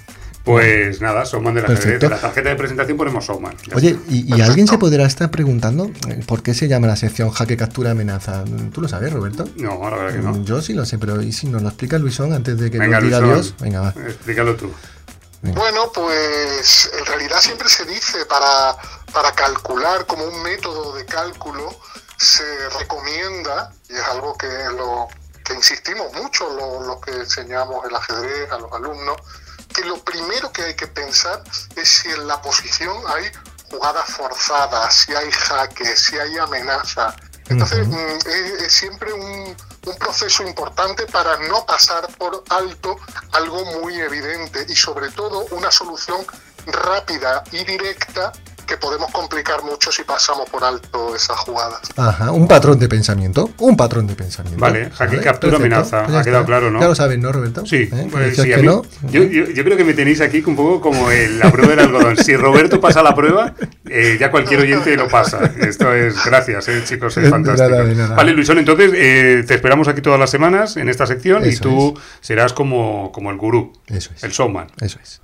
Pues 0.46 1.00
nada, 1.00 1.24
Showman 1.24 1.54
de 1.54 1.62
la 1.62 1.66
ajedrez. 1.66 1.84
Perfecto. 1.84 2.06
En 2.06 2.12
la 2.12 2.20
tarjeta 2.20 2.48
de 2.50 2.54
presentación 2.54 2.96
ponemos 2.96 3.24
Showman. 3.26 3.56
Ya 3.66 3.74
Oye, 3.74 3.98
y, 4.08 4.40
alguien 4.40 4.68
se 4.68 4.78
podrá 4.78 5.04
estar 5.04 5.28
preguntando 5.28 5.90
eh, 6.08 6.22
por 6.24 6.44
qué 6.44 6.54
se 6.54 6.68
llama 6.68 6.86
la 6.86 6.94
sección 6.94 7.30
jaque, 7.30 7.56
captura, 7.56 7.90
amenaza. 7.90 8.44
¿Tú 8.72 8.80
lo 8.80 8.86
sabes, 8.86 9.12
Roberto? 9.12 9.48
No, 9.56 9.90
la 9.90 9.96
verdad 9.96 10.14
que 10.14 10.22
no. 10.22 10.34
Mm, 10.34 10.44
Yo 10.44 10.62
sí 10.62 10.72
lo 10.72 10.86
sé, 10.86 10.98
pero 10.98 11.20
¿y 11.20 11.32
si 11.32 11.48
nos 11.48 11.62
lo 11.62 11.68
explica 11.68 11.98
Luisón 11.98 12.32
antes 12.32 12.56
de 12.58 12.70
que 12.70 12.78
Venga, 12.78 13.00
nos 13.00 13.04
diga 13.04 13.18
Luisón, 13.18 13.38
adiós? 13.38 13.54
Venga, 13.60 13.80
va. 13.80 13.94
Explícalo 14.06 14.54
tú. 14.54 14.72
Bueno, 15.42 15.90
pues 15.92 16.92
en 16.96 17.06
realidad 17.06 17.40
siempre 17.40 17.68
se 17.68 17.84
dice 17.84 18.24
para, 18.26 18.76
para 19.12 19.32
calcular 19.32 20.06
como 20.06 20.26
un 20.26 20.42
método 20.44 20.94
de 20.94 21.04
cálculo 21.06 21.76
se 22.16 22.44
recomienda, 22.78 23.72
y 23.88 23.94
es 23.94 24.04
algo 24.04 24.36
que 24.38 24.46
lo 24.76 25.08
que 25.44 25.54
insistimos 25.54 26.12
mucho 26.14 26.48
los 26.50 26.86
los 26.86 27.00
que 27.00 27.12
enseñamos 27.12 27.84
el 27.84 27.94
ajedrez 27.94 28.50
a 28.50 28.58
los 28.58 28.72
alumnos, 28.72 29.16
que 29.76 29.84
lo 29.84 29.98
primero 29.98 30.50
que 30.52 30.62
hay 30.62 30.74
que 30.74 30.86
pensar 30.86 31.42
es 31.76 31.88
si 31.88 32.08
en 32.08 32.26
la 32.26 32.40
posición 32.40 32.96
hay 33.08 33.30
jugadas 33.70 34.08
forzadas, 34.10 34.94
si 34.94 35.14
hay 35.14 35.30
jaques, 35.30 36.00
si 36.00 36.18
hay 36.18 36.38
amenaza. 36.38 37.14
Entonces, 37.48 37.86
mm, 37.86 38.16
es, 38.26 38.62
es 38.62 38.72
siempre 38.72 39.12
un, 39.12 39.56
un 39.86 39.96
proceso 39.98 40.42
importante 40.42 41.06
para 41.06 41.36
no 41.48 41.64
pasar 41.66 42.08
por 42.16 42.42
alto 42.48 42.96
algo 43.32 43.64
muy 43.80 44.00
evidente 44.00 44.66
y 44.68 44.74
sobre 44.74 45.10
todo 45.10 45.46
una 45.50 45.70
solución 45.70 46.26
rápida 46.66 47.44
y 47.52 47.64
directa 47.64 48.32
que 48.66 48.76
podemos 48.76 49.10
complicar 49.12 49.62
mucho 49.62 49.92
si 49.92 50.02
pasamos 50.02 50.48
por 50.50 50.64
alto 50.64 51.14
esas 51.14 51.36
jugadas. 51.38 51.80
Ajá, 51.96 52.32
un 52.32 52.48
patrón 52.48 52.78
de 52.78 52.88
pensamiento. 52.88 53.50
Un 53.58 53.76
patrón 53.76 54.06
de 54.06 54.14
pensamiento. 54.14 54.60
Vale, 54.60 54.90
jaque, 54.90 55.20
captura, 55.20 55.56
amenaza. 55.56 56.04
Pues 56.04 56.16
Ha 56.16 56.22
quedado 56.24 56.40
está. 56.42 56.46
claro, 56.46 56.70
¿no? 56.70 56.80
Ya 56.80 56.88
lo 56.88 56.94
sabes, 56.94 57.18
¿no, 57.18 57.30
Roberto? 57.32 57.64
Sí, 57.64 57.88
¿Eh? 57.92 58.08
pues 58.10 58.26
Decías 58.36 58.46
sí, 58.46 58.52
a 58.52 58.56
que 58.56 58.62
mí- 58.62 58.68
no. 58.68 58.82
yo, 59.10 59.22
yo- 59.22 59.46
yo 59.46 59.64
creo 59.64 59.76
que 59.76 59.84
me 59.84 59.94
tenéis 59.94 60.20
aquí 60.20 60.42
un 60.46 60.56
poco 60.56 60.80
como 60.80 61.08
la 61.10 61.50
prueba 61.52 61.70
del 61.70 61.80
algodón. 61.80 62.16
Si 62.16 62.36
Roberto 62.36 62.80
pasa 62.80 63.02
la 63.02 63.14
prueba, 63.14 63.54
eh, 63.88 64.16
ya 64.18 64.30
cualquier 64.30 64.60
oyente 64.60 64.96
lo 64.96 65.08
pasa. 65.08 65.40
Esto 65.60 65.92
es, 65.94 66.24
gracias, 66.24 66.68
eh, 66.68 66.82
chicos, 66.84 67.16
es 67.16 67.24
De 67.24 67.30
fantástico. 67.30 67.68
nada, 67.70 67.84
de 67.84 67.94
nada. 67.94 68.14
Vale, 68.16 68.32
Luisón, 68.32 68.58
entonces 68.58 68.90
eh, 68.94 69.44
te 69.46 69.54
esperamos 69.54 69.88
aquí 69.88 70.00
todas 70.02 70.18
las 70.18 70.30
semanas 70.30 70.76
en 70.76 70.88
esta 70.88 71.06
sección 71.06 71.46
y 71.48 71.56
tú 71.56 71.98
serás 72.20 72.52
como, 72.52 73.12
como 73.12 73.30
el 73.30 73.36
gurú, 73.36 73.72
Eso 73.86 74.10
es. 74.14 74.24
el 74.24 74.30
showman. 74.32 74.66
Eso 74.80 74.98
es. 75.02 75.20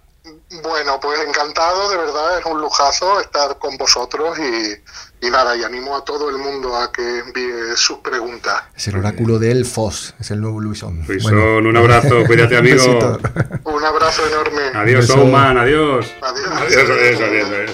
Bueno, 0.60 1.00
pues 1.00 1.18
encantado, 1.26 1.88
de 1.88 1.96
verdad, 1.96 2.38
es 2.38 2.44
un 2.44 2.60
lujazo 2.60 3.20
estar 3.20 3.58
con 3.58 3.76
vosotros 3.78 4.38
y, 4.38 5.26
y 5.26 5.30
nada, 5.30 5.56
y 5.56 5.64
animo 5.64 5.96
a 5.96 6.04
todo 6.04 6.28
el 6.28 6.36
mundo 6.36 6.76
a 6.76 6.92
que 6.92 7.20
envíe 7.20 7.74
sus 7.76 7.98
preguntas. 7.98 8.62
Es 8.76 8.86
el 8.88 8.96
oráculo 8.96 9.38
de 9.38 9.50
Elfos. 9.50 10.14
Es 10.20 10.30
el 10.30 10.40
nuevo 10.42 10.60
Luisón. 10.60 11.04
Luisón, 11.08 11.32
Bueno. 11.32 11.68
un 11.70 11.76
abrazo, 11.76 12.22
cuídate, 12.26 12.56
amigo. 12.58 13.18
Un 13.64 13.84
abrazo 13.84 14.26
enorme. 14.26 14.62
Adiós, 14.74 15.08
adiós. 15.10 15.32
Adiós. 15.56 16.06
Adiós, 16.20 16.90
adiós, 16.90 17.20
adiós, 17.20 17.48
adiós. 17.48 17.70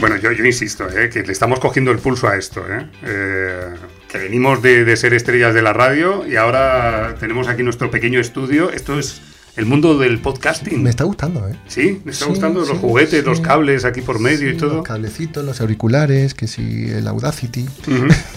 Bueno, 0.00 0.16
yo, 0.16 0.30
yo 0.30 0.44
insisto, 0.44 0.86
¿eh? 0.90 1.08
que 1.08 1.22
le 1.22 1.32
estamos 1.32 1.58
cogiendo 1.58 1.90
el 1.90 1.98
pulso 1.98 2.28
a 2.28 2.36
esto. 2.36 2.62
¿eh? 2.68 2.86
Eh, 3.02 3.74
que 4.18 4.24
venimos 4.24 4.62
de, 4.62 4.84
de 4.84 4.96
ser 4.96 5.14
estrellas 5.14 5.54
de 5.54 5.62
la 5.62 5.72
radio 5.72 6.26
y 6.26 6.36
ahora 6.36 7.14
tenemos 7.20 7.48
aquí 7.48 7.62
nuestro 7.62 7.90
pequeño 7.90 8.20
estudio. 8.20 8.70
Esto 8.70 8.98
es 8.98 9.20
el 9.56 9.64
mundo 9.66 9.98
del 9.98 10.18
podcasting. 10.18 10.82
Me 10.82 10.90
está 10.90 11.04
gustando, 11.04 11.48
¿eh? 11.48 11.56
Sí, 11.66 12.00
me 12.04 12.12
está 12.12 12.24
Sí, 12.26 12.30
gustando 12.30 12.60
los 12.60 12.70
juguetes, 12.78 13.20
sí. 13.20 13.26
los 13.26 13.40
cables 13.40 13.84
aquí 13.84 14.00
por 14.02 14.18
medio 14.18 14.50
y 14.50 14.56
todo. 14.56 14.76
Los 14.76 14.84
cablecitos, 14.86 15.44
los 15.44 15.60
auriculares, 15.60 16.34
que 16.34 16.46
si 16.46 16.90
el 16.90 17.06
Audacity. 17.08 17.66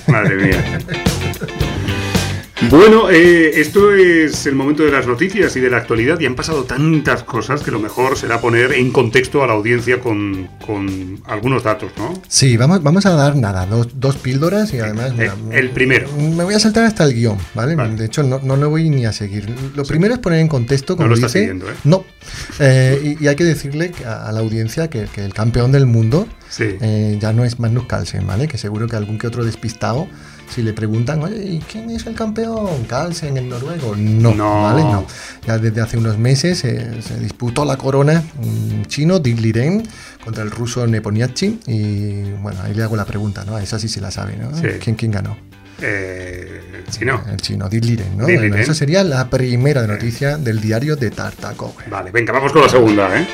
Madre 0.08 0.36
mía. 0.36 0.80
Bueno, 2.70 3.10
eh, 3.10 3.62
esto 3.62 3.94
es 3.94 4.46
el 4.46 4.54
momento 4.54 4.84
de 4.84 4.92
las 4.92 5.08
noticias 5.08 5.56
y 5.56 5.62
de 5.62 5.70
la 5.70 5.78
actualidad 5.78 6.20
y 6.20 6.26
han 6.26 6.36
pasado 6.36 6.66
tantas 6.66 7.24
cosas 7.24 7.62
que 7.62 7.72
lo 7.72 7.80
mejor 7.80 8.18
será 8.18 8.42
poner 8.42 8.74
en 8.74 8.92
contexto 8.92 9.42
a 9.44 9.48
la 9.48 9.54
audiencia 9.54 10.02
con, 10.02 10.50
con 10.66 11.22
algunos 11.26 11.64
datos, 11.64 11.94
¿no? 11.98 12.22
Sí, 12.28 12.58
vamos, 12.58 12.84
vamos 12.84 13.06
a 13.06 13.12
dar 13.12 13.38
nada, 13.38 13.66
dos, 13.66 13.88
dos 13.98 14.18
píldoras 14.18 14.74
y 14.74 14.80
además. 14.80 15.14
Eh, 15.18 15.32
el 15.54 15.70
primero. 15.70 16.10
Me 16.18 16.44
voy 16.44 16.54
a 16.54 16.60
saltar 16.60 16.84
hasta 16.84 17.06
el 17.06 17.14
guion, 17.14 17.38
¿vale? 17.54 17.76
Vale. 17.76 17.96
De 17.96 18.06
hecho, 18.06 18.24
no, 18.24 18.40
no 18.44 18.58
lo 18.58 18.70
voy 18.70 18.90
ni 18.90 19.06
a 19.06 19.14
seguir. 19.14 19.50
Lo 19.76 19.86
primero 19.86 20.14
es 20.14 20.20
poner 20.20 20.40
en 20.40 20.50
contexto, 20.50 20.98
como 20.98 21.08
lo 21.08 21.16
estás 21.16 21.32
dice. 21.32 21.46
siguiendo, 21.46 21.70
¿eh? 21.72 21.76
No. 21.86 22.04
Eh, 22.60 23.16
y, 23.20 23.24
y 23.24 23.28
hay 23.30 23.38
que 23.38 23.46
decirle 23.46 23.94
a, 24.06 24.32
la 24.34 24.42
audiencia 24.42 24.90
que, 24.90 25.06
que 25.06 25.24
el 25.24 25.34
campeón 25.34 25.72
del 25.72 25.86
mundo 25.86 26.28
Sí. 26.50 26.66
eh, 26.82 27.18
ya 27.22 27.32
no 27.32 27.46
es 27.46 27.60
Magnus 27.60 27.86
Carlsen, 27.86 28.26
¿vale? 28.28 28.48
Que 28.48 28.58
seguro 28.58 28.88
que 28.88 28.96
algún 28.96 29.18
que 29.20 29.28
otro 29.28 29.46
despistado, 29.46 30.08
si 30.50 30.62
le 30.64 30.74
preguntan, 30.74 31.22
oye, 31.24 31.44
¿y 31.44 31.60
quién 31.60 31.90
es 31.92 32.06
el 32.08 32.16
campeón? 32.16 32.84
¿Carlsen, 32.88 33.38
el 33.38 33.50
noruego? 33.50 33.96
No, 33.96 34.34
No. 34.34 34.64
¿vale? 34.64 34.82
No. 34.84 35.06
Ya 35.46 35.58
desde 35.58 35.82
hace 35.82 35.98
unos 35.98 36.18
meses 36.18 36.64
eh, 36.66 37.02
se 37.02 37.20
disputó 37.20 37.66
la 37.66 37.78
corona 37.78 38.24
un 38.42 38.86
chino, 38.88 39.20
Dick 39.20 39.40
Liren, 39.40 39.84
contra 40.24 40.44
el 40.44 40.52
ruso 40.52 40.86
Neponiachi. 40.88 41.60
Y 41.68 42.22
bueno, 42.42 42.60
ahí 42.64 42.74
le 42.74 42.84
hago 42.84 42.96
la 42.96 43.06
pregunta, 43.06 43.46
¿no? 43.46 43.56
A 43.56 43.64
esa 43.64 43.78
sí 43.80 43.88
se 43.88 44.02
la 44.02 44.12
sabe, 44.12 44.36
¿no? 44.38 44.56
Sí. 44.58 44.68
¿Quién, 44.84 44.96
quién 44.96 45.12
ganó? 45.12 45.38
Eh, 45.82 46.84
chino. 46.90 47.24
El 47.32 47.38
chino, 47.38 47.70
Dick 47.70 47.86
Liren, 47.86 48.18
¿no? 48.18 48.24
Bueno, 48.26 48.56
esa 48.58 48.74
sería 48.74 49.04
la 49.04 49.30
primera 49.30 49.88
noticia 49.88 50.38
del 50.38 50.60
diario 50.60 50.96
de 50.96 51.10
Tartakovia. 51.12 51.88
Vale, 51.90 52.12
venga, 52.12 52.34
vamos 52.34 52.52
con 52.52 52.62
la 52.64 52.70
segunda, 52.70 53.08
¿eh? 53.18 53.26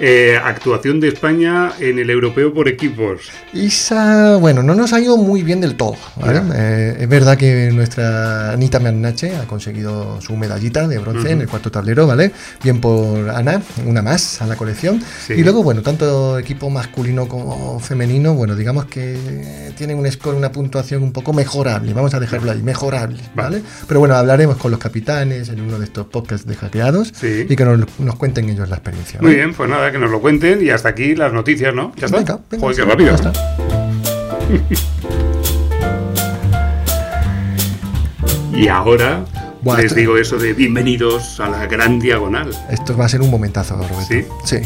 Eh, 0.00 0.38
actuación 0.42 1.00
de 1.00 1.08
España 1.08 1.72
en 1.80 1.98
el 1.98 2.08
europeo 2.10 2.54
por 2.54 2.68
equipos. 2.68 3.30
Isa, 3.52 4.36
bueno, 4.36 4.62
no 4.62 4.76
nos 4.76 4.92
ha 4.92 5.00
ido 5.00 5.16
muy 5.16 5.42
bien 5.42 5.60
del 5.60 5.74
todo. 5.76 5.96
¿vale? 6.16 6.40
Eh, 6.54 6.96
es 7.00 7.08
verdad 7.08 7.36
que 7.36 7.70
nuestra 7.72 8.52
Anita 8.52 8.78
Mernache 8.78 9.34
ha 9.36 9.44
conseguido 9.46 10.20
su 10.20 10.36
medallita 10.36 10.86
de 10.86 10.98
bronce 10.98 11.32
en 11.32 11.40
el 11.40 11.48
cuarto 11.48 11.72
tablero, 11.72 12.06
¿vale? 12.06 12.30
Bien 12.62 12.80
por 12.80 13.28
Ana, 13.30 13.60
una 13.86 14.00
más 14.00 14.40
a 14.40 14.46
la 14.46 14.54
colección. 14.54 15.02
Sí. 15.26 15.32
Y 15.32 15.42
luego, 15.42 15.64
bueno, 15.64 15.82
tanto 15.82 16.38
equipo 16.38 16.70
masculino 16.70 17.26
como 17.26 17.80
femenino, 17.80 18.34
bueno, 18.34 18.54
digamos 18.54 18.84
que 18.86 19.72
tienen 19.76 19.98
un 19.98 20.08
score, 20.10 20.36
una 20.36 20.52
puntuación 20.52 21.02
un 21.02 21.12
poco 21.12 21.32
mejorable, 21.32 21.92
vamos 21.92 22.14
a 22.14 22.20
dejarlo 22.20 22.52
ahí, 22.52 22.62
mejorable, 22.62 23.18
¿vale? 23.34 23.62
Pero 23.88 23.98
bueno, 23.98 24.14
hablaremos 24.14 24.58
con 24.58 24.70
los 24.70 24.78
capitanes 24.78 25.48
en 25.48 25.60
uno 25.60 25.78
de 25.78 25.86
estos 25.86 26.06
podcasts 26.06 26.46
de 26.46 26.54
hackeados 26.54 27.12
Sí. 27.14 27.46
y 27.48 27.56
que 27.56 27.64
nos, 27.64 27.80
nos 27.98 28.14
cuenten 28.16 28.48
ellos 28.48 28.68
la 28.68 28.76
experiencia. 28.76 29.18
Muy 29.20 29.30
¿vale? 29.32 29.36
bien, 29.36 29.54
pues 29.54 29.68
nada, 29.68 29.87
que 29.92 29.98
nos 29.98 30.10
lo 30.10 30.20
cuenten 30.20 30.64
y 30.64 30.70
hasta 30.70 30.88
aquí 30.90 31.14
las 31.14 31.32
noticias, 31.32 31.74
¿no? 31.74 31.92
Ya 31.96 32.06
está. 32.06 32.18
Venga, 32.18 32.40
venga, 32.50 32.62
Joder, 32.62 32.76
qué 32.76 32.84
rápido. 32.84 33.08
ya 33.10 33.14
está. 33.16 33.32
Y 38.52 38.66
ahora 38.68 39.24
les 39.64 39.84
esto- 39.86 39.94
digo 39.94 40.16
eso 40.16 40.36
de 40.38 40.52
bienvenidos 40.52 41.38
a 41.40 41.48
la 41.48 41.66
gran 41.66 41.98
diagonal. 42.00 42.50
Esto 42.70 42.96
va 42.96 43.04
a 43.04 43.08
ser 43.08 43.20
un 43.20 43.30
momentazo, 43.30 43.76
Roberto. 43.76 44.00
¿Sí? 44.08 44.24
Sí. 44.44 44.56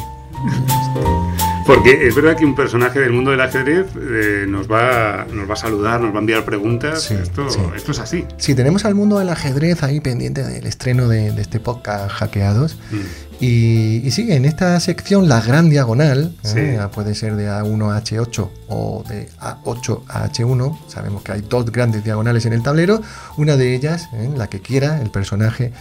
Porque 1.67 2.07
es 2.09 2.15
verdad 2.15 2.37
que 2.37 2.45
un 2.45 2.55
personaje 2.55 2.99
del 3.01 3.13
mundo 3.13 3.31
del 3.31 3.41
ajedrez 3.41 3.87
eh, 3.97 4.47
nos, 4.49 4.71
va, 4.71 5.27
nos 5.33 5.49
va 5.49 5.55
a 5.55 5.57
saludar, 5.57 6.01
nos 6.01 6.13
va 6.13 6.17
a 6.17 6.21
enviar 6.21 6.45
preguntas. 6.45 7.03
Sí, 7.03 7.15
esto, 7.15 7.49
sí. 7.51 7.61
esto 7.77 7.93
es 7.93 7.99
así. 8.01 8.25
Sí, 8.37 8.55
tenemos 8.55 8.85
al 8.85 8.95
mundo 8.95 9.19
del 9.19 9.29
ajedrez 9.29 9.83
ahí 9.83 10.01
pendiente 10.01 10.43
del 10.43 10.67
estreno 10.67 11.09
de, 11.09 11.31
de 11.31 11.43
este 11.43 11.61
podcast 11.61 12.11
Hackeados. 12.11 12.77
Mm. 12.91 12.97
Y, 13.41 13.97
y 14.07 14.11
sí, 14.13 14.31
en 14.31 14.45
esta 14.45 14.79
sección, 14.81 15.29
la 15.29 15.41
gran 15.41 15.69
diagonal, 15.69 16.33
Sí. 16.43 16.59
¿eh? 16.59 16.79
puede 16.95 17.15
ser 17.15 17.35
de 17.37 17.49
A1 17.49 17.93
a 17.93 18.01
H8 18.03 18.49
o 18.69 19.05
de 19.09 19.29
A8 19.41 20.03
a 20.09 20.29
H1. 20.29 20.79
Sabemos 20.89 21.23
que 21.23 21.33
hay 21.33 21.43
dos 21.49 21.71
grandes 21.73 22.05
diagonales 22.05 22.47
en 22.47 22.53
el 22.53 22.63
tablero. 22.63 23.03
Una 23.37 23.57
de 23.57 23.75
ellas, 23.75 24.09
¿eh? 24.15 24.31
la 24.37 24.49
que 24.49 24.61
quiera, 24.61 25.01
el 25.03 25.11
personaje 25.11 25.73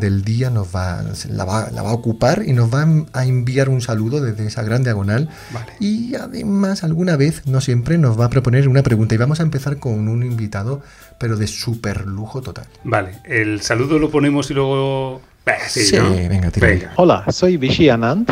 del 0.00 0.24
día 0.24 0.50
nos 0.50 0.74
va, 0.74 1.02
la, 1.28 1.44
va, 1.44 1.70
la 1.70 1.82
va 1.82 1.90
a 1.90 1.94
ocupar 1.94 2.42
y 2.46 2.52
nos 2.52 2.72
va 2.72 2.86
a 3.12 3.26
enviar 3.26 3.68
un 3.68 3.80
saludo 3.80 4.20
desde 4.20 4.46
esa 4.46 4.62
gran 4.62 4.82
diagonal. 4.82 5.28
Vale. 5.52 5.72
Y 5.80 6.14
además, 6.14 6.84
alguna 6.84 7.16
vez, 7.16 7.46
no 7.46 7.60
siempre, 7.60 7.98
nos 7.98 8.18
va 8.18 8.26
a 8.26 8.30
proponer 8.30 8.68
una 8.68 8.82
pregunta. 8.82 9.14
Y 9.14 9.18
vamos 9.18 9.40
a 9.40 9.42
empezar 9.42 9.78
con 9.78 10.08
un 10.08 10.22
invitado, 10.22 10.82
pero 11.18 11.36
de 11.36 11.46
súper 11.46 12.06
lujo 12.06 12.42
total. 12.42 12.66
Vale, 12.84 13.18
el 13.24 13.60
saludo 13.62 13.98
lo 13.98 14.10
ponemos 14.10 14.50
y 14.50 14.54
luego... 14.54 15.20
Eh, 15.46 15.52
sí, 15.68 15.84
Sí, 15.84 15.96
¿no? 15.96 16.10
venga, 16.10 16.50
tira. 16.50 16.68
Venga. 16.68 16.92
Hola, 16.96 17.24
soy 17.30 17.56
Vichy 17.58 17.88
Anand, 17.90 18.30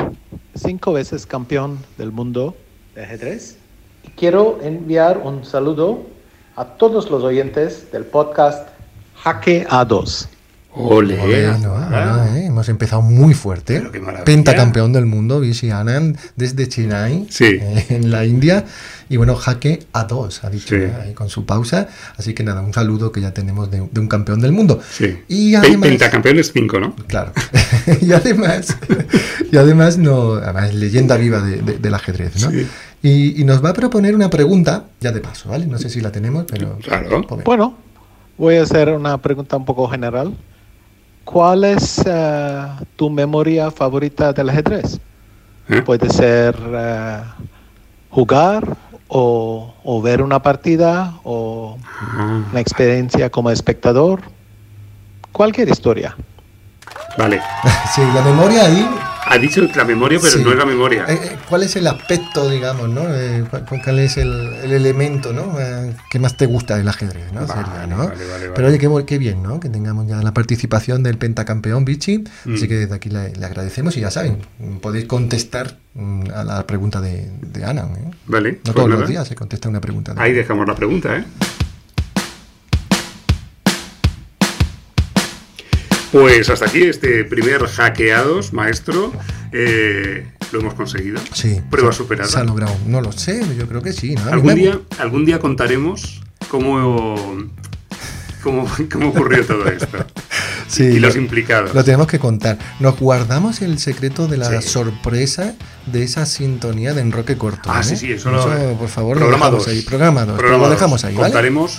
cinco 0.55 0.93
veces 0.93 1.27
campeón 1.27 1.79
del 1.99 2.11
mundo 2.11 2.57
de 2.95 3.05
ajedrez. 3.05 3.57
Y 4.05 4.09
quiero 4.11 4.59
enviar 4.63 5.19
un 5.19 5.45
saludo 5.45 6.07
a 6.57 6.65
todos 6.65 7.11
los 7.11 7.23
oyentes 7.23 7.91
del 7.93 8.05
podcast 8.05 8.69
Jaque 9.23 9.67
A2. 9.69 10.27
Ole. 10.75 11.19
Ah, 11.21 12.29
eh, 12.35 12.47
hemos 12.47 12.69
empezado 12.71 13.03
muy 13.03 13.35
fuerte. 13.35 13.83
Pentacampeón 14.25 14.93
del 14.93 15.05
mundo, 15.07 15.39
Vichy 15.41 15.71
Anand, 15.71 16.17
desde 16.37 16.67
Chennai, 16.69 17.27
Sí. 17.29 17.45
eh, 17.61 17.87
en 17.91 18.11
la 18.11 18.25
India. 18.25 18.65
Y 19.11 19.19
bueno, 19.19 19.35
jaque 19.37 19.81
a 19.93 20.05
dos, 20.05 20.43
ha 20.45 20.49
dicho, 20.51 20.75
Sí. 20.75 20.83
¿eh? 20.83 20.93
ahí 21.03 21.13
con 21.13 21.29
su 21.29 21.45
pausa. 21.45 21.89
Así 22.17 22.33
que 22.33 22.43
nada, 22.43 22.63
un 22.63 22.73
saludo 22.73 23.13
que 23.13 23.21
ya 23.21 23.35
tenemos 23.35 23.71
de, 23.71 23.87
de 23.91 24.01
un 24.01 24.09
campeón 24.09 24.41
del 24.41 24.53
mundo. 24.53 24.81
Sí. 24.91 25.19
Y 25.29 25.55
además. 25.55 25.91
Pentacampeón 25.91 26.39
es 26.39 26.51
5, 26.53 26.81
¿no? 26.81 26.97
Claro. 27.07 27.33
y 28.01 28.13
además, 28.13 28.77
y 29.51 29.57
además, 29.59 29.99
no, 29.99 30.35
además 30.35 30.71
es 30.71 30.75
leyenda 30.77 31.17
viva 31.19 31.41
de- 31.43 31.61
de- 31.61 31.79
del 31.79 31.95
ajedrez, 31.95 32.41
¿no? 32.43 32.51
Sí. 32.51 32.67
Y, 33.03 33.41
y 33.41 33.45
nos 33.45 33.63
va 33.63 33.71
a 33.71 33.75
proponer 33.75 34.15
una 34.15 34.31
pregunta, 34.31 34.87
ya 35.01 35.13
de 35.13 35.21
paso, 35.21 35.51
¿vale? 35.51 35.67
No 35.67 35.77
sé 35.77 35.91
si 35.91 36.01
la 36.01 36.11
tenemos, 36.13 36.47
pero. 36.51 36.79
Claro. 36.79 37.23
pues. 37.29 37.45
Bueno, 37.45 37.77
voy 38.39 38.57
a 38.57 38.63
hacer 38.63 38.89
una 38.91 39.19
pregunta 39.19 39.57
un 39.59 39.67
poco 39.67 39.87
general. 39.89 40.35
¿Cuál 41.25 41.65
es 41.65 42.03
eh, 42.05 42.67
tu 42.97 43.09
memoria 43.11 43.71
favorita 43.71 44.33
del 44.33 44.51
ajedrez? 44.51 44.99
¿Eh? 45.69 45.83
Puede 45.83 46.11
ser 46.11 46.57
eh, 46.75 47.23
jugar 48.11 48.77
o, 49.09 49.73
o 49.85 50.03
ver 50.03 50.23
una 50.23 50.43
partida 50.43 51.15
o 51.25 51.79
Ah, 52.15 52.43
una 52.51 52.61
experiencia 52.61 53.31
como 53.31 53.51
espectador. 53.51 54.21
Cualquier 55.31 55.69
historia. 55.69 56.17
vale. 57.17 57.41
sí, 57.95 58.03
la 58.15 58.23
memoria 58.23 58.65
ahí. 58.67 58.89
Ha 59.25 59.39
dicho 59.39 59.63
la 59.75 59.85
memoria, 59.85 60.19
pero 60.21 60.33
Sí. 60.33 60.43
no 60.45 60.51
es 60.51 60.57
la 60.59 60.67
memoria. 60.67 61.05
Eh, 61.09 61.19
eh, 61.23 61.37
¿Cuál 61.49 61.63
es 61.63 61.77
el 61.77 61.87
aspecto, 61.87 62.51
digamos, 62.51 62.89
¿no? 62.89 63.03
Eh, 63.09 63.45
¿cuál, 63.83 63.99
es 64.01 64.17
el, 64.17 64.31
el 64.65 64.73
elemento, 64.73 65.33
¿no? 65.33 65.59
Eh, 65.61 65.95
que 66.11 66.19
más 66.19 66.37
te 66.37 66.47
gusta 66.47 66.77
del 66.77 66.89
ajedrez, 66.89 67.33
¿no? 67.33 67.47
Vale, 67.47 67.65
Sería, 67.65 67.87
¿no? 67.87 67.99
vale, 67.99 68.25
vale. 68.31 68.51
Pero 68.55 68.69
oye, 68.69 68.79
qué, 68.79 68.89
qué 69.07 69.19
bien, 69.19 69.43
¿no? 69.43 69.61
Que 69.61 69.69
tengamos 69.69 70.07
ya 70.09 70.21
la 70.23 70.35
participación 70.35 71.03
del 71.03 71.19
pentacampeón 71.19 71.85
Vichy. 71.85 72.25
Mm. 72.45 72.55
Así 72.55 72.69
que 72.69 72.75
desde 72.75 72.95
aquí 72.95 73.11
le, 73.11 73.33
le 73.35 73.47
agradecemos 73.47 73.97
y 73.97 74.01
ya 74.01 74.11
saben, 74.11 74.39
podéis 74.81 75.07
contestar 75.07 75.79
mm, 75.95 76.25
a 76.35 76.45
la 76.45 76.67
pregunta 76.67 77.01
de, 77.01 77.31
de 77.41 77.65
Ana. 77.65 77.87
Vale. 78.27 78.53
No 78.53 78.59
pues 78.63 78.75
todos 78.75 78.89
nada. 78.89 79.01
los 79.03 79.09
días 79.09 79.27
se 79.29 79.35
contesta 79.35 79.69
una 79.69 79.81
pregunta. 79.81 80.15
de 80.15 80.21
Ahí 80.21 80.33
dejamos 80.33 80.67
la 80.67 80.75
pregunta, 80.75 81.17
¿eh? 81.17 81.25
Pues 86.13 86.51
hasta 86.51 86.67
aquí 86.67 86.83
este 86.83 87.25
primer 87.25 87.67
hackeados, 87.67 88.53
maestro. 88.53 89.13
Eh, 89.53 90.27
lo 90.53 90.61
hemos 90.61 90.75
conseguido. 90.75 91.21
Sí. 91.33 91.61
Prueba 91.71 91.91
superada. 91.93 92.29
Se 92.31 92.39
ha 92.39 92.45
logrado. 92.45 92.77
No 92.87 93.01
lo 93.01 93.13
sé, 93.13 93.43
yo 93.57 93.67
creo 93.67 93.83
que 93.83 93.93
sí. 93.95 94.15
¿no? 94.15 94.25
Algún 94.31 94.55
día, 94.55 94.79
algún 94.99 95.25
día 95.25 95.39
contaremos 95.39 96.21
cómo, 96.49 97.17
cómo, 98.43 98.71
cómo 98.93 99.09
ocurrió 99.09 99.45
todo 99.47 99.67
esto. 99.69 99.89
Sí, 100.69 100.85
y 100.85 101.01
los 101.01 101.15
lo- 101.17 101.21
implicados. 101.21 101.75
Lo 101.75 101.85
tenemos 101.85 102.07
que 102.07 102.19
contar. 102.19 102.57
Nos 102.81 102.99
guardamos 102.99 103.61
el 103.61 103.79
secreto 103.79 104.27
de 104.27 104.39
la 104.39 104.63
Sí. 104.63 104.67
sorpresa 104.71 105.53
de 105.85 106.03
esa 106.03 106.25
sintonía 106.25 106.95
de 106.95 107.03
enroque 107.03 107.37
corto. 107.37 107.71
Ah, 107.71 107.81
¿eh? 107.83 107.85
sí, 107.85 107.95
sí, 107.99 108.13
eso, 108.13 108.31
lo- 108.31 108.79
por 108.79 108.89
favor, 108.89 109.21
lo 109.21 109.29
dejamos 109.31 109.69
ahí. 109.69 109.83
Programa 109.83 110.25
lo 110.25 110.71
dejamos 110.71 111.05
ahí, 111.05 111.13
¿vale? 111.15 111.27
Contaremos, 111.27 111.79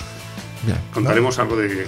Bien, 0.63 0.77
¿no? 0.77 0.93
contaremos 0.93 1.39
algo 1.39 1.55
de, 1.57 1.85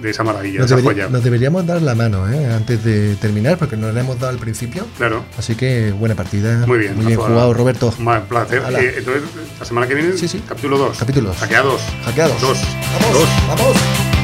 de 0.00 0.10
esa 0.10 0.22
maravilla, 0.24 0.58
Nos, 0.60 0.66
esa 0.66 0.76
debería- 0.76 1.04
joya. 1.04 1.12
nos 1.12 1.24
deberíamos 1.24 1.66
dar 1.66 1.82
la 1.82 1.94
mano 1.94 2.30
¿eh? 2.32 2.46
antes 2.52 2.82
de 2.84 3.16
terminar, 3.16 3.58
porque 3.58 3.76
nos 3.76 3.92
la 3.94 4.00
hemos 4.00 4.18
dado 4.18 4.32
al 4.32 4.38
principio. 4.38 4.86
Claro. 4.96 5.24
Así 5.38 5.54
que 5.54 5.92
buena 5.92 6.14
partida. 6.14 6.64
Muy 6.66 6.78
bien, 6.78 6.96
Muy 6.96 7.06
bien 7.06 7.18
jugado, 7.18 7.52
Roberto. 7.54 7.92
Un 7.98 8.20
placer. 8.22 8.62
Eh, 8.78 8.94
entonces, 8.98 9.22
la 9.58 9.64
semana 9.64 9.86
que 9.86 9.94
viene, 9.94 10.16
Sí, 10.16 10.28
sí. 10.28 10.42
capítulo 10.48 10.78
2. 10.78 10.98
Capítulo 10.98 11.28
dos. 11.30 11.38
Hackeados. 11.38 11.80
Hackeados. 12.04 12.40
Dos. 12.40 12.58
Vamos, 13.00 13.18
Dos. 13.20 13.28
vamos. 13.48 14.15